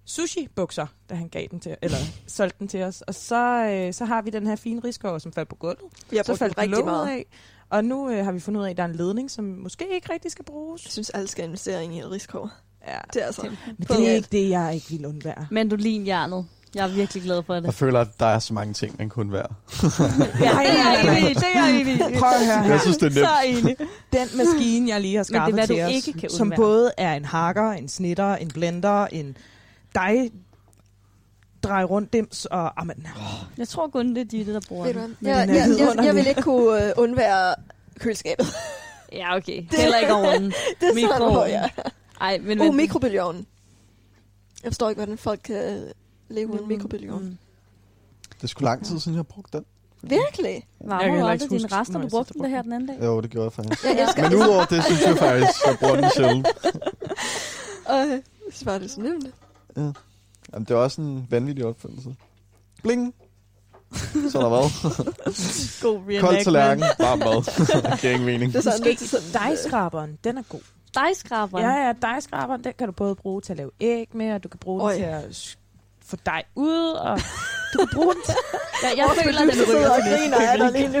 [0.05, 1.97] sushi-bukser, da han gav den til, eller
[2.27, 3.01] solgte den til os.
[3.01, 5.91] Og så, uh, så har vi den her fine riskov, som faldt på gulvet.
[6.09, 7.09] Vi har så faldt rigtig meget.
[7.09, 7.25] af.
[7.69, 9.85] Og nu uh, har vi fundet ud af, at der er en ledning, som måske
[9.95, 10.85] ikke rigtig skal bruges.
[10.85, 12.49] Jeg synes, alle skal investere i et riskover.
[12.87, 12.97] Ja.
[13.13, 13.41] Det er altså...
[13.41, 15.47] Men det er ikke det, jeg ikke vil undvære.
[15.51, 16.45] Mandolinjernet.
[16.75, 17.73] Jeg er virkelig glad for Jeg det.
[17.73, 19.47] føler, at der er så mange ting, man kunne være.
[20.39, 21.35] Ja, det er jeg enig.
[21.35, 21.97] Det er jeg enig.
[22.19, 22.71] Prøv at høre her.
[22.71, 23.27] Jeg synes, det er nemt.
[23.27, 23.77] Så enig.
[24.13, 26.29] Den maskine, jeg lige har Men det er, skaffet hvad du til os, ikke kan
[26.29, 26.57] som undvære.
[26.57, 29.37] både er en hakker, en snitter, en blender, en
[29.95, 30.29] dej
[31.63, 33.21] drej rundt dims og amen, oh,
[33.57, 35.15] Jeg tror kun, det er Ditte, der bruger du den.
[35.19, 37.55] Men Jeg, jeg, jeg, jeg vil ikke kunne øh, undvære
[37.99, 38.47] køleskabet.
[39.11, 39.63] Ja, okay.
[39.71, 40.43] Heller ikke ovnen.
[40.81, 41.69] Det er sådan, hvor jeg...
[42.21, 43.45] Ej, men Uh, mikrobølgeovnen.
[44.63, 45.83] Jeg forstår ikke, hvordan folk kan
[46.33, 47.23] leve Mm, mikrobølgeovn.
[47.23, 47.37] mm.
[48.35, 49.65] Det er sgu lang tid siden, jeg har brugt den.
[50.01, 50.67] Virkelig?
[50.79, 52.01] Varmer du aldrig ikke dine rester?
[52.01, 53.05] Du brugte den der her den anden dag.
[53.05, 53.83] Jo, det gjorde jeg faktisk.
[53.85, 56.47] Jeg elsker Men udover det, synes jeg faktisk, jeg bruger den sjældent.
[57.89, 58.21] Og jeg
[58.51, 59.25] synes bare, det er så nemt.
[60.53, 62.15] Jamen, det er også en vanvittig opfindelse.
[62.83, 63.13] Bling!
[64.29, 64.69] Så er der hvad?
[65.83, 67.35] God Kold tallerken, varm mad.
[67.91, 68.53] det giver ingen mening.
[68.53, 69.25] Det er sådan lidt sådan...
[69.33, 70.59] dejskraberen, den er god.
[70.95, 71.65] Dejskraberen.
[71.65, 74.47] Ja, ja, dejskraberen, den kan du både bruge til at lave æg med, og du
[74.49, 74.91] kan bruge Øj.
[74.93, 75.57] den til at
[76.13, 77.19] få dej ud, og
[77.73, 78.35] du kan bruge den til...
[78.83, 80.99] Ja, jeg føler, at den sidder og ryger griner af dig lige nu.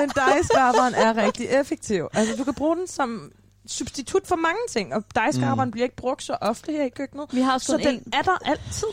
[0.00, 2.08] Men dejskraberen er rigtig effektiv.
[2.12, 3.32] Altså, du kan bruge den som
[3.66, 5.70] substitut for mange ting, og dejskraberen mm.
[5.70, 7.26] bliver ikke brugt så ofte her i køkkenet.
[7.32, 8.88] Vi har Så en den er der altid.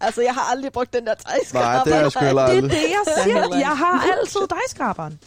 [0.00, 1.66] Altså, jeg har aldrig brugt den der tegskraber.
[1.74, 2.70] Nej, det er jeg sgu heller Det er aldrig.
[2.70, 3.56] det, jeg siger.
[3.58, 5.20] Jeg har altid dejskraberen.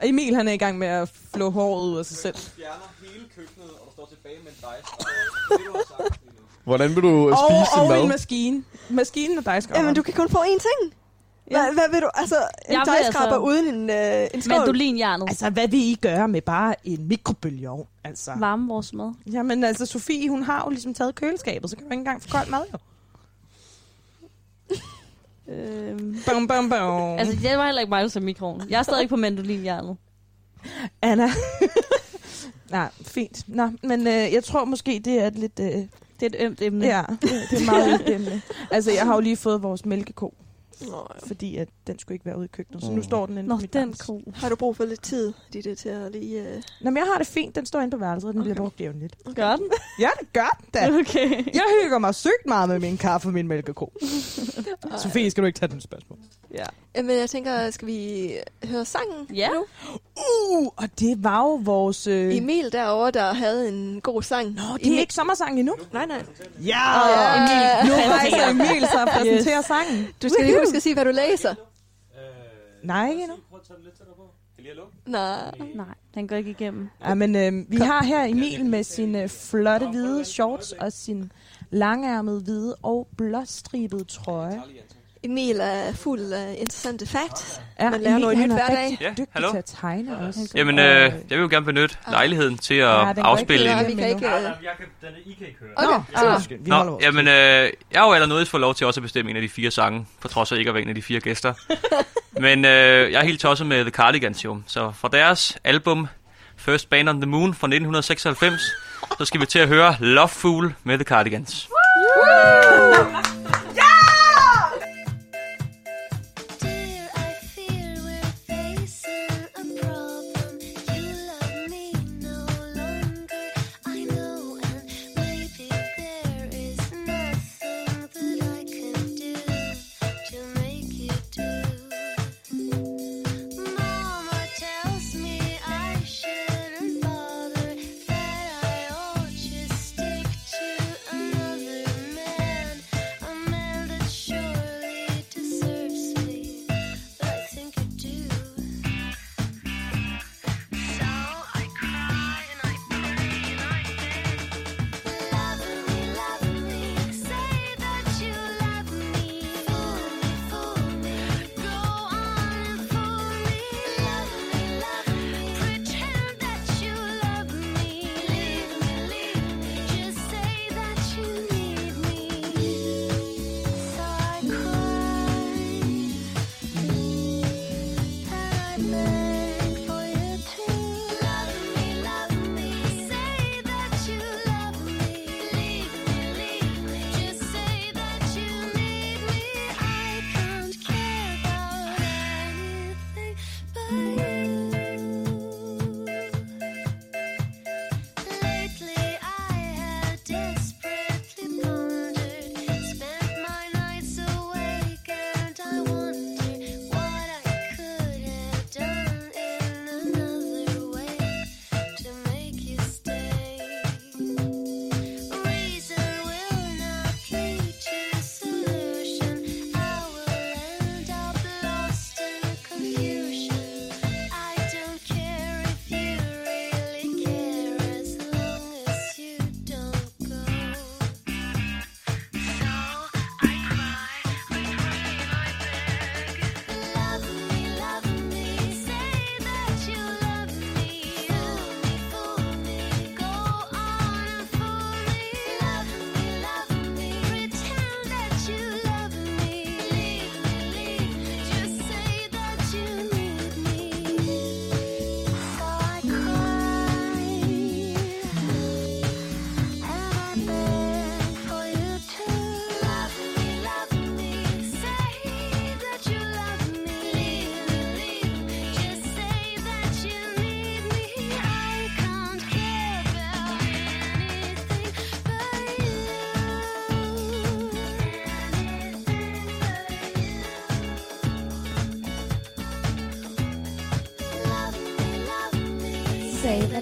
[0.00, 2.34] Og Emil, han er i gang med at flå håret ud af sig selv.
[2.34, 5.04] Du fjerner hele køkkenet, og du står tilbage med en dejskraber.
[5.58, 6.20] Det du har sagt.
[6.66, 8.08] Hvordan vil du Og, spise din og en mad?
[8.08, 8.64] maskine.
[8.90, 9.82] Maskinen og dejskraberen.
[9.84, 10.94] Jamen, du kan kun få én ting.
[11.50, 11.72] Hvad, Ja.
[11.72, 12.08] hvad vil du?
[12.14, 12.36] Altså,
[12.68, 14.56] en tegskraber altså- uden en, øh, en skål?
[14.58, 15.28] Mandolinjernet.
[15.28, 17.86] Altså, hvad vil I gøre med bare en mikrobølgeovn?
[18.04, 18.30] Altså.
[18.38, 19.12] Varme vores mad.
[19.32, 22.28] Jamen, altså, Sofie, hun har jo ligesom taget køleskabet, så kan du ikke engang få
[22.28, 22.78] kold mad, jo.
[25.48, 26.16] Øhm.
[26.32, 27.18] Bum, bum, bum.
[27.18, 28.62] Altså, det var heller ikke mig, der sagde mikroen.
[28.68, 29.96] Jeg er stadig på mandolinjernet.
[31.02, 31.28] Anna.
[32.70, 33.48] Nej, fint.
[33.48, 35.60] Nå, men øh, jeg tror måske, det er et lidt...
[35.60, 35.82] Øh,
[36.20, 36.86] Det er et ømt emne.
[36.86, 38.42] ja, det er meget ømt emne.
[38.70, 40.34] Altså, jeg har jo lige fået vores mælkeko,
[40.80, 43.48] Nå, fordi at den skulle ikke være ude i køkkenet, så nu står den inde
[43.48, 44.22] Nå, på mit den ko.
[44.34, 46.42] har du brug for lidt tid, Ditte, til at lige...
[46.42, 46.62] Øh...
[46.80, 47.54] Nå, men jeg har det fint.
[47.56, 48.50] Den står inde på værelset, og den okay.
[48.50, 49.16] bliver brugt jævnligt.
[49.34, 49.66] Gør den?
[50.00, 50.98] Ja, det gør den da.
[51.00, 51.54] Okay.
[51.54, 53.92] Jeg hygger mig sygt meget med min kaffe og min mælkeko.
[55.02, 56.18] Sofie, skal du ikke tage den spørgsmål?
[56.54, 56.64] Ja.
[56.96, 58.30] Jamen, jeg tænker, skal vi
[58.64, 59.48] høre sangen Ja.
[59.48, 59.64] nu?
[60.16, 62.06] Uh, og det var jo vores...
[62.06, 62.36] Øh...
[62.36, 64.54] Emil derovre, der havde en god sang.
[64.54, 65.74] Nå, det er ikke sommersang endnu.
[65.92, 66.22] Nej, nej.
[66.64, 67.08] Ja!
[67.08, 67.80] Ja.
[67.80, 69.66] Emil, nu rejser Emil sig og præsenterer yes.
[69.66, 70.08] sangen.
[70.22, 71.54] Du skal lige huske at sige, hvad du læser.
[72.82, 73.36] Nej, ikke endnu.
[73.50, 74.30] Prøv at tage den lidt tættere på.
[75.06, 75.58] Nej.
[75.74, 76.88] Nej, den går ikke igennem.
[77.04, 81.32] Ja, men øh, vi har her Emil med sine flotte hvide shorts og sin
[81.70, 84.62] langærmede hvide og blåstribede trøje.
[85.26, 87.60] Emil er fuld af interessante facts.
[87.80, 88.98] Ja, Man lærer noget han nyt er hver dag.
[89.00, 89.50] Ja, dygtig hallo.
[89.50, 90.52] til at tegne også.
[90.54, 93.78] Jamen, øh, jeg vil jo gerne benytte lejligheden til at Ja, ja, afspille en...
[93.78, 94.26] Det vi er kan ikke...
[94.26, 94.42] Øh...
[94.42, 95.70] jeg kan, den er, I kan ikke høre.
[95.76, 97.32] Okay, Nå, ah, vi holder Nå, vores jamen, øh,
[97.92, 100.06] jeg har jo allerede fået lov til også at bestemme en af de fire sange,
[100.20, 101.54] på trods af ikke at være en af de fire gæster.
[102.40, 104.60] Men øh, jeg er helt tosset med The Cardigans jo.
[104.66, 106.08] Så fra deres album
[106.56, 108.62] First Band on the Moon fra 1996,
[109.18, 111.68] så skal vi til at høre Love Fool med The Cardigans.
[112.16, 113.35] Dear,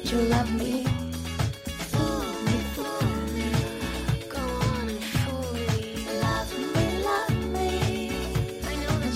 [0.04, 0.86] that you love me.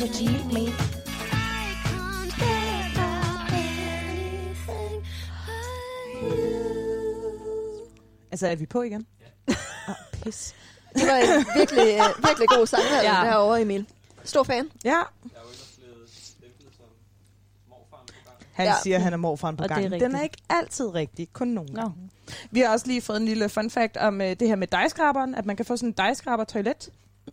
[0.01, 0.69] But you need me.
[0.69, 5.03] I can't care about anything
[5.47, 7.89] but you.
[8.31, 9.07] Altså, er vi på igen?
[9.49, 9.55] Ja.
[9.89, 10.55] oh, pis.
[10.95, 13.21] Det var en virkelig, øh, virkelig god sang ja.
[13.25, 13.87] derovre, er Emil.
[14.25, 14.71] Stor fan.
[14.85, 15.03] Ja,
[18.59, 18.75] han Ja.
[18.83, 20.01] siger, at han er morfaren på Og det er gang.
[20.03, 21.93] Den er ikke altid rigtig, kun nogle gange.
[22.51, 25.35] Vi har også lige fået en lille fun fact om uh, det her med dejskraberen,
[25.35, 26.89] at man kan få sådan en dejskraber toilet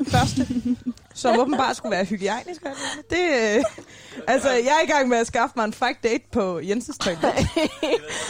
[0.07, 0.47] første,
[1.13, 2.61] som åbenbart skulle være hygiejnisk.
[3.09, 3.17] Det,
[3.57, 3.63] øh,
[4.33, 7.23] altså, jeg er i gang med at skaffe mig en fræk date på Jenses toilet.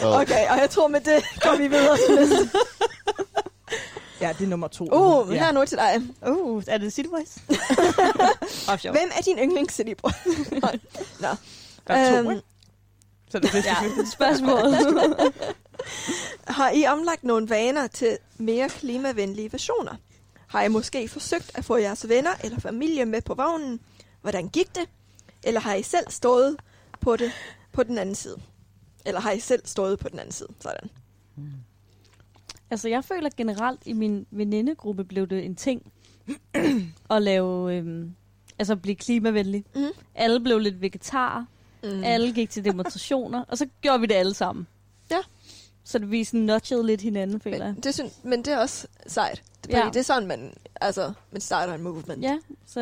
[0.03, 2.49] Okay, og jeg tror med det går vi videre til næste.
[4.21, 4.83] Ja, det er nummer to.
[4.91, 5.39] Uh, ja.
[5.39, 6.01] her er noget til dig.
[6.31, 7.35] Uh, er det City Boys?
[8.81, 10.09] Hvem er din yndlings City Boy?
[11.19, 11.27] Nå.
[11.87, 12.39] Der er to, Øhm?
[13.35, 14.59] Så det er Ja, spørgsmål.
[16.47, 19.95] Har I omlagt nogle vaner til mere klimavenlige versioner?
[20.47, 23.79] Har I måske forsøgt at få jeres venner eller familie med på vognen?
[24.21, 24.89] Hvordan gik det?
[25.43, 26.57] Eller har I selv stået
[26.99, 27.31] på det
[27.71, 28.37] på den anden side?
[29.05, 30.49] Eller har I selv stået på den anden side?
[30.59, 30.89] Sådan.
[32.69, 35.91] Altså, jeg føler generelt, i min venindegruppe blev det en ting
[37.11, 38.15] at lave, øhm,
[38.59, 39.65] altså blive klimavenlig.
[39.75, 39.91] Mhm.
[40.15, 41.45] Alle blev lidt vegetarer,
[41.85, 42.03] Mm.
[42.03, 44.67] alle gik til demonstrationer, og så gjorde vi det alle sammen.
[45.11, 45.19] Ja.
[45.83, 47.73] Så det vi sådan notchede lidt hinanden, føler jeg.
[47.73, 49.43] Men det, synes, men det er også sejt.
[49.63, 49.85] Fordi Ja.
[49.93, 52.23] det er sådan, man, altså, man starter en movement.
[52.23, 52.79] Ja, så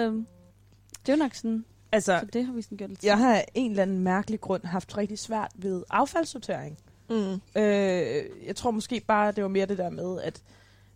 [1.06, 3.36] det er jo nok sådan, Altså, så det har vi sådan gjort lidt jeg har
[3.36, 6.78] af en eller anden mærkelig grund haft rigtig svært ved affaldssortering.
[7.10, 7.42] Mm.
[7.62, 10.42] Øh, jeg tror måske bare, det var mere det der med, at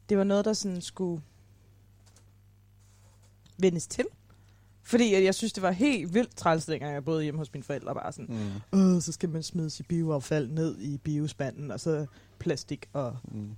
[0.10, 1.22] det var noget, der sådan skulle
[3.58, 4.06] vendes til.
[4.88, 7.64] Fordi at jeg synes, det var helt vildt træls, dengang jeg boede hjemme hos mine
[7.64, 7.94] forældre.
[7.94, 8.36] Bare sådan,
[8.74, 8.80] Mm.
[8.80, 12.06] Åh, så skal man smide sit bioaffald ned i biospanden, og så
[12.40, 13.50] plastik og Mm.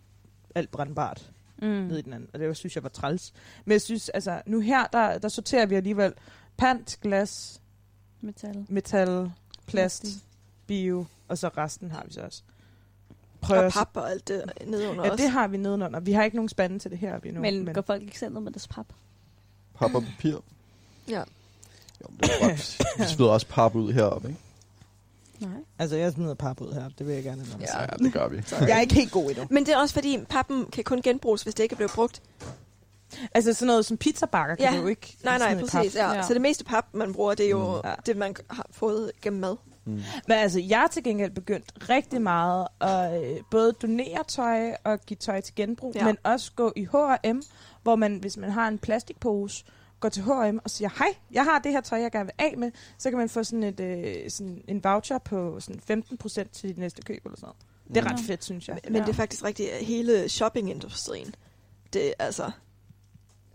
[0.56, 1.32] alt brændbart
[1.62, 1.68] mm.
[1.68, 2.30] ned i den anden.
[2.34, 3.34] Og det var, synes jeg var træls.
[3.66, 6.14] Men jeg synes, altså, nu her, der, der sorterer vi alligevel
[6.58, 7.62] pant, glas,
[8.22, 8.66] Metal.
[8.70, 9.32] metal,
[9.68, 10.24] plast, Plastik.
[10.68, 12.44] bio, og så resten har vi så også.
[13.42, 15.24] Prøv Og pap og alt det nedenunder Ja, også.
[15.24, 16.00] det har vi nedenunder.
[16.00, 17.42] Vi har ikke nogen spande til det her vi nu.
[17.42, 18.86] Men, men går folk ikke selv ned med deres pap?
[19.76, 20.38] Pap og papir.
[21.10, 21.20] Ja.
[22.02, 22.80] Jo, men det er godt.
[22.98, 24.40] Vi smider også pap ud heroppe, ikke?
[25.40, 25.50] Nej.
[25.80, 26.90] Altså, jeg smider pap ud her.
[26.98, 27.58] Det vil jeg gerne have.
[27.76, 27.82] Ja.
[27.82, 28.42] Ja, det gør vi.
[28.60, 29.46] Jeg er ikke helt god endnu.
[29.50, 32.22] Men det er også fordi, pappen kan kun genbruges, hvis det ikke er blevet brugt.
[33.34, 34.78] Altså, sådan noget som pizzabakker kan Ja.
[34.78, 35.96] du jo ikke Nej, nej, præcis.
[35.96, 36.12] Ja.
[36.14, 36.22] Ja.
[36.24, 37.82] Så det meste pap, man bruger, det er jo Mm.
[37.90, 37.94] Ja.
[38.06, 39.56] det, man har fået gennem mad.
[39.86, 39.92] Mm.
[39.94, 40.04] Men
[40.38, 45.18] altså, jeg har til gengæld begyndt rigtig meget at øh, både donere tøj og give
[45.18, 46.06] tøj til genbrug, Ja.
[46.06, 47.42] men også gå i H&M,
[47.84, 49.66] hvor man, hvis man har en plastikpose,
[50.00, 52.56] går til H&M og siger, hej, jeg har det her tøj, jeg gerne vil af
[52.58, 55.82] med, så kan man få sådan, et, øh, sådan en voucher på sådan
[56.12, 57.58] 15% til dit næste køb eller sådan noget.
[57.88, 58.26] Det er ret Mm.
[58.26, 58.80] fedt, synes jeg.
[58.84, 59.02] Men ja.
[59.02, 61.36] det er faktisk rigtigt, at hele shoppingindustrien,
[61.94, 62.52] det er altså,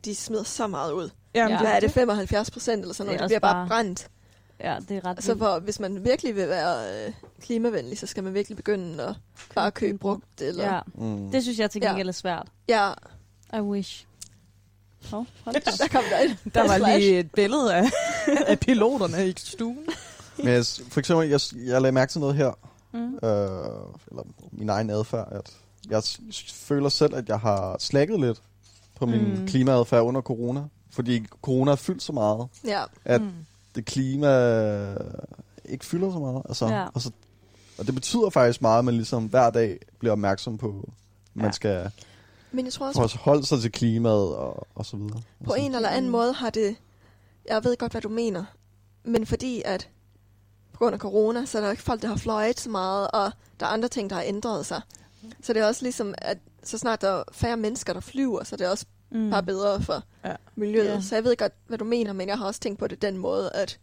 [0.04, 1.10] de smider så meget ud.
[1.34, 1.60] Jamen, Ja.
[1.60, 3.30] Hvad er det, 75 procent eller sådan Det noget?
[3.30, 4.08] Det, også bliver bare, bare- brændt.
[4.60, 8.24] Ja, det er ret Så for, hvis man virkelig vil være øh, klimavenlig, så skal
[8.24, 9.14] man virkelig begynde at
[9.54, 10.40] bare købe brugt.
[10.40, 11.30] Eller, Ja, Mm.
[11.30, 11.88] det synes jeg til Ja.
[11.88, 12.48] gengæld er svært.
[12.68, 12.92] ja,
[13.54, 14.06] I wish.
[15.10, 17.84] Hov, hold da der kom der Der var lige et billede af,
[18.50, 19.78] af piloterne i stuen.
[20.38, 22.50] Men jeg, for eksempel, jeg, jeg lagde mærke til noget her,
[22.92, 23.14] Mm.
[23.14, 23.20] øh,
[24.10, 24.22] eller
[24.52, 25.50] min egen adfærd, at
[25.90, 26.02] jeg
[26.52, 28.42] føler selv, at jeg har slækket lidt
[28.94, 29.46] på min Mm.
[29.46, 30.62] klimaadfærd under corona.
[30.90, 33.30] Fordi corona har fyldt så meget, Ja, at Mm.
[33.74, 34.28] det klima
[35.64, 36.42] ikke fylder så meget.
[36.48, 36.86] Altså, Ja.
[36.94, 37.10] og, så,
[37.78, 41.46] og det betyder faktisk meget, at man ligesom hver dag bliver opmærksom på, at man
[41.46, 41.52] Ja.
[41.52, 41.90] skal
[42.54, 45.20] men jeg tror også, også holde sig til klimaet og, og så videre.
[45.44, 46.76] på en eller anden måde har det...
[47.48, 48.44] Jeg ved godt, hvad du mener.
[49.04, 49.88] Men fordi at
[50.72, 53.30] på grund af corona, så er der ikke folk, der har fløjet så meget, og
[53.60, 54.80] der er andre ting, der har ændret sig.
[55.42, 58.56] Så det er også ligesom, at så snart der er færre mennesker, der flyver, så
[58.56, 59.30] det er også Mm.
[59.30, 60.34] bare bedre for Ja.
[60.54, 60.84] miljøet.
[60.88, 61.00] Ja.
[61.00, 63.16] Så jeg ved godt, hvad du mener, men jeg har også tænkt på det den
[63.16, 63.78] måde, at,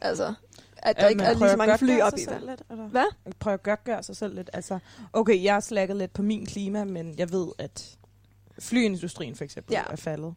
[0.00, 0.34] altså,
[0.82, 2.24] at der Ja, ikke man er lige prøver så at mange fly op sig i.
[2.24, 2.84] selv lidt, eller?
[2.88, 3.04] Hvad?
[3.38, 4.50] Prøv at godt gøre sig selv lidt.
[4.52, 4.78] Altså,
[5.12, 7.96] okay, jeg har slækket lidt på min klima, men jeg ved, at
[8.58, 9.78] flyindustrien for eksempel Ja.
[9.86, 9.92] ja.
[9.92, 10.34] er faldet.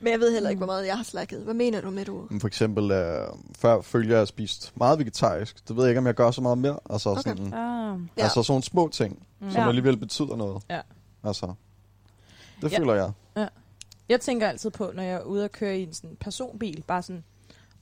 [0.00, 0.64] Men jeg ved heller ikke, Mm.
[0.64, 1.40] hvor meget jeg har slækket.
[1.40, 2.28] Hvad mener du med, du?
[2.40, 3.28] For eksempel, øh,
[3.58, 5.68] før følger jeg spist meget vegetarisk.
[5.68, 6.78] Det ved jeg ikke, om jeg gør så meget mere.
[6.90, 7.22] Altså, Okay.
[7.22, 7.98] sådan, Ah.
[8.18, 8.22] Ja.
[8.22, 9.50] altså sådan nogle små ting, Mm.
[9.50, 9.68] som Ja.
[9.68, 10.62] alligevel betyder noget.
[10.70, 10.80] Ja.
[11.24, 11.54] Altså,
[12.62, 12.78] det Ja.
[12.78, 13.12] føler jeg.
[14.08, 17.02] Jeg tænker altid på, når jeg er ude at køre i en sådan personbil, bare
[17.02, 17.24] sådan,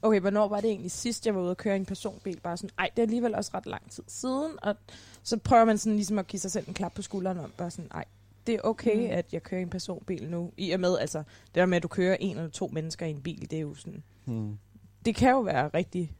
[0.01, 2.39] okay, hvornår var det egentlig sidst, jeg var ude at køre i en personbil?
[2.39, 4.51] Bare sådan, ej, det er alligevel også ret lang tid siden.
[4.61, 4.75] Og
[5.23, 7.71] så prøver man sådan ligesom at give sig selv en klap på skulderen om, bare
[7.71, 8.05] sådan, ej,
[8.47, 9.01] det er okay, Mm.
[9.01, 9.07] mm.
[9.11, 10.51] at jeg kører i en personbil nu.
[10.57, 13.09] I og med, altså, det der med, at du kører en eller to mennesker i
[13.09, 14.57] en bil, det er jo sådan, Hmm.
[15.05, 16.13] det kan jo være rigtig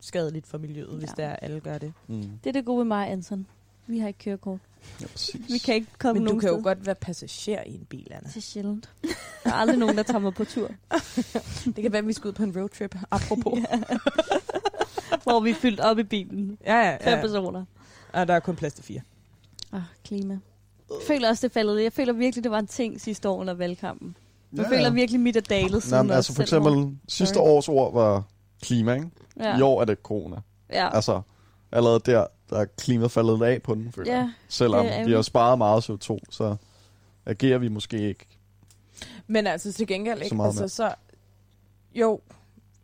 [0.00, 0.98] skadeligt for miljøet, ja.
[0.98, 1.92] hvis er, at alle gør det.
[2.06, 2.22] Mm.
[2.44, 3.46] Det er det gode med mig, Anton.
[3.86, 4.60] Vi har ikke kørekort.
[5.00, 5.40] Ja, præcis.
[5.52, 6.62] Vi kan ikke komme Men du kan jo sted.
[6.62, 8.28] godt være passager i en bil, Anna.
[8.28, 8.90] Det er sjældent.
[9.44, 10.70] Der er aldrig nogen, der tager mig på tur.
[11.76, 13.58] Det kan være, at vi skal ud på en roadtrip, apropos.
[13.58, 13.96] ja.
[15.22, 16.58] Hvor vi er fyldt op i bilen.
[16.66, 17.20] Ja, ja, Fem ja.
[17.20, 17.64] personer.
[18.12, 19.00] Og der er kun plads til fire.
[19.72, 20.38] Ah, klima.
[20.90, 21.82] Jeg føler også, det faldet.
[21.82, 24.16] Jeg føler virkelig, det var en ting sidste år under valgkampen.
[24.52, 27.48] Jeg ja, føler virkelig, mit er dalet siden men altså for eksempel, sidste Sorry.
[27.48, 28.22] års ord var
[28.62, 29.10] klima, ikke?
[29.40, 29.58] Ja.
[29.58, 30.36] I år er det corona.
[30.72, 30.94] Ja.
[30.94, 31.20] Altså,
[31.72, 34.32] allerede der, der er klimaet faldet af på den, føler Ja, jeg.
[34.48, 36.56] Selvom vi har sparet meget CO2, så
[37.26, 38.26] agerer vi måske ikke.
[39.26, 40.36] Men altså til gengæld, Så ikke?
[40.36, 40.68] meget Altså, mere.
[40.90, 40.94] så,
[41.94, 42.20] jo,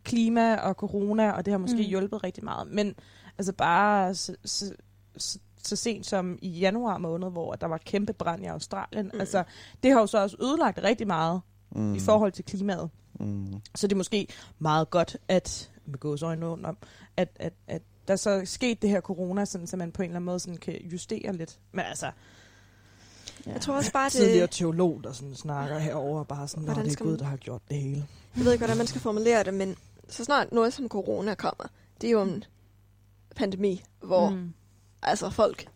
[0.03, 1.81] klima og corona, og det har måske Mm.
[1.83, 1.89] mm.
[1.89, 2.67] hjulpet rigtig meget.
[2.67, 2.95] Men
[3.37, 4.73] altså bare så, så,
[5.17, 9.09] så, så sent som i januar måned, hvor der var kæmpe brand i Australien.
[9.13, 9.19] Mm.
[9.19, 9.43] Altså,
[9.83, 11.41] det har jo så også ødelagt rigtig meget
[11.75, 11.95] Mm.
[11.95, 12.89] i forhold til klimaet.
[13.19, 13.53] Mm.
[13.75, 14.27] Så det er måske
[14.59, 16.77] meget godt, at, med gåsøjne om,
[17.17, 20.09] at, at, at der så er sket det her corona, sådan, så man på en
[20.09, 21.59] eller anden måde sådan kan justere lidt.
[21.71, 22.11] Men altså,
[23.45, 24.51] Jeg tror også bare, tidligere det...
[24.51, 27.77] teolog, der sådan snakker herover bare sådan, Hvordan det er Gud, der har gjort det
[27.81, 28.05] hele.
[28.37, 29.75] Jeg ved ikke, hvordan man skal formulere det, men
[30.09, 31.65] så snart noget som corona kommer,
[32.01, 32.43] det er jo en
[33.35, 34.53] pandemi, hvor mm.
[35.01, 35.67] Altså folk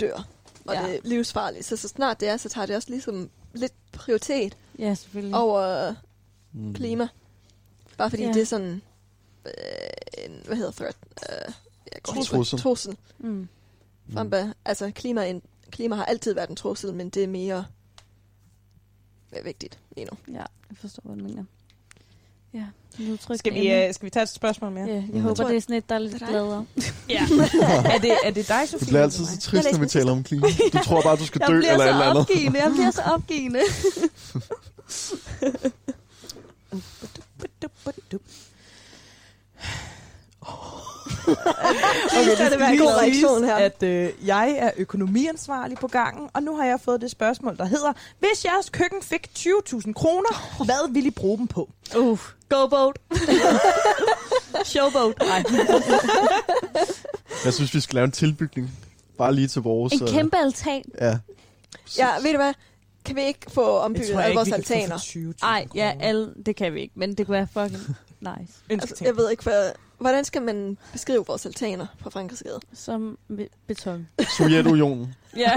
[0.00, 0.28] dør,
[0.66, 0.80] og Ja.
[0.82, 0.88] ja.
[0.88, 1.64] det er livsfarligt.
[1.64, 5.36] Så så snart det er, så tager det også ligesom lidt prioritet Ja, selvfølgelig.
[5.36, 5.94] over
[6.52, 6.74] Mm.
[6.74, 7.08] klima.
[7.98, 8.28] Bare fordi Ja.
[8.28, 8.34] ja.
[8.34, 8.82] det er sådan
[9.46, 9.52] øh,
[10.18, 10.96] en, hvad hedder threat?
[11.30, 11.52] Øh,
[11.92, 12.58] jeg går Trussel.
[12.58, 12.96] Trussel.
[13.18, 13.48] Mm.
[14.06, 14.32] Mm.
[14.64, 17.64] Altså klima, en, klima har altid været en trussel, men det er mere
[19.38, 20.34] øh, vigtigt lige nu.
[20.34, 20.38] Ja,
[20.70, 21.44] jeg forstår, hvad du mener.
[22.54, 22.64] Ja,
[22.98, 23.58] nu tryk Skal vi,
[23.88, 24.86] uh, skal vi tage et spørgsmål mere?
[24.86, 25.20] Ja, jeg Mm.
[25.20, 26.66] håber, tror, det er sådan et, der er lidt er gladere.
[27.08, 27.20] Ja.
[27.94, 28.78] er, det, er det dig, Sofie?
[28.80, 30.46] Det bliver altid så trist, Jeg når vi taler om klima.
[30.72, 32.20] Du tror bare, du skal Jeg dø eller et eller andet.
[32.20, 33.60] opgivende, jeg bliver så opgivende.
[41.28, 43.54] Okay, skal det være en god reaktion her.
[43.54, 47.64] At øh, jeg er økonomiansvarlig på gangen, og nu har jeg fået det spørgsmål, der
[47.64, 51.70] hedder, hvis jeres køkken fik 20.000 kroner, hvad ville I bruge dem på?
[51.96, 52.18] Uh,
[52.48, 52.96] go boat.
[54.64, 55.14] Showboat.
[55.18, 55.44] Nej.
[57.44, 58.70] Jeg synes, vi skal lave en tilbygning.
[59.18, 59.92] Bare lige til vores...
[59.92, 60.82] En øh, kæmpe altan.
[61.00, 61.18] Ja.
[61.98, 62.54] Ja, ved du hvad?
[63.04, 65.34] Kan vi ikke få ombygget alle vores altaner?
[65.42, 68.52] Nej, ja, alle, det kan vi ikke, men det kunne være fucking nice.
[68.70, 69.70] Altså, jeg ved ikke, hvad,
[70.04, 72.60] hvordan skal man beskrive vores altaner på Frankrigsgade?
[72.72, 74.08] Som be- beton.
[74.38, 75.14] Sovjetunionen.
[75.36, 75.50] Ja.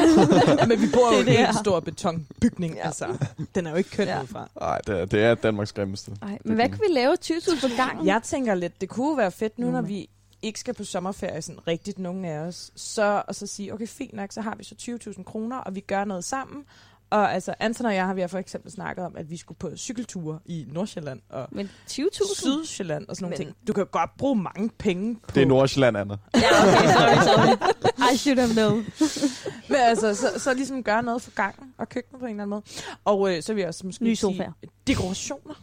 [0.57, 2.85] ja, men vi bor jo i en stor betonbygning, Ja.
[2.85, 3.17] altså.
[3.55, 4.17] Den er jo ikke køn Ja.
[4.17, 4.23] ja.
[4.23, 4.49] fra.
[4.59, 6.11] Nej, det er, det er Danmarks grimmeste.
[6.21, 8.05] Ej, men hvad kan vi lave 20.000 på gangen?
[8.05, 9.87] Jeg tænker lidt, det kunne være fedt nu, når Mm.
[9.87, 10.09] vi
[10.41, 14.13] ikke skal på sommerferie, sådan rigtigt nogen af os, så, og så sige, okay, fint
[14.13, 14.75] nok, så har vi så
[15.17, 16.63] 20.000 kroner, og vi gør noget sammen.
[17.09, 19.57] Og altså, Anton og jeg har vi har for eksempel snakket om, at vi skulle
[19.57, 22.35] på cykelture i Nordsjælland og Men 20.000?
[22.35, 23.67] Sydsjælland og sådan nogle Men- ting.
[23.67, 25.31] Du kan godt bruge mange penge på...
[25.35, 26.15] Det er Nordsjælland, Anna.
[26.35, 27.73] Ja, okay, sorry, sorry.
[28.13, 28.85] I should have known.
[29.69, 32.49] Men altså, så, så ligesom gøre noget for gangen og køkkenet på en eller anden
[32.49, 32.61] måde.
[33.05, 34.51] Og øh, så vil jeg også måske Nye sige sofaer.
[34.87, 35.53] dekorationer.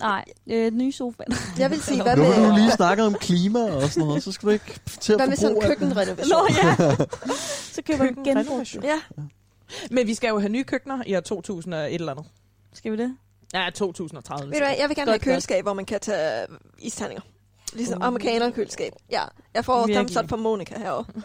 [0.00, 1.22] Nej, øh, nye sofa.
[1.58, 4.22] Jeg vil sige, hvad Nu har du med, lige snakket om klima og sådan noget,
[4.22, 6.28] så skal du ikke til hvad at med sådan en køkkenrenovation?
[6.28, 6.94] Nå ja.
[7.72, 8.26] Så køber vi genbrugt.
[8.26, 8.84] Køkkenrenovation.
[8.84, 8.98] Ja,
[9.90, 12.26] Men vi skal jo have nye køkkener i år 2000 og et eller andet.
[12.72, 13.16] Skal vi det?
[13.54, 14.50] Ja, 2030.
[14.50, 16.46] ved du hvad, jeg vil gerne Godt, have køleskab, hvor man kan tage
[16.78, 17.22] isterninger.
[17.72, 18.06] Ligesom uh.
[18.06, 18.92] amerikaner køleskab.
[19.10, 19.22] Ja,
[19.54, 21.04] jeg får thumbs up fra Monika herovre.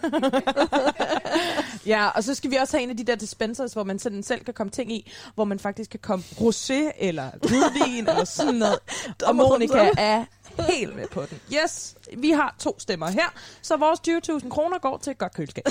[1.86, 4.24] Ja, og så skal vi også have en af de der dispensers, hvor man sådan
[4.24, 8.54] selv kan komme ting i, hvor man faktisk kan komme rosé eller hvidvin eller sådan
[8.54, 8.80] noget.
[9.28, 10.26] Og Monika er
[10.72, 11.40] helt med på den.
[11.54, 14.00] Yes, vi har to stemmer her, så vores
[14.44, 15.66] 20.000 kroner går til et godt køleskab.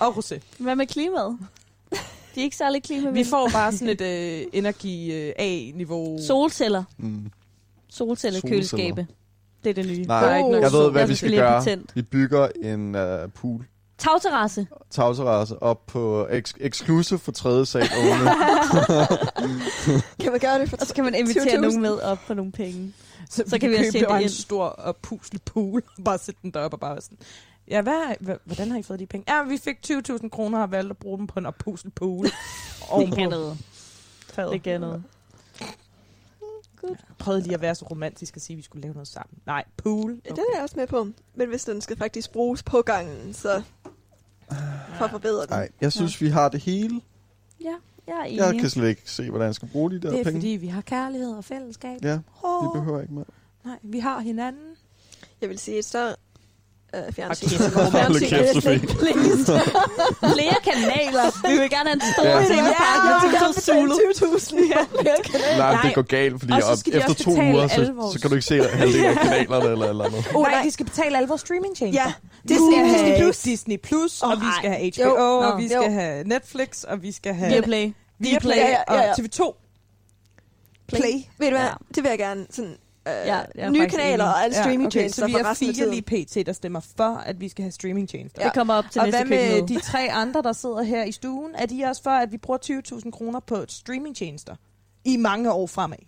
[0.00, 0.40] og rosé.
[0.58, 1.38] Hvad med klimaet?
[2.34, 3.24] De er ikke særlig klimavenlige.
[3.24, 6.18] Vi får bare sådan et øh, energi øh, A-niveau.
[6.26, 6.84] solceller.
[6.98, 7.30] Mm.
[7.90, 9.06] Solcellekølskabe.
[9.64, 10.02] Det er det nye.
[10.06, 11.58] Nej, noget jeg ved, hvad Jeg vi skal det gøre.
[11.64, 11.90] patent.
[11.94, 13.66] Vi bygger en uh, pool,
[13.98, 14.66] Tagterrasse.
[14.90, 18.28] tagterrasse, op på ex- exclusive for tredje sal only.
[20.20, 21.60] Kan man gøre det for Og så kan man invitere 20.000?
[21.60, 22.92] nogen med op på nogle penge.
[23.30, 24.30] Så, Så kan vi også sætte bare en ind.
[24.30, 25.82] stor og pusle pool.
[26.04, 27.18] bare sætte den deroppe og bare sådan.
[27.70, 29.34] Ja, hvad, hvordan har I fået de penge?
[29.34, 32.26] Ja, vi fik 20.000 kroner og har valgt at bruge dem på en oppusle pool.
[32.98, 33.58] Det kan noget.
[34.36, 35.02] Det kan noget.
[36.82, 39.38] Jeg prøvede lige at være så romantisk og sige, at vi skulle lave noget sammen.
[39.46, 40.20] Nej, pool.
[40.24, 41.08] Ja, det er jeg også med på.
[41.34, 43.62] Men hvis den skal faktisk bruges på gangen, så
[44.98, 45.50] for at forbedre den.
[45.50, 47.00] Nej, jeg synes, vi har det hele.
[47.60, 47.74] Ja,
[48.06, 48.36] jeg er enig.
[48.38, 50.38] Jeg kan slet ikke se, hvordan jeg skal bruge de der Det er penge.
[50.40, 51.98] fordi, vi har kærlighed og fællesskab.
[52.04, 53.24] Ja, vi Åh, behøver ikke mere.
[53.64, 54.76] Nej, vi har hinanden.
[55.40, 56.14] Jeg vil sige et større
[56.94, 57.46] øh, fjernsyn.
[57.46, 59.60] Okay, Fjernsyn, det er
[60.34, 61.48] Flere kanaler.
[61.48, 62.30] Vi vil gerne have en stor Ja.
[62.30, 62.40] ja.
[62.40, 63.94] Ja, tv-pakke Zulu.
[64.14, 64.56] betale 20.000.
[64.74, 65.56] Ja, flere kanaler.
[65.72, 68.46] Nej, det går galt, fordi op, efter to uger, så, vores- så kan du ikke
[68.46, 70.24] se halvdelen af kanalerne eller eller andet.
[70.34, 70.62] Oh, Nej.
[70.64, 72.02] de skal betale alle vores streamingtjenester.
[72.02, 72.12] Ja,
[72.48, 73.38] Disney, skal Disney Plus.
[73.38, 75.38] Disney Plus, Åh, og vi skal have HBO, Jo.
[75.38, 75.68] og vi Jo.
[75.68, 77.92] skal have Netflix, og vi skal have Viaplay.
[78.18, 79.10] Viaplay Ja, ja, ja, ja.
[79.10, 79.64] og TV2.
[80.88, 81.14] Play.
[81.38, 81.72] Ved du hvad, Ja.
[81.94, 82.74] det vil jeg gerne sådan...
[83.08, 86.46] Øh, Ja, jeg er nye kanaler og alle streamingtjenester så vi er fire lige pt,
[86.46, 88.42] der stemmer for, at vi skal have streamingtjenester.
[88.42, 89.80] Det kommer op til og næste hvad med køkkenmøde.
[89.80, 91.54] de tre andre, der sidder her i stuen?
[91.54, 92.58] Er de også for, at vi bruger
[93.04, 94.56] 20.000 kroner på streamingtjenester
[95.04, 95.98] i mange år fremad?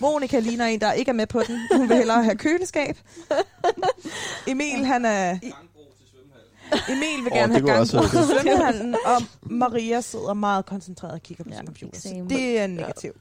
[0.00, 1.60] Monika ligner en, der ikke er med på den.
[1.76, 2.96] Hun vil hellere have køleskab.
[4.46, 5.30] Emil, han er...
[5.38, 6.88] Gangbro til svømmehallen.
[6.88, 7.98] Emil vil gerne have være til
[8.42, 12.24] svømmehallen, og Maria sidder meget koncentreret og kigger på Ja, sin computer.
[12.28, 13.16] Det er negativt.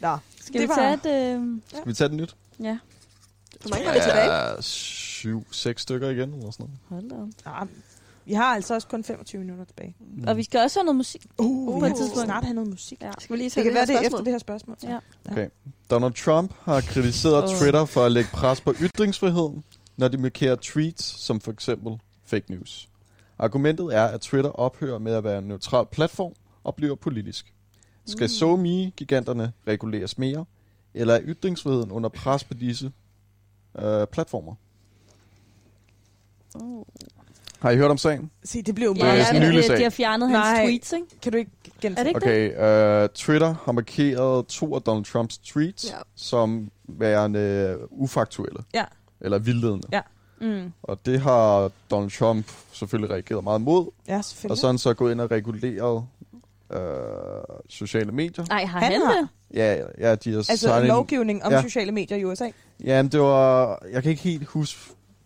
[0.00, 1.36] Nå, Skal det vi var- tage et...
[1.40, 2.36] Øh, Skal vi tage det nyt?
[2.62, 2.78] Ja,
[3.60, 4.32] Hvor mange var vi tilbage?
[4.32, 6.78] Ja, syv, seks stykker igen, eller sådan noget.
[6.88, 7.10] hold
[7.44, 7.60] da op.
[7.60, 7.68] Nå,
[8.24, 9.94] vi har altså også kun 25 minutter tilbage.
[10.26, 11.26] Og vi skal også have noget musik.
[11.38, 12.24] Uh, på vi et må tidspunkt.
[12.24, 13.02] snart have noget musik.
[13.02, 13.10] Ja.
[13.18, 14.24] Skal vi lige Det tage kan det, være, det her er efter spørgsmål?
[14.24, 14.76] det her spørgsmål.
[14.80, 14.88] så.
[14.88, 14.98] Ja.
[15.32, 15.48] Okay.
[15.90, 17.50] Donald Trump har kritiseret.
[17.60, 19.64] Twitter for at lægge pres på ytringsfriheden,
[19.96, 21.92] når de markerer tweets som for eksempel
[22.26, 22.88] fake news.
[23.38, 26.32] Argumentet er, at Twitter ophører med at være en neutral platform
[26.64, 27.52] og bliver politisk.
[28.06, 28.28] Skal Mm.
[28.28, 30.44] SoMe-giganterne reguleres mere,
[30.94, 32.92] eller er ytringsfriheden under pres på disse
[33.78, 34.54] øh, platformer?
[36.54, 36.84] Oh.
[37.60, 38.30] Har I hørt om sagen?
[38.44, 39.18] Se, det blev Ja, meget...
[39.18, 39.76] ja, sådan en det, nylig de, sag.
[39.78, 40.64] de har fjernet hans Nej.
[40.66, 41.06] tweets, ikke?
[41.22, 41.50] Kan du ikke
[41.80, 42.08] gentage?
[42.08, 45.96] Er det ikke Okay, øh, Twitter har markeret to af Donald Trumps tweets Ja.
[46.14, 48.58] som værende ufaktuelle.
[48.74, 48.84] Ja.
[49.20, 49.88] Eller vildledende.
[49.92, 50.00] Ja.
[50.40, 50.72] Mm.
[50.82, 53.90] Og det har Donald Trump selvfølgelig reageret meget mod.
[54.08, 54.50] Ja, selvfølgelig.
[54.50, 56.04] Og så er han så gået ind og reguleret
[56.70, 56.80] øh,
[57.68, 58.44] sociale medier.
[58.48, 59.28] Nej, har Han han, har- det?
[59.54, 61.62] Ja, ja, de har Altså signet en- lovgivning om Ja.
[61.62, 62.50] sociale medier i USA.
[62.84, 63.82] Ja, men det var...
[63.92, 64.80] Jeg kan ikke helt huske,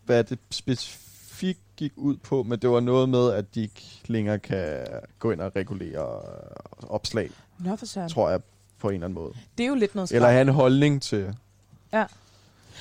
[0.04, 4.38] hvad det specifikt gik ud på, men det var noget med, at de ikke længere
[4.38, 4.86] kan
[5.18, 8.08] gå ind og regulere øh, opslag, Nå for søren.
[8.08, 8.40] tror jeg,
[8.78, 9.32] på en eller anden måde.
[9.58, 10.32] Det er jo lidt noget Eller skræk.
[10.32, 11.34] have en holdning til,
[11.92, 12.04] Ja.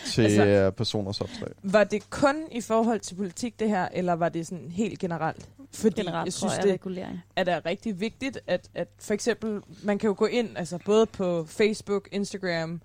[0.06, 1.50] til Altså- altså, personers opslag.
[1.64, 5.50] Var det kun i forhold til politik det her, eller var det sådan helt generelt?
[5.74, 7.24] Fordi Generelt, jeg synes, jeg, det regulering.
[7.36, 11.06] er da rigtig vigtigt, at, at for eksempel, man kan jo gå ind, altså både
[11.06, 12.82] på Facebook, Instagram,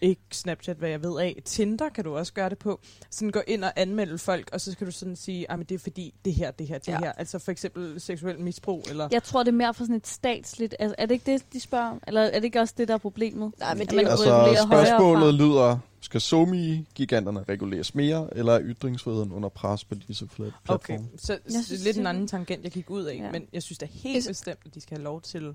[0.00, 2.80] ikke Snapchat, hvad jeg ved af, Tinder kan du også gøre det på.
[3.10, 5.78] Sådan gå ind og anmelde folk, og så skal du sådan sige, at det er
[5.78, 6.98] fordi det her, det her, det Ja.
[6.98, 7.12] her.
[7.12, 9.08] Altså for eksempel seksuel misbrug, eller...
[9.12, 10.74] Jeg tror, det er mere for sådan et statsligt...
[10.78, 12.00] Altså, er det ikke det, de spørger om?
[12.06, 13.52] Eller er det ikke også det, der er problemet?
[13.58, 14.10] Nej, men At det er.
[14.10, 20.52] Altså, spørgsmålet lyder, skal SoMe-giganterne reguleres mere, eller er ytringsfriheden under pres på disse plat-
[20.68, 21.08] Okay, platforme?
[21.18, 23.32] så, Jeg synes, lidt en anden tangent, jeg gik ud af, Ja.
[23.32, 25.54] men jeg synes da helt Jeg sy- bestemt, at de skal have lov til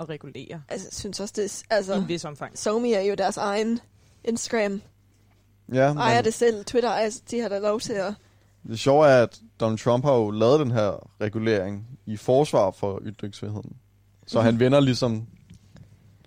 [0.00, 1.48] at regulere Altså, jeg synes også, det er...
[1.62, 2.58] i Altså, en vis omfang.
[2.58, 3.80] SoMe er jo deres egen
[4.24, 4.82] Instagram.
[5.72, 6.64] Ja, Ejer men det selv.
[6.64, 8.14] Twitter ejer, de har da lov til at...
[8.68, 13.00] det sjove er, at Donald Trump har jo lavet den her regulering i forsvar for
[13.06, 13.76] ytringsfriheden.
[14.26, 14.44] Så Mhm.
[14.44, 15.26] han vender ligesom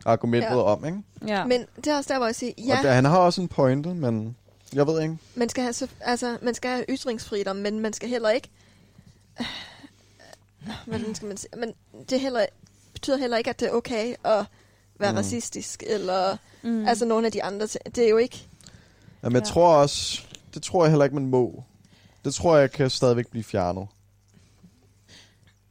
[0.05, 0.61] argumentet Ja.
[0.61, 0.97] om, ikke?
[1.27, 1.45] Ja.
[1.45, 2.63] Men det er også der, hvor jeg siger, Ja.
[2.65, 4.35] ja, Og der, han har også en pointe, men
[4.73, 5.17] jeg ved ikke.
[5.35, 8.49] man skal have, så- altså, man skal have ytringsfrihed, men man skal heller ikke...
[10.85, 11.49] Hvordan skal man sige?
[11.57, 11.73] Men
[12.09, 12.45] det er heller,
[12.93, 14.45] betyder heller ikke, at det er okay at
[14.99, 15.17] være Mm.
[15.17, 16.87] racistisk, eller mm.
[16.87, 17.95] altså nogle af de andre ting.
[17.95, 18.47] Det er jo ikke...
[19.23, 19.45] Jamen, jeg Ja.
[19.53, 20.21] tror også,
[20.53, 21.63] det tror jeg heller ikke, man må.
[22.25, 23.87] Det tror jeg kan stadigvæk blive fjernet.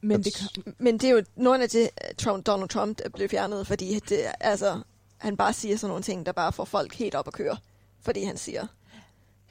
[0.04, 3.66] Men det kan, Men det er jo nogle af det, Trump, Donald Trump blevet fjernet,
[3.66, 4.80] fordi det, altså,
[5.18, 7.56] han bare siger sådan nogle ting, der bare får folk helt op at køre.
[8.00, 8.66] Fordi han siger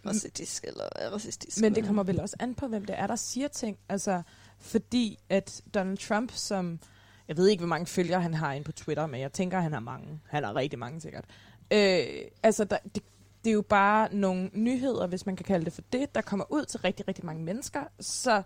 [0.05, 1.61] racistisk eller er racistisk.
[1.61, 3.77] Men det kommer vel også an på, hvem det er, der siger ting.
[3.89, 4.21] Altså,
[4.59, 6.79] fordi at Donald Trump, som...
[7.27, 9.73] Jeg ved ikke, hvor mange følgere han har inde på Twitter, men jeg tænker, han
[9.73, 10.19] har mange.
[10.27, 11.25] Han har rigtig mange sikkert.
[11.71, 12.05] Øh,
[12.43, 13.03] altså, der, det,
[13.43, 16.45] det er jo bare nogle nyheder, hvis man kan kalde det for det, der kommer
[16.49, 17.83] ud til rigtig, rigtig mange mennesker.
[17.99, 18.43] Så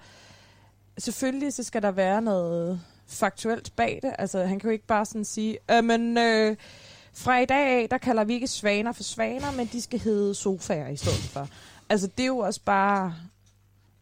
[0.97, 4.13] selvfølgelig så skal der være noget faktuelt bag det.
[4.19, 6.55] Altså, han kan jo ikke bare sådan sige, øh, men øh,
[7.13, 10.35] fra i dag af, der kalder vi ikke svaner for svaner, men de skal hedde
[10.35, 11.47] sofaer i stedet for.
[11.89, 13.15] Altså, det er jo også bare...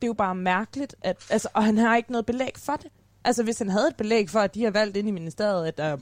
[0.01, 1.17] Det er jo bare mærkeligt, at...
[1.30, 2.88] Altså, og han har ikke noget belæg for det.
[3.23, 5.77] Altså, hvis han havde et belæg for, at de har valgt ind i ministeriet, at
[5.77, 5.97] der,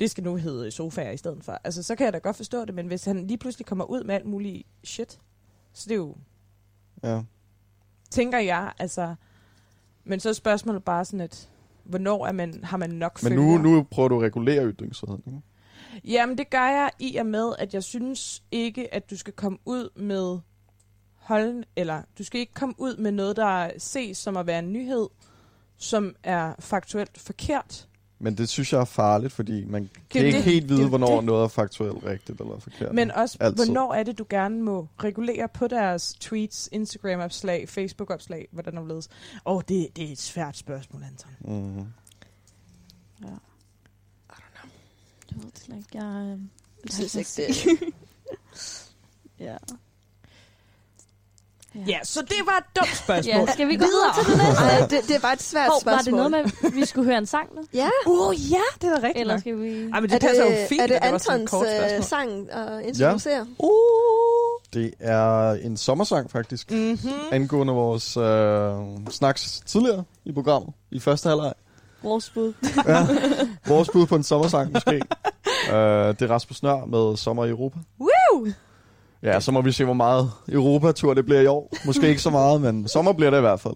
[0.00, 1.58] det skal nu hedde sofaer i stedet for.
[1.64, 4.04] Altså, så kan jeg da godt forstå det, men hvis han lige pludselig kommer ud
[4.04, 5.18] med alt muligt shit,
[5.72, 6.16] så det er jo,
[7.02, 7.22] Ja.
[8.10, 9.14] tænker jeg, altså...
[10.04, 11.48] Men så er spørgsmålet bare sådan, at
[11.84, 13.62] hvornår er man, har man nok Men nu, følgere?
[13.62, 15.40] nu prøver du at regulere ytringsfriheden, ikke?
[16.04, 19.58] Jamen, det gør jeg i og med, at jeg synes ikke, at du skal komme
[19.64, 20.38] ud med
[21.14, 24.72] hold, eller du skal ikke komme ud med noget, der ses som at være en
[24.72, 25.08] nyhed,
[25.76, 27.88] som er faktuelt forkert.
[28.22, 30.44] Men det synes jeg er farligt, fordi man Det kan ikke det.
[30.44, 31.24] helt Det vide, jo hvornår det.
[31.24, 32.94] noget er faktuelt rigtigt eller forkert.
[32.94, 33.64] Men også, Altid.
[33.64, 39.08] hvornår er det, du gerne må regulere på deres tweets, Instagram-opslag, Facebook-opslag, hvordan der ledes?
[39.46, 41.30] Åh, oh, det, det er et svært spørgsmål, Anton.
[41.40, 41.76] Mm.
[41.78, 41.84] Ja.
[45.30, 46.04] Jeg ved det ikke.
[46.04, 46.38] Jeg, øh,
[46.84, 47.80] Jeg synes ikke, det
[49.46, 49.56] ja.
[51.74, 53.34] Ja, så det var et dumt spørgsmål.
[53.34, 54.64] ja, skal vi gå videre til det næste?
[54.64, 56.18] Ej, det, det var et svært Hov, spørgsmål.
[56.18, 57.62] Var det noget med, at vi skulle høre en sang nu?
[57.74, 57.88] ja.
[58.06, 59.16] Åh oh, ja, det er rigtigt.
[59.16, 59.68] Eller skal vi...
[59.68, 62.50] Ej, men det er passer jo fint, er det, at det Antons var øh, sang
[62.50, 63.34] at introducere?
[63.34, 63.44] Ja.
[63.58, 63.70] Uh.
[64.74, 66.70] Det er en sommersang, faktisk.
[66.70, 67.10] Mm-hmm.
[67.32, 71.52] Angående vores øh, snaks tidligere i programmet, i første halvleg.
[72.02, 72.52] Vores bud.
[72.86, 73.06] ja,
[73.66, 74.90] vores bud på en sommersang, måske.
[74.90, 75.72] uh,
[76.18, 77.78] det er Rasmus Nør med Sommer i Europa.
[78.00, 78.46] Woo!
[79.22, 81.72] Ja, så må vi se, hvor meget Europatur det bliver i år.
[81.86, 83.74] Måske ikke så meget, men sommer bliver det i hvert fald.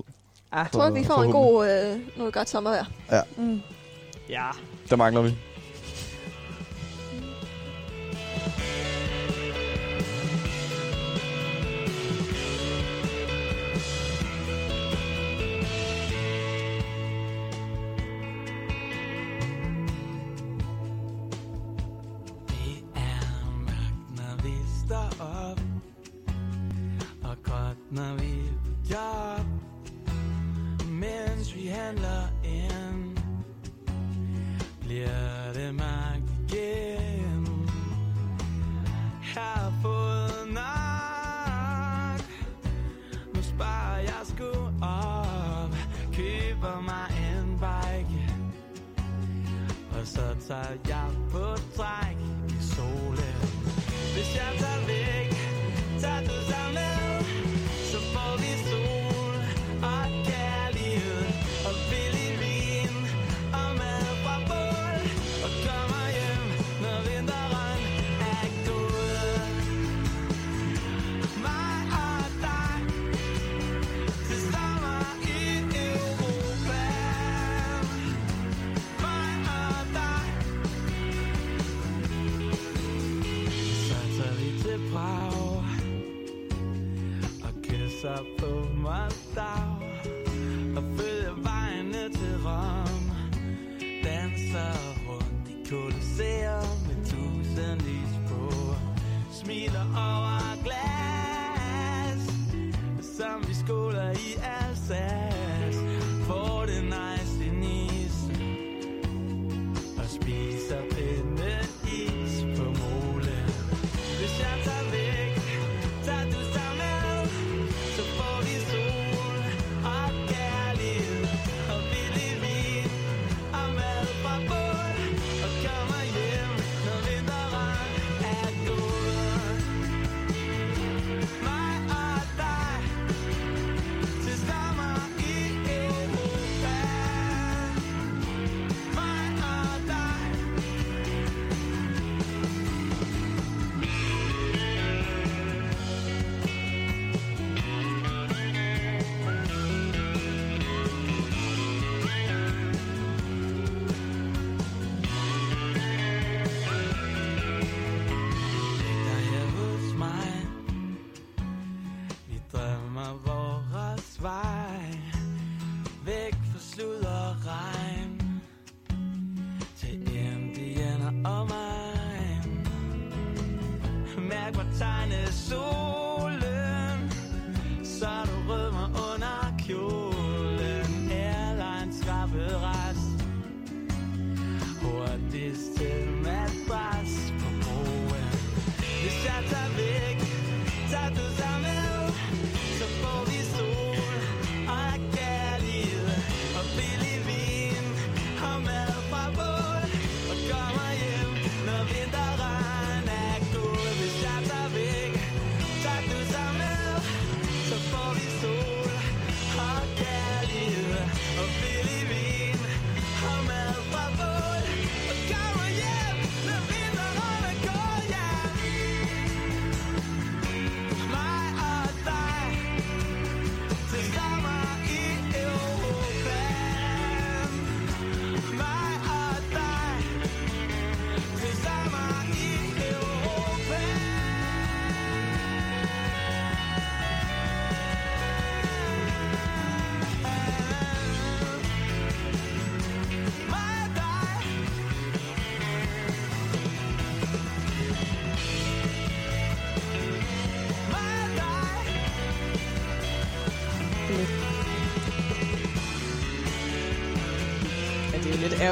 [0.53, 2.85] Ah, jeg tror, vi får en god, øh, noget godt sommervejr.
[3.13, 3.21] Ja.
[3.37, 3.61] Mm.
[4.29, 4.47] Ja.
[4.91, 5.35] Der mangler vi.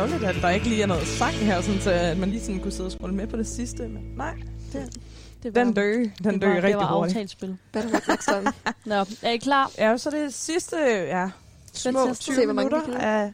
[0.03, 2.61] ærgerligt, at der ikke lige er noget sang her, sådan, så at man lige sådan
[2.61, 3.89] kunne sidde og scrolle med på det sidste.
[3.89, 4.35] Men nej,
[4.73, 4.99] det,
[5.43, 7.57] det var, den dø, den det var, dø rigtig Det var aftalespil.
[8.87, 9.71] Nå, er I klar?
[9.79, 11.31] Ja, så det sidste, ja,
[11.73, 13.33] små 20 se, minutter af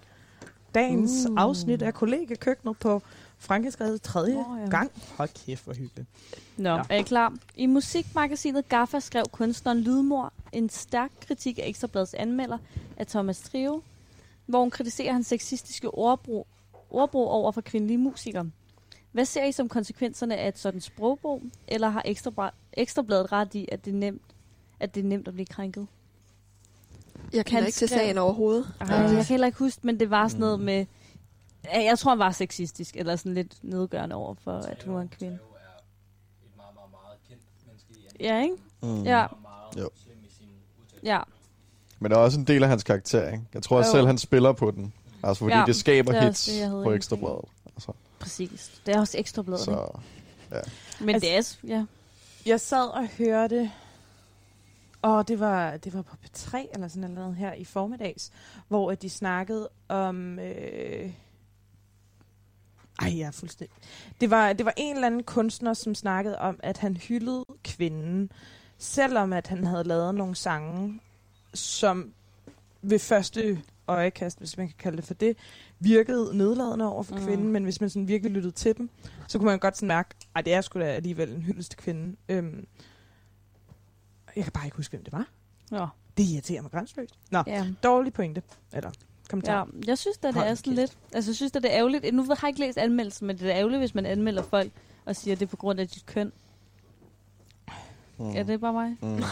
[0.74, 1.34] dagens uh.
[1.36, 3.02] afsnit af kollegekøkkenet på
[3.38, 4.68] Frankesgade tredje oh, ja.
[4.68, 4.90] gang.
[5.16, 6.08] Hold kæft, hvor hyggeligt.
[6.56, 6.82] Nå, ja.
[6.90, 7.34] er I klar?
[7.56, 12.58] I musikmagasinet Gaffa skrev kunstneren Lydmor en stærk kritik af Ekstrabladets anmelder
[12.96, 13.82] af Thomas Trio,
[14.46, 16.46] hvor hun kritiserer hans sexistiske ordbrug
[16.90, 18.50] ordbrug over for kvindelige musikere.
[19.12, 23.68] Hvad ser I som konsekvenserne af et sådan sprogbrug, eller har Ekstrabla- Ekstrabladet ret i,
[23.72, 24.22] at det er nemt,
[24.80, 25.86] at det er nemt at blive krænket?
[27.32, 28.74] Jeg kan ikke til sagen overhovedet.
[28.80, 30.86] Ej, jeg kan heller ikke huske, men det var sådan noget med...
[31.64, 35.00] Ja, Jeg tror, han var sexistisk, eller sådan lidt nedgørende over for, at hun var
[35.00, 35.34] en kvinde.
[35.34, 35.40] et
[36.56, 38.54] meget, meget, meget kendt menneske i Ja, ikke?
[38.82, 39.02] Mm.
[39.04, 39.26] Ja,
[39.78, 39.90] Jo.
[41.02, 41.20] ja.
[41.98, 43.44] Men det er også en del af hans karakter, ikke?
[43.54, 43.94] Jeg tror også Jo.
[43.96, 44.92] selv, han spiller på den.
[45.22, 47.44] Altså, fordi Ja, ja, det skaber det er hits det, på Ekstrabladet.
[47.76, 48.80] Altså, Præcis.
[48.86, 49.64] Det er også ekstrabladet.
[49.64, 50.00] Så...
[50.50, 50.62] så
[51.00, 51.76] Men Altså- det er...
[51.76, 51.84] Ja.
[52.46, 53.70] Jeg sad og hørte,
[55.02, 58.32] og det var, det var på P3 eller sådan noget her i formiddags,
[58.68, 60.38] hvor at de snakkede om...
[60.38, 61.10] Øh,
[63.02, 63.76] ej, jeg er fuldstændig...
[64.20, 68.32] Det var, det var en eller anden kunstner, som snakkede om, at han hyldede kvinden,
[68.78, 71.00] selvom at han havde lavet nogle sange,
[71.54, 72.12] som
[72.82, 75.36] ved første øjekast, hvis man kan kalde det for det,
[75.80, 77.20] virkede nedladende over for Mm.
[77.20, 77.26] mm.
[77.26, 78.90] kvinden, men hvis man sådan virkelig lyttede til dem,
[79.28, 81.78] så kunne man godt sådan mærke, at det er sgu da alligevel en hyldest til
[81.78, 82.16] kvinden.
[82.28, 82.66] Øhm,
[84.36, 85.26] jeg kan bare ikke huske, hvem det var.
[85.72, 85.86] Ja.
[86.16, 87.14] Det irriterer mig grænseløst.
[87.30, 87.66] Nå, ja.
[87.82, 88.42] dårlig pointe.
[88.72, 88.90] Eller
[89.30, 89.68] kommentar.
[89.82, 90.76] Ja, jeg synes, at det Hold er sådan kæft.
[90.80, 90.98] lidt...
[91.12, 92.14] Altså, jeg synes, at det er ærgerligt.
[92.14, 94.72] Nu har jeg ikke læst anmeldelsen, men det er ærgerligt, hvis man anmelder folk
[95.04, 96.32] og siger, at det er på grund af dit køn.
[98.18, 98.30] mm.
[98.36, 98.96] Er det bare mig?
[99.02, 99.24] Mm, Så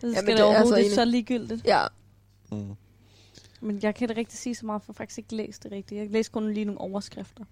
[0.00, 0.94] skal det det er overhovedet altså ikke enig.
[0.94, 1.64] så ligegyldigt.
[1.64, 1.86] Ja,
[2.52, 2.74] mm.
[3.60, 5.72] Men jeg kan ikke rigtig sige så meget, for jeg har faktisk ikke læst det
[5.72, 5.98] rigtigt.
[5.98, 7.44] Jeg læste kun lige nogle overskrifter.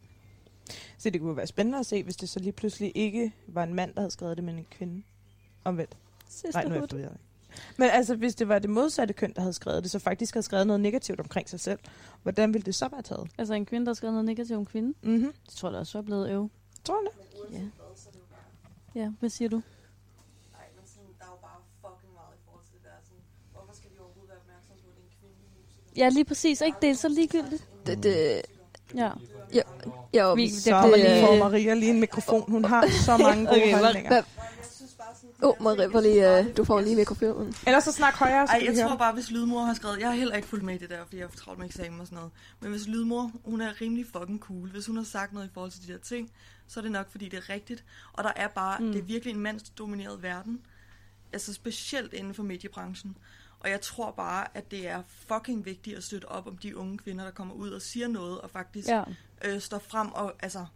[0.98, 3.74] Så det kunne være spændende at se, hvis det så lige pludselig ikke var en
[3.74, 5.02] mand, der havde skrevet det, men en kvinde.
[5.64, 5.96] Omvendt.
[6.54, 7.18] Nej, nu er jeg forvirret.
[7.78, 10.44] Men altså, hvis det var det modsatte køn, der havde skrevet det, så faktisk havde
[10.44, 11.78] skrevet noget negativt omkring sig selv,
[12.22, 13.30] hvordan ville det så være taget?
[13.38, 14.94] Altså en kvinde, der har skrevet noget negativt om kvinden.
[15.02, 15.32] Mhm.
[15.46, 16.50] Det tror jeg da også er blevet øv.
[16.84, 17.12] Tror du det?
[17.58, 17.64] Ja.
[19.00, 19.56] Ja, hvad siger du?
[19.56, 22.96] Nej, men sådan, der er jo bare fucking meget i forhold til det der.
[23.08, 25.83] Sådan, hvorfor skal de overhovedet være opmærksomme på, at det er en kvindelig musiker?
[25.96, 26.60] Ja, lige præcis.
[26.60, 26.76] Ikke?
[26.82, 27.68] Det er så ligegyldigt.
[27.86, 28.42] det, det,
[28.94, 29.10] Ja.
[30.12, 31.26] jeg, Vi- Så kommer lige...
[31.26, 32.44] får Maria lige en mikrofon.
[32.50, 34.10] Hun har så mange gode Okay, holdninger.
[34.10, 35.30] hvad- Jeg synes bare sådan...
[35.42, 37.54] Åh, oh, Marie, hvor lige, uh, du får lige mikrofonen.
[37.66, 39.98] Ellers så snak højere, så Ej, jeg tror bare, hvis Lydmor har skrevet...
[40.00, 42.00] Jeg har heller ikke fulgt med i det der, fordi jeg har travlt med eksamen
[42.00, 42.30] og sådan noget.
[42.60, 44.68] Men hvis Lydmor, hun er rimelig fucking cool.
[44.70, 46.30] Hvis hun har sagt noget i forhold til de der ting,
[46.68, 47.84] så er det nok, fordi det er rigtigt.
[48.12, 48.78] Og der er bare...
[48.80, 48.92] Mm.
[48.92, 50.60] Det er virkelig en mandsdomineret verden.
[51.32, 53.16] Altså specielt inden for mediebranchen.
[53.64, 56.98] Og jeg tror bare, at det er fucking vigtigt at støtte op om de unge
[56.98, 59.02] kvinder, der kommer ud og siger noget, og faktisk Ja.
[59.44, 60.66] øh, står frem og altså...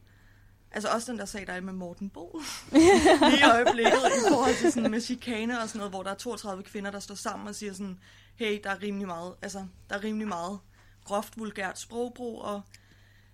[0.71, 2.41] Altså også den der sag, der er med Morten Bo.
[2.73, 6.15] Lige i øjeblikket i forhold til sådan med chikane og sådan noget, hvor der er
[6.15, 7.99] 32 kvinder, der står sammen og siger sådan,
[8.37, 10.59] hey, der er rimelig meget, altså, der er rimelig meget
[11.05, 12.61] groft, vulgært sprogbrug, og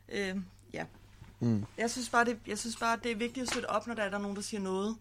[0.09, 0.37] øh,
[0.73, 0.85] ja.
[1.41, 1.65] Mm.
[1.79, 4.03] Jeg synes, bare, det, jeg synes bare, det er vigtigt at støtte op, når der
[4.03, 4.97] er der nogen, der siger noget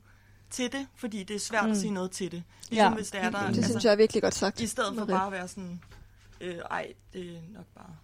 [0.54, 1.72] til det, fordi det er svært mm.
[1.72, 2.44] At sige noget til det.
[2.70, 2.96] Ligesom Ja.
[2.96, 4.60] hvis det er der, Det synes jeg er virkelig godt sagt.
[4.62, 5.82] i stedet for bare at være sådan,
[6.42, 7.96] øh, ej, det er nok bare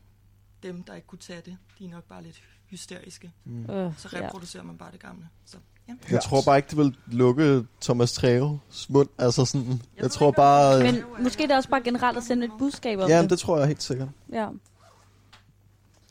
[0.64, 3.32] dem, der ikke kunne tage det, de er nok bare lidt hysteriske.
[3.46, 3.66] Mm.
[3.70, 4.26] Øh, Så ja.
[4.28, 5.28] reproducerer man bare det gamle.
[5.46, 5.58] Så,
[5.88, 5.94] ja.
[6.12, 9.10] Jeg tror bare ikke, det vil lukke Thomas Treves mund.
[9.18, 10.78] Altså sådan, jeg tror bare...
[10.78, 13.30] øh, Men måske det er også bare generelt at sende et budskab om Jamen, det.
[13.30, 14.10] det tror jeg helt sikkert.
[14.34, 14.48] Ja.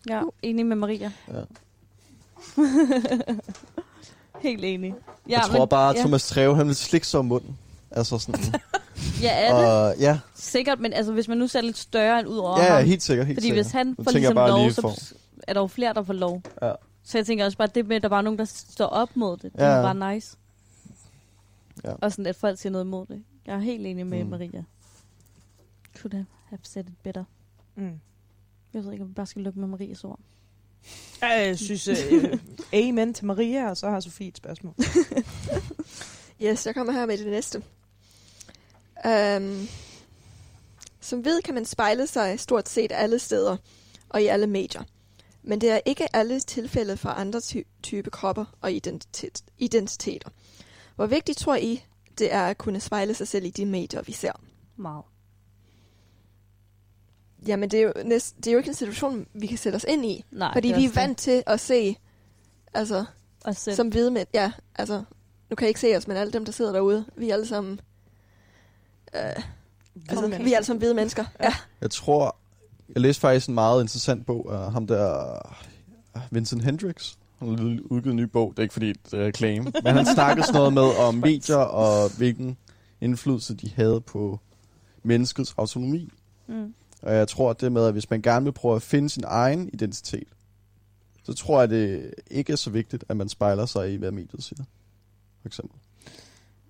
[0.09, 1.13] Ja, enig med Maria.
[1.29, 1.43] Ja.
[4.43, 4.95] Helt enig.
[5.29, 6.01] Ja, Jeg tror bare, at ja.
[6.01, 7.59] Thomas Treve, han vil slikke sig om munden.
[7.91, 8.41] Altså sådan.
[9.23, 9.67] Ja, er det?
[9.67, 12.75] og, ja, Sikkert, men altså, hvis man nu ser lidt større end ud over ja,
[12.77, 12.85] ham.
[12.85, 13.27] helt sikkert.
[13.27, 13.65] Helt Fordi sikkert.
[13.65, 14.95] hvis han får ligesom bare lov, lige så for-
[15.49, 16.43] er der jo flere, der får lov.
[16.63, 16.73] Ja.
[17.03, 19.09] Så jeg tænker også bare, det med, at der bare er nogen, der står op
[19.15, 19.65] mod det, det Ja.
[19.65, 20.37] er bare nice.
[21.85, 21.93] Ja.
[21.93, 23.23] Og sådan, at folk siger noget imod det.
[23.47, 24.31] Jeg er helt enig med Mm.
[24.31, 24.65] Maria.
[26.03, 27.25] Could have, have said it better.
[27.77, 28.01] Mm.
[28.75, 30.19] Jeg ved ikke, om vi bare skal lukke med Marias ord.
[31.23, 32.39] Jeg synes, øh,
[32.73, 34.75] amen til Maria, og så har Sofie et spørgsmål.
[36.43, 37.59] Yes, jeg kommer her med det næste.
[39.05, 39.69] Um,
[41.01, 43.57] som ved kan man spejle sig stort set alle steder
[44.09, 44.83] og i alle medier.
[45.43, 50.29] Men det er ikke alle tilfælde for andre ty- type kropper og identitet- identiteter.
[50.97, 51.85] Hvor vigtigt tror I,
[52.19, 54.33] det er at kunne spejle sig selv i de medier, vi ser?
[54.77, 55.05] Meget.
[57.47, 59.85] Jamen, det er jo, næst, det er jo ikke en situation, vi kan sætte os
[59.89, 60.25] ind i.
[60.31, 60.97] Nej, fordi vi er også det.
[60.97, 61.97] vant til at se,
[62.75, 63.05] altså,
[63.45, 63.77] Og selv.
[63.77, 64.29] som hvide mænd.
[64.35, 65.03] Ja, altså,
[65.51, 67.47] nu kan I ikke se os, men alle dem, der sidder derude, vi er alle
[67.47, 67.81] sammen...
[69.15, 69.23] Øh,
[70.09, 71.25] altså, vi er alle sammen hvide mennesker.
[71.43, 71.55] Ja.
[71.81, 72.37] Jeg tror,
[72.95, 75.39] jeg læste faktisk en meget interessant bog af ham der,
[76.31, 78.51] Vincent Hendricks, Han har udgivet en ny bog.
[78.51, 79.65] Det er ikke fordi, det er reklame.
[79.85, 82.57] Men han snakkede sådan noget med om medier og hvilken
[83.01, 84.41] indflydelse de havde på
[85.03, 86.09] menneskets autonomi.
[86.47, 86.75] Mm.
[87.03, 89.25] Og jeg tror, at det med, at hvis man gerne vil prøve at finde sin
[89.27, 90.29] egen identitet,
[91.25, 94.45] så tror jeg, det ikke er så vigtigt, at man spejler sig i, hvad mediet
[94.45, 94.63] siger.
[95.43, 95.79] For eksempel.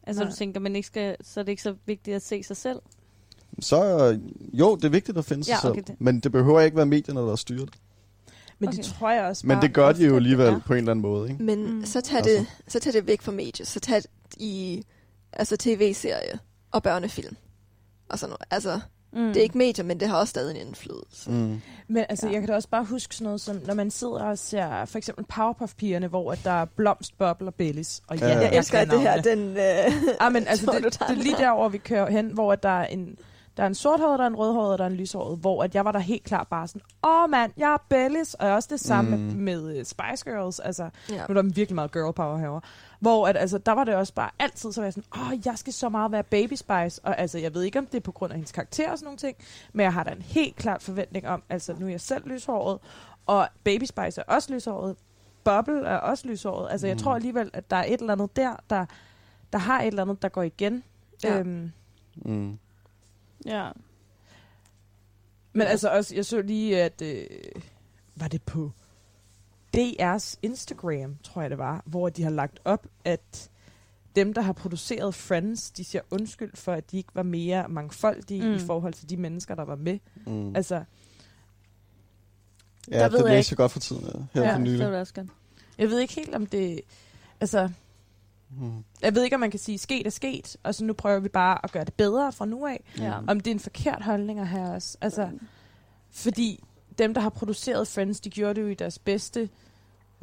[0.02, 0.30] Altså, Nej.
[0.30, 2.78] du tænker, man ikke skal, så er det ikke så vigtigt at se sig selv?
[3.60, 4.18] Så
[4.52, 5.86] jo, det er vigtigt at finde sig Ja, okay, selv.
[5.86, 7.74] det- Men det behøver ikke være medierne, der styrer det.
[8.58, 8.76] Men Okay.
[8.76, 11.02] det tror jeg også Men bare det gør de jo alligevel på en eller anden
[11.02, 11.30] måde.
[11.30, 11.42] Ikke?
[11.42, 11.84] Men Mm.
[11.86, 12.30] så, tag Altså.
[12.32, 13.68] det, så tag det væk fra mediet.
[13.68, 14.06] Så tag det
[14.36, 14.82] i
[15.32, 16.38] altså tv-serie
[16.70, 17.36] og børnefilm.
[18.08, 18.42] Og sådan noget.
[18.50, 18.80] Altså,
[19.12, 19.26] Mm.
[19.28, 21.30] det er ikke medier, men det har også stadig en indflydelse.
[21.30, 21.60] Mm.
[21.88, 22.32] Men altså, Ja.
[22.32, 24.98] jeg kan da også bare huske sådan noget som, når man sidder og ser for
[24.98, 28.02] eksempel Powerpuff-pigerne, hvor at der er blomst, boble og bellis.
[28.08, 28.40] Og Ja, ja, ja.
[28.40, 29.56] Jeg elsker, at det her, den...
[29.56, 32.62] Øh, Ah, men altså, det, det, tager er lige derover vi kører hen, hvor at
[32.62, 33.16] der er en,
[33.58, 35.74] der er en sorthåret, der er en rødhåret, og der er en lyshåret, hvor at
[35.74, 38.68] jeg var der helt klart bare sådan, åh oh, mand, jeg er Bellis, og også
[38.72, 39.22] det samme Mm.
[39.22, 41.14] med, uh, Spice Girls, altså, ja.
[41.16, 42.60] nu er der virkelig meget girl power herovre,
[43.00, 45.46] hvor at, altså, der var det også bare altid, så var jeg sådan, åh, oh,
[45.46, 48.00] jeg skal så meget være Baby Spice, og altså, jeg ved ikke, om det er
[48.00, 49.36] på grund af hendes karakter og sådan nogle ting,
[49.72, 52.78] men jeg har da en helt klart forventning om, altså, nu er jeg selv lyshåret,
[53.26, 54.96] og Baby Spice er også lyshåret,
[55.44, 57.02] Bubble er også lyshåret, altså, jeg Mm.
[57.02, 58.86] tror alligevel, at der er et eller andet der, der,
[59.52, 60.82] der har et eller andet, der går igen.
[61.24, 61.38] Ja.
[61.38, 61.70] Øhm,
[62.24, 62.58] Mm.
[63.46, 63.70] Ja.
[65.52, 67.26] Men altså også, jeg så lige, at øh,
[68.16, 68.72] var det på
[69.76, 73.50] DR's Instagram, tror jeg det var, hvor de har lagt op, at
[74.16, 78.42] dem, der har produceret Friends, de siger undskyld for, at de ikke var mere mangfoldige
[78.48, 78.54] Mm.
[78.54, 79.98] i forhold til de mennesker, der var med.
[80.26, 80.56] Mm.
[80.56, 80.84] Altså,
[82.90, 84.02] Ja, der ved det jeg læste jeg godt for tiden.
[84.04, 84.40] ja.
[84.40, 84.78] Her Ja, for det nylig.
[84.78, 85.26] det også godt.
[85.78, 86.80] jeg ved ikke helt, om det...
[87.40, 87.70] Altså,
[88.50, 88.84] Mm.
[89.02, 91.28] jeg ved ikke, om man kan sige, sket er sket, og så nu prøver vi
[91.28, 92.84] bare at gøre det bedre fra nu af.
[92.98, 93.14] Ja.
[93.26, 94.98] Om det er en forkert holdning at have også.
[95.00, 95.30] Altså,
[96.10, 96.64] fordi
[96.98, 99.48] dem, der har produceret Friends, de gjorde det jo i deres bedste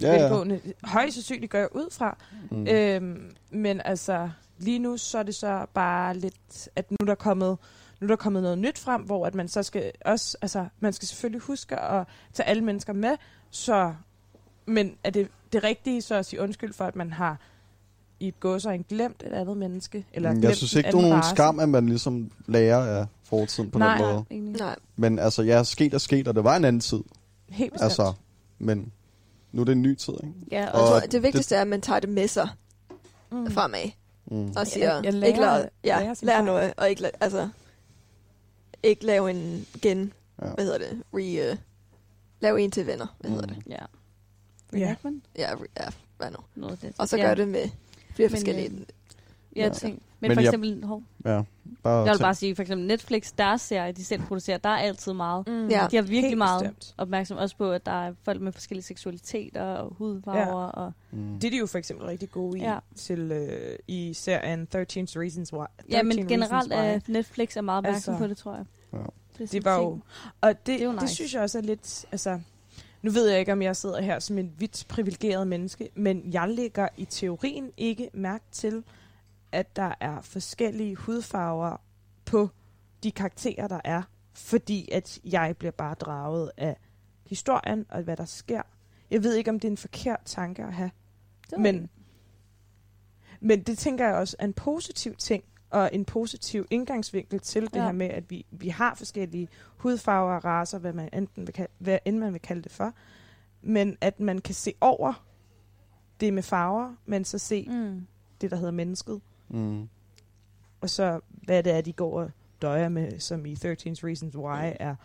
[0.01, 0.21] Ja, ja.
[0.21, 0.61] velgående.
[0.83, 2.17] Højst sandsynligt går jeg ud fra.
[2.51, 2.67] Mm.
[2.67, 7.15] Øhm, men altså, lige nu så er det så bare lidt, at nu er der
[7.15, 7.57] kommet,
[7.99, 10.93] nu er der kommet noget nyt frem, hvor at man så skal også, altså, man
[10.93, 13.17] skal selvfølgelig huske at tage alle mennesker med,
[13.49, 13.93] så,
[14.65, 17.37] men er det det rigtige så at sige undskyld for, at man har
[18.19, 20.05] i et gåsøjne glemt et andet menneske?
[20.13, 21.29] Eller Mm, jeg synes en ikke, det er nogen race?
[21.29, 23.97] skam, at man ligesom lærer af fortiden på Nej.
[23.97, 24.25] den måde.
[24.31, 24.59] Egentlig.
[24.61, 26.99] Nej, Men altså, ja, sket er sket, og det var en anden tid.
[27.49, 27.83] Helt bestemt.
[27.83, 28.13] Altså,
[28.59, 28.91] men
[29.51, 30.33] nu er det en ny tid, ikke?
[30.51, 32.49] Ja, og, Og tror, det vigtigste er, at man tager det med sig
[33.31, 33.51] mm.
[33.51, 33.89] fremad.
[34.25, 34.53] Mm.
[34.55, 36.45] Og siger, Jeg- jeg lærer- ikke lad, ja, lærer sin lær fejl.
[36.45, 37.49] noget, og ikke, la- altså,
[38.83, 40.47] ikke lave en gen, Ja.
[40.47, 41.57] hvad hedder det, re, uh,
[42.39, 43.53] lave en til venner, hvad hedder Mm.
[43.55, 43.63] det?
[43.69, 43.75] ja.
[44.73, 44.77] Ja.
[44.77, 45.23] Reenactment?
[45.37, 45.87] Ja, re, ja,
[46.17, 46.37] hvad nu?
[46.55, 46.93] Noget det.
[46.97, 47.23] Og så ja.
[47.23, 47.69] gør det med
[48.15, 48.69] flere Men, forskellige.
[48.69, 48.79] øh,
[49.55, 49.63] Ja.
[49.63, 49.93] Ja, ting.
[50.19, 51.41] Men, Men for jeg- eksempel, hov, Ja,
[51.83, 54.77] bare jeg vil bare sige, for eksempel Netflix, deres serie, de selv producerer, der er
[54.77, 55.47] altid meget.
[55.47, 55.67] Mm.
[55.67, 55.87] Ja.
[55.91, 56.95] De har virkelig Helt meget bestemt.
[56.97, 60.61] opmærksom også på, at der er folk med forskellige seksualiteter og hudfarver.
[60.61, 60.69] Ja.
[60.69, 61.39] Og, Mm.
[61.39, 62.77] Det er de jo for eksempel rigtig gode i, Ja.
[62.95, 65.65] til, øh, i serien 13 Reasons Why.
[65.65, 68.65] 13 ja, men generelt er Netflix er meget opmærksom Altså, på det, tror jeg.
[68.93, 68.97] Ja.
[69.37, 69.99] Det, er Det var jo,
[70.41, 71.15] og det, Det det nice.
[71.15, 72.39] synes jeg også er lidt, altså,
[73.05, 76.49] nu ved jeg ikke, om jeg sidder her som en vidt privilegeret menneske, men jeg
[76.49, 78.83] lægger i teorien ikke mærke til,
[79.51, 81.77] at der er forskellige hudfarver
[82.25, 82.49] på
[83.03, 84.01] de karakterer, der er,
[84.33, 86.77] fordi at jeg bliver bare draget af
[87.25, 88.61] historien og hvad der sker.
[89.11, 90.91] Jeg ved ikke, om det er en forkert tanke at have,
[91.49, 91.89] Det men,
[93.39, 95.43] men det tænker jeg også er en positiv ting,
[95.75, 97.83] og en positiv indgangsvinkel til det Ja.
[97.83, 99.47] her med, at vi, vi har forskellige
[99.77, 102.93] hudfarver og raser, hvad man enten vil kalde, hvad end man vil kalde det for,
[103.61, 105.23] men at man kan se over
[106.19, 107.73] det med farver, men så se mm.
[107.75, 108.07] Mm.
[108.41, 109.89] det, der hedder mennesket, Mm.
[110.81, 112.31] og så hvad det er, de går og
[112.61, 114.95] døjer med, som i 13 Reasons Why er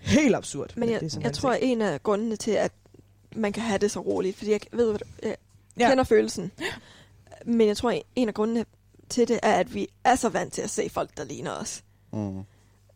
[0.00, 0.72] helt absurd.
[0.76, 2.72] Men jeg, det jeg tror, at en af grundene til, at
[3.36, 5.36] man kan have det så roligt, fordi jeg ved, hvad du- jeg
[5.78, 5.88] Ja.
[5.88, 6.50] kender følelsen,
[7.44, 8.64] men jeg tror, at en af grundene
[9.14, 11.84] til det er, at vi er så vant til at se folk, der ligner os.
[12.12, 12.42] Mm.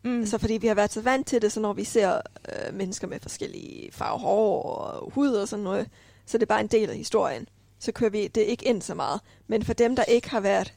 [0.03, 0.25] mm.
[0.25, 3.07] Så fordi vi har været så vant til det, så når vi ser øh, mennesker
[3.07, 5.87] med forskellige farver hår og hud og sådan noget,
[6.25, 7.47] så det er bare en del af historien.
[7.79, 9.21] Så kører vi det ikke ind så meget.
[9.47, 10.73] Men for dem, der ikke har været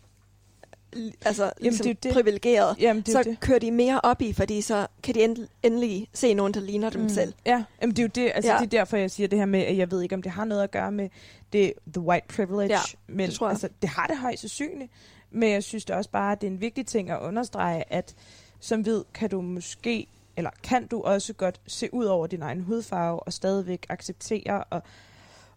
[0.97, 2.12] øh, altså, ligesom det det.
[2.12, 3.40] privilegeret, Jamen, det så det.
[3.40, 6.90] kører de mere op i, fordi så kan de end- endelig se nogen, der ligner
[6.90, 7.09] dem Mm.
[7.09, 7.32] selv.
[7.47, 8.59] Ja, jamen det er jo det, altså ja.
[8.59, 10.44] det er derfor, jeg siger det her med, at jeg ved ikke, om det har
[10.44, 11.09] noget at gøre med
[11.52, 13.51] det the white privilege, Ja, men det tror jeg.
[13.52, 14.93] Altså, det har det højst sandsynligt,
[15.34, 18.14] men jeg synes det også bare, at det er en vigtig ting at understrege, at
[18.60, 20.06] som ved, kan du måske,
[20.36, 24.82] eller kan du også godt se ud over din egen hudfarve, og stadigvæk acceptere og,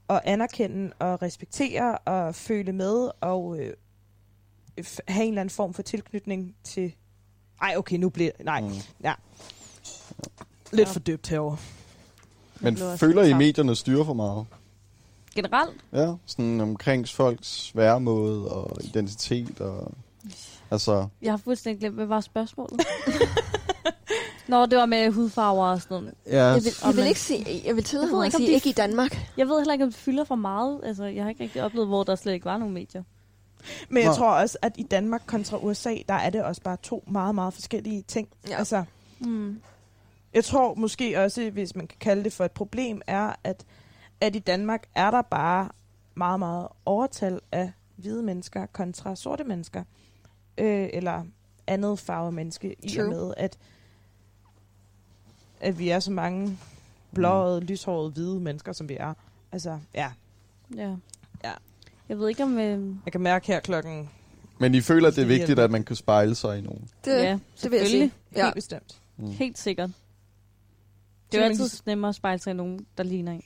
[0.08, 3.74] og anerkende og respektere og føle med, og øh,
[4.82, 6.94] f- have en eller anden form for tilknytning til...
[7.62, 8.68] Ej, okay, nu bliver Nej, Mm.
[10.72, 10.92] lidt Ja.
[10.94, 11.58] for dybt herovre.
[12.60, 14.46] Men føler I, lidt medierne styrer for meget?
[15.36, 15.76] Generelt?
[15.94, 19.92] Ja, sådan omkring folks væremåde og identitet og...
[20.72, 22.82] Altså, Jeg har fuldstændig glemt, hvad var spørgsmålet?
[24.48, 26.14] Nå, det var med hudfarver og sådan noget.
[26.28, 28.70] ja, Jeg vil, jeg ikke sige, jeg vil tillade mig at ikke, om sige ikke
[28.70, 29.32] i Danmark.
[29.38, 30.80] Jeg ved heller ikke, om det fylder for meget.
[30.84, 33.04] Altså, jeg har ikke rigtig oplevet, hvor der slet ikke var nogen medier.
[33.90, 34.16] Men jeg Nå.
[34.16, 37.54] tror også, at i Danmark kontra USA, der er det også bare to meget, meget
[37.54, 38.28] forskellige ting.
[38.50, 38.58] Ja.
[38.58, 38.84] Altså,
[39.20, 39.62] Mm.
[40.34, 43.66] jeg tror måske også, hvis man kan kalde det for et problem, er, at,
[44.22, 45.70] at i Danmark er der bare
[46.16, 49.84] meget, meget overtal af hvide mennesker kontra sorte mennesker.
[50.58, 51.24] Øh, eller
[51.68, 53.10] andet farve menneske, i og True.
[53.10, 53.58] med, at,
[55.60, 56.58] at vi er så mange
[57.14, 59.14] blåede, lyshårede, hvide mennesker, som vi er.
[59.52, 60.12] Altså, ja.
[60.76, 60.96] Ja.
[61.44, 61.54] Ja.
[62.10, 62.58] Jeg ved ikke, om...
[62.60, 64.10] Øh, Jeg kan mærke her klokken
[64.60, 66.90] men I føler, at det er vigtigt, at man kan spejle sig i nogen.
[67.06, 68.12] Det, ja, det vil jeg sige.
[68.36, 68.44] Ja.
[68.44, 69.02] helt bestemt.
[69.18, 69.28] Mm.
[69.28, 69.90] Helt sikkert.
[71.32, 73.44] Det er jo altid nemmere at spejle sig i nogen, der ligner en.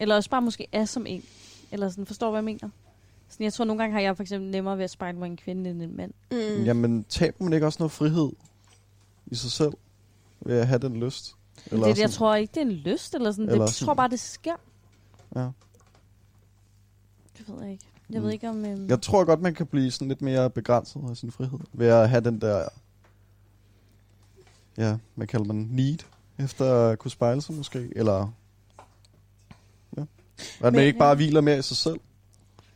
[0.00, 1.24] Eller også bare måske er som en.
[1.72, 2.68] Eller sådan, forstår hvad jeg mener?
[3.28, 5.36] Sådan, jeg tror, nogle gange har jeg for eksempel nemmere ved at spejle mig en
[5.36, 6.12] kvinde end en mand.
[6.30, 6.64] Mm.
[6.64, 8.30] Jamen, taber man ikke også noget frihed
[9.26, 9.72] i sig selv
[10.40, 11.34] ved at have den lyst?
[11.66, 13.44] Eller det, jeg tror ikke, det er en lyst, eller sådan.
[13.44, 14.56] Eller det, jeg sådan- tror bare, det sker.
[15.36, 15.48] Ja.
[17.38, 17.84] Det ved jeg ikke.
[18.10, 18.24] Jeg Mm.
[18.24, 18.64] ved ikke, om...
[18.64, 21.86] Øhm, Jeg tror godt, man kan blive sådan lidt mere begrænset af sin frihed ved
[21.86, 22.68] at have den der,
[24.78, 25.98] ja, hvad kalder man, need
[26.38, 28.32] efter at kunne spejle sig måske, eller
[30.56, 32.00] At man Men- ikke bare hviler mere i sig selv.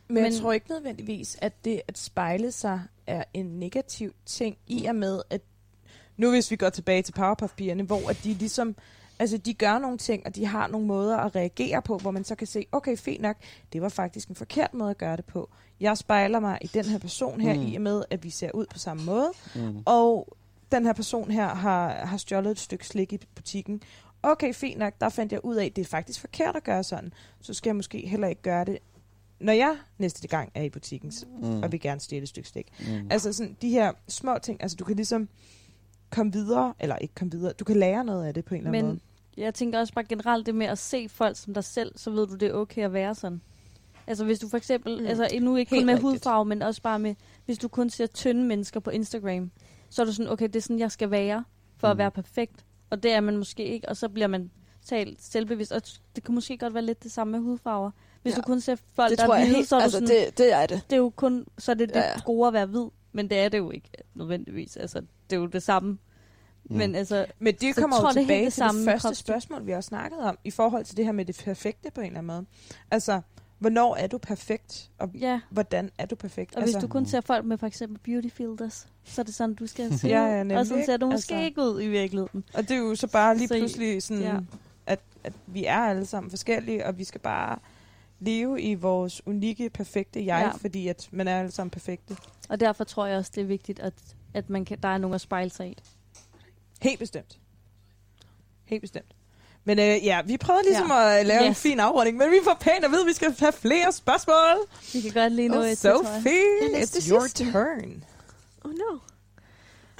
[0.07, 4.57] Men, jeg Men- tror ikke nødvendigvis, at det at spejle sig er en negativ ting,
[4.67, 5.41] i og med, at
[6.17, 8.75] nu hvis vi går tilbage til Powerpuff-pigerne, hvor at de ligesom,
[9.19, 12.23] altså de gør nogle ting, og de har nogle måder at reagere på, hvor man
[12.23, 13.35] så kan se, okay, fint nok,
[13.73, 15.49] det var faktisk en forkert måde at gøre det på.
[15.79, 17.61] Jeg spejler mig i den her person her, mm.
[17.67, 19.83] i og med, at vi ser ud på samme måde, Mm.
[19.85, 20.37] og
[20.71, 23.81] den her person her har, har stjålet et stykke slik i butikken.
[24.31, 26.83] Okay, fint nok, der fandt jeg ud af, at det er faktisk forkert at gøre
[26.83, 27.13] sådan.
[27.41, 28.77] Så skal jeg måske heller ikke gøre det,
[29.39, 31.11] når jeg næste gang er i butikken,
[31.41, 31.63] Mm.
[31.63, 32.67] og vil gerne stjæle et stykke slik.
[32.79, 33.07] Mm.
[33.09, 35.29] Altså sådan de her små ting, altså du kan ligesom
[36.09, 38.69] komme videre, eller ikke komme videre, du kan lære noget af det på en eller
[38.71, 38.99] anden Men måde.
[39.45, 42.27] jeg tænker også bare generelt det med at se folk som dig selv, så ved
[42.27, 43.41] du, det er okay at være sådan.
[44.07, 45.05] Altså hvis du for eksempel, Mm.
[45.07, 46.09] altså nu ikke kun Helt med rigtigt.
[46.11, 47.15] hudfarve, men også bare med,
[47.45, 49.51] hvis du kun ser tynde mennesker på Instagram,
[49.89, 51.43] så er du sådan, okay, det er sådan, jeg skal være,
[51.77, 51.87] for.
[51.87, 51.91] Mm.
[51.91, 52.65] at være perfekt.
[52.95, 54.51] Og det er man måske ikke, og så bliver man
[54.85, 55.71] talt selvbevidst.
[55.71, 55.81] Og
[56.15, 57.91] det kan måske godt være lidt det samme med hudfarver.
[58.21, 58.37] Hvis Ja.
[58.37, 60.37] du kun ser folk, Det der tror er hvide, så er du altså sådan, det,
[60.37, 60.81] det er det.
[60.89, 62.85] det er jo kun, så er det det Ja, ja, gode at være hvid.
[63.11, 64.77] Men det er det jo ikke nødvendigvis.
[64.77, 64.99] Altså,
[65.29, 65.97] det er jo det samme.
[66.69, 66.77] Mm.
[66.77, 68.93] Men altså, Men det Så kommer jeg jo det tilbage det til det samme med
[68.93, 69.23] første kropstil.
[69.25, 72.07] spørgsmål, vi har snakket om, i forhold til det her med det perfekte på en
[72.07, 72.45] eller anden måde.
[72.91, 73.21] Altså,
[73.59, 75.41] hvornår er du perfekt, og ja.
[75.49, 76.55] hvordan er du perfekt?
[76.55, 79.35] Og altså, hvis du kun ser folk med for eksempel beauty filters, så er det
[79.35, 81.81] sådan, du skal se Ja, ja, nemlig, Og sådan ser du måske Altså- ikke ud
[81.81, 82.43] i virkeligheden.
[82.53, 84.37] Og det er jo så bare lige Så pludselig sådan, ja.
[84.85, 87.59] at, at vi er alle sammen forskellige, og vi skal bare
[88.19, 90.51] leve i vores unikke, perfekte jeg, ja.
[90.51, 92.17] fordi at man er alle sammen perfekte.
[92.49, 93.93] Og derfor tror jeg også, det er vigtigt, at,
[94.33, 95.77] at man kan, der er nogen at spejle sig i.
[96.81, 97.39] Helt bestemt.
[98.65, 99.15] Helt bestemt.
[99.67, 101.07] Men øh, ja, vi prøvede ligesom Ja.
[101.09, 101.17] ja.
[101.19, 101.47] at lave yes.
[101.47, 104.67] en fin afrunding, men vi får pænt at vide, at vi skal have flere spørgsmål.
[104.93, 105.77] Vi kan godt lige nå Oh, et.
[105.77, 106.41] Sophie,
[106.73, 107.51] it's your sidste.
[107.51, 108.03] turn.
[108.63, 108.97] Oh no.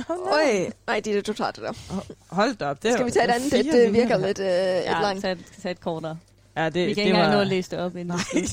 [0.09, 0.31] Oh, no.
[0.31, 1.73] Øj, nej, det er det, du tager det der.
[2.35, 2.83] Hold da op.
[2.83, 3.51] Det Skal vi tage et andet?
[3.51, 5.21] Det, det virker lidt øh, Ja, et langt.
[5.21, 6.17] tag, et- tag et kortere.
[6.57, 7.33] Ja, det, Vi kan det ikke engang var...
[7.35, 8.07] nå at læse det op inden.
[8.07, 8.45] Nej.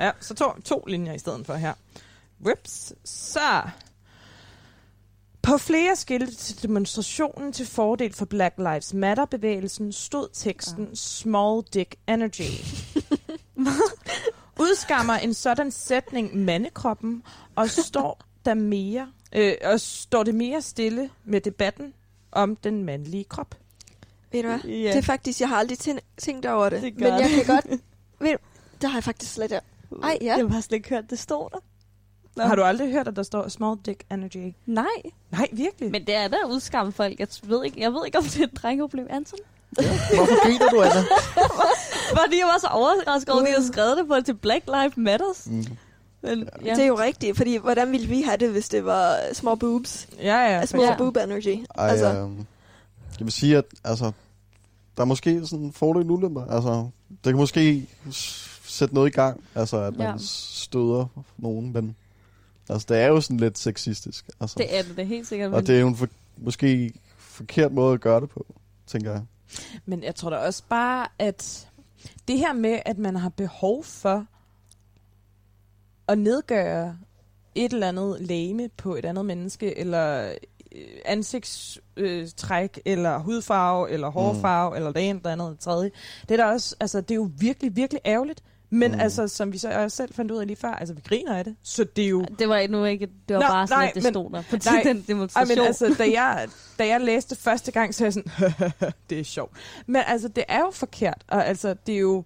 [0.06, 1.72] ja, så to, to linjer i stedet for her.
[2.44, 2.92] Whips.
[3.04, 3.60] Så.
[5.42, 10.96] På flere skilte til demonstrationen til fordel for Black Lives Matter-bevægelsen stod teksten.
[10.96, 12.50] Small Dick Energy.
[14.60, 17.22] Udskammer en sådan sætning mandekroppen,
[17.56, 21.94] og står der mere, øh, og står det mere stille med debatten
[22.32, 23.54] om den mandlige krop.
[24.32, 24.58] Ved du hvad?
[24.60, 24.88] Ja.
[24.88, 26.82] Det er faktisk, jeg har aldrig tæ- tænkt over det.
[26.82, 27.30] Det men jeg det.
[27.30, 27.66] kan godt...
[28.20, 28.38] Ved du,
[28.82, 29.52] det har jeg faktisk slet.
[29.52, 29.60] Ej,
[30.20, 30.26] ja.
[30.26, 31.58] Jeg har bare slet ikke hørt, det står der.
[32.36, 32.42] Nå.
[32.42, 34.54] Har du aldrig hørt, at der står Small Dick Energy?
[34.66, 34.84] Nej,
[35.30, 35.90] Nej, virkelig?
[35.90, 37.18] men det er da at udskamme folk.
[37.20, 39.06] Jeg ved ikke, jeg ved ikke om det er et drengeproblem.
[39.10, 39.38] Anton?
[40.14, 41.00] Hvorfor griner du, Anna?
[42.22, 44.96] Fordi jeg var så overrasket over, at de havde skrevet det på til Black Lives
[44.96, 45.46] Matters.
[45.46, 45.64] Mm.
[46.22, 46.74] Men, ja.
[46.74, 50.08] Det er jo rigtigt, fordi hvordan ville vi have det, hvis det var små boobs?
[50.18, 50.50] Ja, ja.
[50.54, 50.96] Ja, for small Ja.
[50.96, 51.48] boob energy.
[51.78, 52.22] Ej, altså, altså.
[52.22, 52.30] øh,
[53.18, 54.12] jeg vil sige, at altså,
[54.96, 56.44] der er måske sådan en fordel og ulemper.
[56.46, 57.86] Altså, det kan måske
[58.64, 60.12] sætte noget i gang, altså at man Ja.
[60.12, 60.16] ja.
[60.20, 61.06] støder
[61.38, 61.96] nogen, men
[62.68, 64.30] altså, det er jo sådan lidt sexistisk.
[64.40, 64.54] Altså.
[64.58, 65.52] det er det, det er helt sikkert.
[65.52, 68.46] og det er jo en for, måske forkert måde at gøre det på,
[68.86, 69.22] tænker jeg.
[69.86, 71.68] Men jeg tror da også bare, at
[72.28, 74.26] det her med, at man har behov for
[76.08, 76.98] at nedgøre
[77.54, 80.32] et eller andet lame på et andet menneske, eller
[81.04, 84.76] ansigtstræk, øh, træk, eller hudfarve, eller hårfarve, mm.
[84.76, 85.90] eller det ene, det andet, det tredje.
[86.28, 88.42] Det er da også, altså, det er jo virkelig, virkelig ærgerligt.
[88.74, 89.00] Men Mm.
[89.00, 91.44] altså, som vi så også selv fandt ud af lige før, altså, vi griner af
[91.44, 91.56] det.
[91.62, 92.24] Så det er jo...
[92.38, 94.42] Det var nu ikke, det var Nå, bare sådan, nej, at det men- stod der
[94.50, 95.58] på nej, den Ej, demonstration.
[95.58, 98.32] men altså, da jeg, da jeg læste første gang, så er jeg sådan,
[99.10, 99.52] det er sjovt.
[99.86, 102.24] Men altså, det er jo forkert, og altså, det er jo,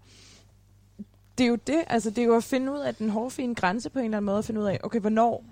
[1.38, 3.90] det er jo det, altså, det er jo at finde ud af den hårfine grænse
[3.90, 5.44] på en eller anden måde, at finde ud af, okay, hvornår,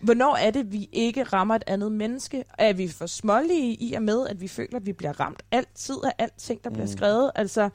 [0.00, 2.44] hvornår er det, vi ikke rammer et andet menneske?
[2.58, 5.94] Er vi for smålige i og med, at vi føler, at vi bliver ramt altid
[6.04, 6.92] af alting, der bliver Mm.
[6.92, 7.30] skrevet?
[7.34, 7.68] Altså,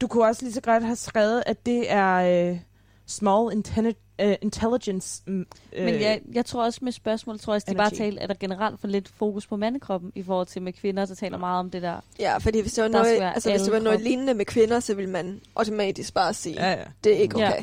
[0.00, 2.58] du kunne også lige så godt have skrevet, at det er øh,
[3.06, 5.22] small intelli- øh, intelligence.
[5.26, 8.22] mm, Øh, Men jeg, jeg tror også med spørgsmål, tror jeg, at de bare taler,
[8.22, 11.38] at der generelt for lidt fokus på mandekroppen i forhold til med kvinder, så taler
[11.38, 12.00] meget om det der.
[12.18, 14.04] Ja, fordi hvis det var Der noget, altså, hvis det var noget krop.
[14.04, 16.84] lignende med kvinder, så ville man automatisk bare sige, Ja, ja.
[17.04, 17.48] det er ikke Ja.
[17.52, 17.62] okay.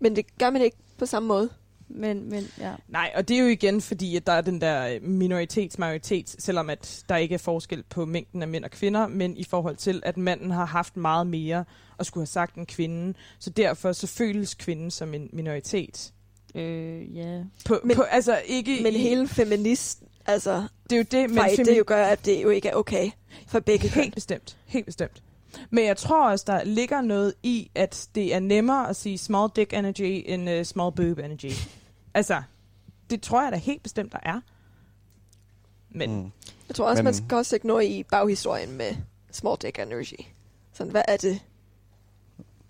[0.00, 1.48] Men det gør man ikke på samme måde.
[1.88, 2.72] Men, men ja.
[2.88, 7.04] Nej, og det er jo igen fordi, at der er den der minoritets-majoritet, selvom at
[7.08, 10.16] der ikke er forskel på mængden af mænd og kvinder, men i forhold til, at
[10.16, 11.64] manden har haft meget mere
[11.98, 13.14] og skulle have sagt en kvinde.
[13.38, 16.12] Så derfor så føles kvinden som en minoritet.
[16.54, 17.42] Øh, ja.
[17.64, 21.38] På, Men- på, altså ikke Men i- hele feminist, altså, det er jo det, men
[21.38, 23.10] fight, femi- det jo gør, at det jo ikke er okay
[23.48, 24.02] for begge køn.
[24.02, 24.56] Helt bestemt.
[24.66, 25.22] Helt bestemt.
[25.70, 29.50] Men jeg tror også, der ligger noget i, at det er nemmere at sige small
[29.56, 31.50] dick energy end uh, small boob energy.
[32.14, 32.42] altså,
[33.10, 34.40] det tror jeg da helt bestemt, der er.
[35.90, 36.30] Men Mm.
[36.68, 38.94] Jeg tror også, Men- man skal også ikke noget i baghistorien med
[39.32, 40.20] small dick energy.
[40.72, 41.40] Sådan, hvad er det?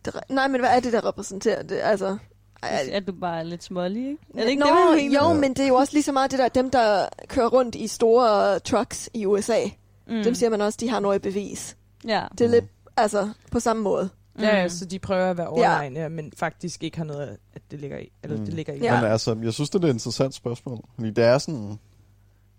[0.04, 1.78] det re- nej, men hvad er det, der repræsenterer det?
[1.82, 2.18] Altså,
[2.62, 4.18] ej, At du bare er lidt smålig, ikke?
[4.34, 5.22] Er det ikke Nå, det, man mener?
[5.28, 7.74] jo, men det er jo også lige så meget det der, dem der kører rundt
[7.74, 9.60] i store trucks i USA.
[10.06, 10.22] Mm.
[10.24, 11.76] Dem siger man også, de har noget bevis.
[12.06, 12.24] Ja.
[12.38, 12.64] Det er lidt,
[12.96, 14.10] altså, på samme måde.
[14.38, 14.62] Ja, Mm.
[14.64, 14.68] mm.
[14.68, 16.08] så de prøver at være overlegne, ja.
[16.08, 18.12] men faktisk ikke har noget, at det ligger i.
[18.22, 18.44] Eller Mm.
[18.44, 18.78] det ligger i.
[18.78, 19.00] Ja.
[19.02, 20.84] Men altså, jeg synes, det er et interessant spørgsmål.
[20.94, 21.78] Fordi det er sådan...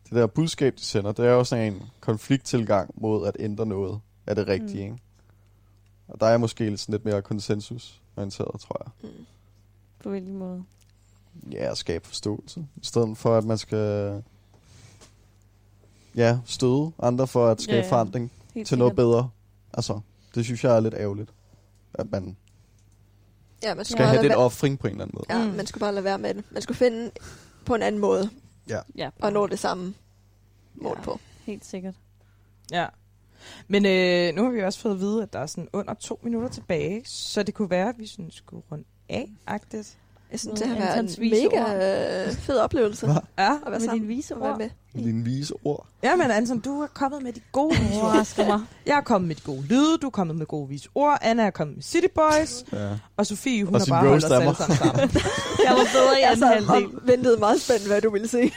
[0.04, 4.00] Det der budskab, de sender, det er jo sådan en konflikttilgang mod at ændre noget
[4.28, 4.94] af det rigtige, Mm.
[4.94, 5.04] ikke?
[6.08, 9.10] Og der er måske lidt, sådan lidt mere konsensusorienteret, tror jeg.
[9.12, 9.26] Mm.
[10.04, 10.64] På hvilken måde?
[11.52, 12.60] Ja, at skabe forståelse.
[12.76, 14.24] I stedet for, at man skal...
[16.16, 17.92] Ja, støde andre for at skabe Ja, ja, ja.
[17.92, 19.30] forandring Helt til noget bedre.
[19.74, 20.00] Altså,
[20.36, 21.34] det synes jeg er lidt ærgerligt.
[21.94, 22.38] At man
[23.64, 25.40] Ja, man skal have den være, offring på en eller anden måde.
[25.40, 25.54] ja, Mm.
[25.56, 26.44] man skulle bare lade være med det.
[26.52, 27.12] Man skulle finde
[27.66, 28.30] på en anden måde
[28.96, 29.94] Ja, og nå det samme
[30.76, 31.04] mål Ja.
[31.04, 31.20] på.
[31.46, 31.96] helt sikkert.
[32.72, 32.86] Ja.
[33.68, 36.20] Men øh, nu har vi også fået at vide, at der er sådan under to
[36.24, 39.98] minutter tilbage, så det kunne være, at vi sådan skulle runde af-agtigt.
[40.32, 43.14] Jeg synes, Med det har været en mega øh, fed oplevelse Hva?
[43.14, 43.20] Ja.
[43.54, 44.58] at være Med sammen dine vise ord.
[44.58, 44.70] med.
[45.04, 45.86] Dine vise ord.
[46.04, 48.04] ja, men Anton, du er kommet med de gode vise ord.
[48.04, 48.60] Overrasker mig.
[48.88, 51.44] Jeg er kommet med de gode lyde, du er kommet med gode vise ord, Anna
[51.46, 52.90] er kommet med City Boys, Ja.
[53.18, 55.10] og Sofie, hun Og har bare holdt os alle sammen sammen.
[55.66, 56.86] Jeg var bedre i Jeg anden sad halvdel.
[56.96, 58.52] og ventede meget spændt, hvad du ville se.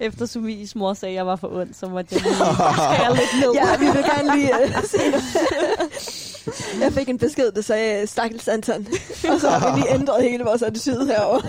[0.00, 3.40] Efter Sumis mor sagde, at jeg var for ond, så måtte jeg lige skære lidt
[3.40, 3.52] ned.
[3.54, 4.98] Ja, vi vil gerne lige uh, se
[6.82, 8.86] Jeg fik en besked, der sagde, stakkels Anton.
[9.28, 11.48] Og så har vi lige ændret hele vores attitude herovre.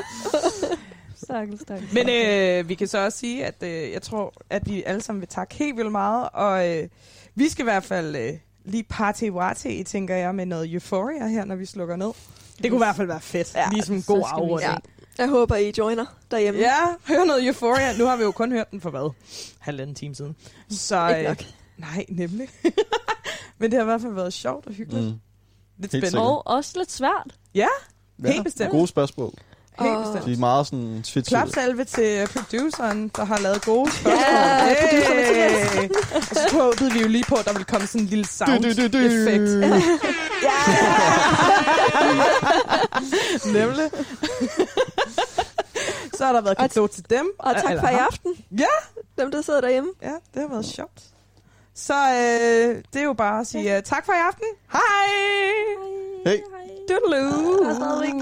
[1.23, 1.94] Stakkels, stakkels.
[1.94, 5.22] Men øh, vi kan så også sige, at øh, jeg tror, at vi alle sammen
[5.22, 6.88] vil takke helt vildt meget, og øh,
[7.36, 8.34] vi skal i hvert fald øh,
[8.65, 12.11] lige party warte, tænker jeg, med noget euphoria her, når vi slukker ned.
[12.61, 14.61] Det kunne i hvert fald være fedt, Ja, ligesom en god afrunding.
[14.61, 14.76] Ja.
[15.17, 16.59] Jeg håber, I joiner derhjemme.
[16.59, 16.77] Ja,
[17.07, 17.97] hør noget Euphoria.
[17.97, 19.11] Nu har vi jo kun hørt den for hvad?
[19.59, 20.35] Halvanden time siden.
[20.69, 21.43] Så, Ikke øh, nok.
[21.77, 22.49] Nej, nemlig.
[23.59, 25.05] Men det har i hvert fald været sjovt og hyggeligt.
[25.05, 25.13] Mm.
[25.79, 26.29] Lidt Helt spændende.
[26.29, 27.27] Og også lidt svært.
[27.55, 27.67] Ja,
[28.23, 28.71] Ja, Helt bestemt.
[28.71, 29.33] Gode spørgsmål.
[29.79, 30.25] helt Og- bestemt.
[30.25, 31.29] De er meget sådan twitchy.
[31.29, 34.13] Klapsalve til produceren, der har lavet gode spørgsmål.
[34.13, 35.91] Ja, producer Mathias.
[36.15, 38.63] Og så håbede vi jo lige på, at der ville komme sådan en lille sound
[38.63, 38.97] Du, du, du, du.
[38.97, 39.49] effekt.
[40.43, 40.51] Ja!
[43.59, 43.89] Nemlig.
[46.22, 47.31] Så har der været Og- kado til dem.
[47.39, 48.34] Og tak for i aften.
[48.60, 48.65] Ja.
[49.22, 49.91] Dem, der sidder derhjemme.
[50.02, 51.02] Ja, det har været sjovt.
[51.76, 54.45] Så øh, det er jo bare at sige uh, tak for i aften.
[54.72, 54.81] Hej!
[56.26, 56.39] Hey.
[56.89, 57.73] Doodaloo!
[57.76, 58.14] Stadigvæk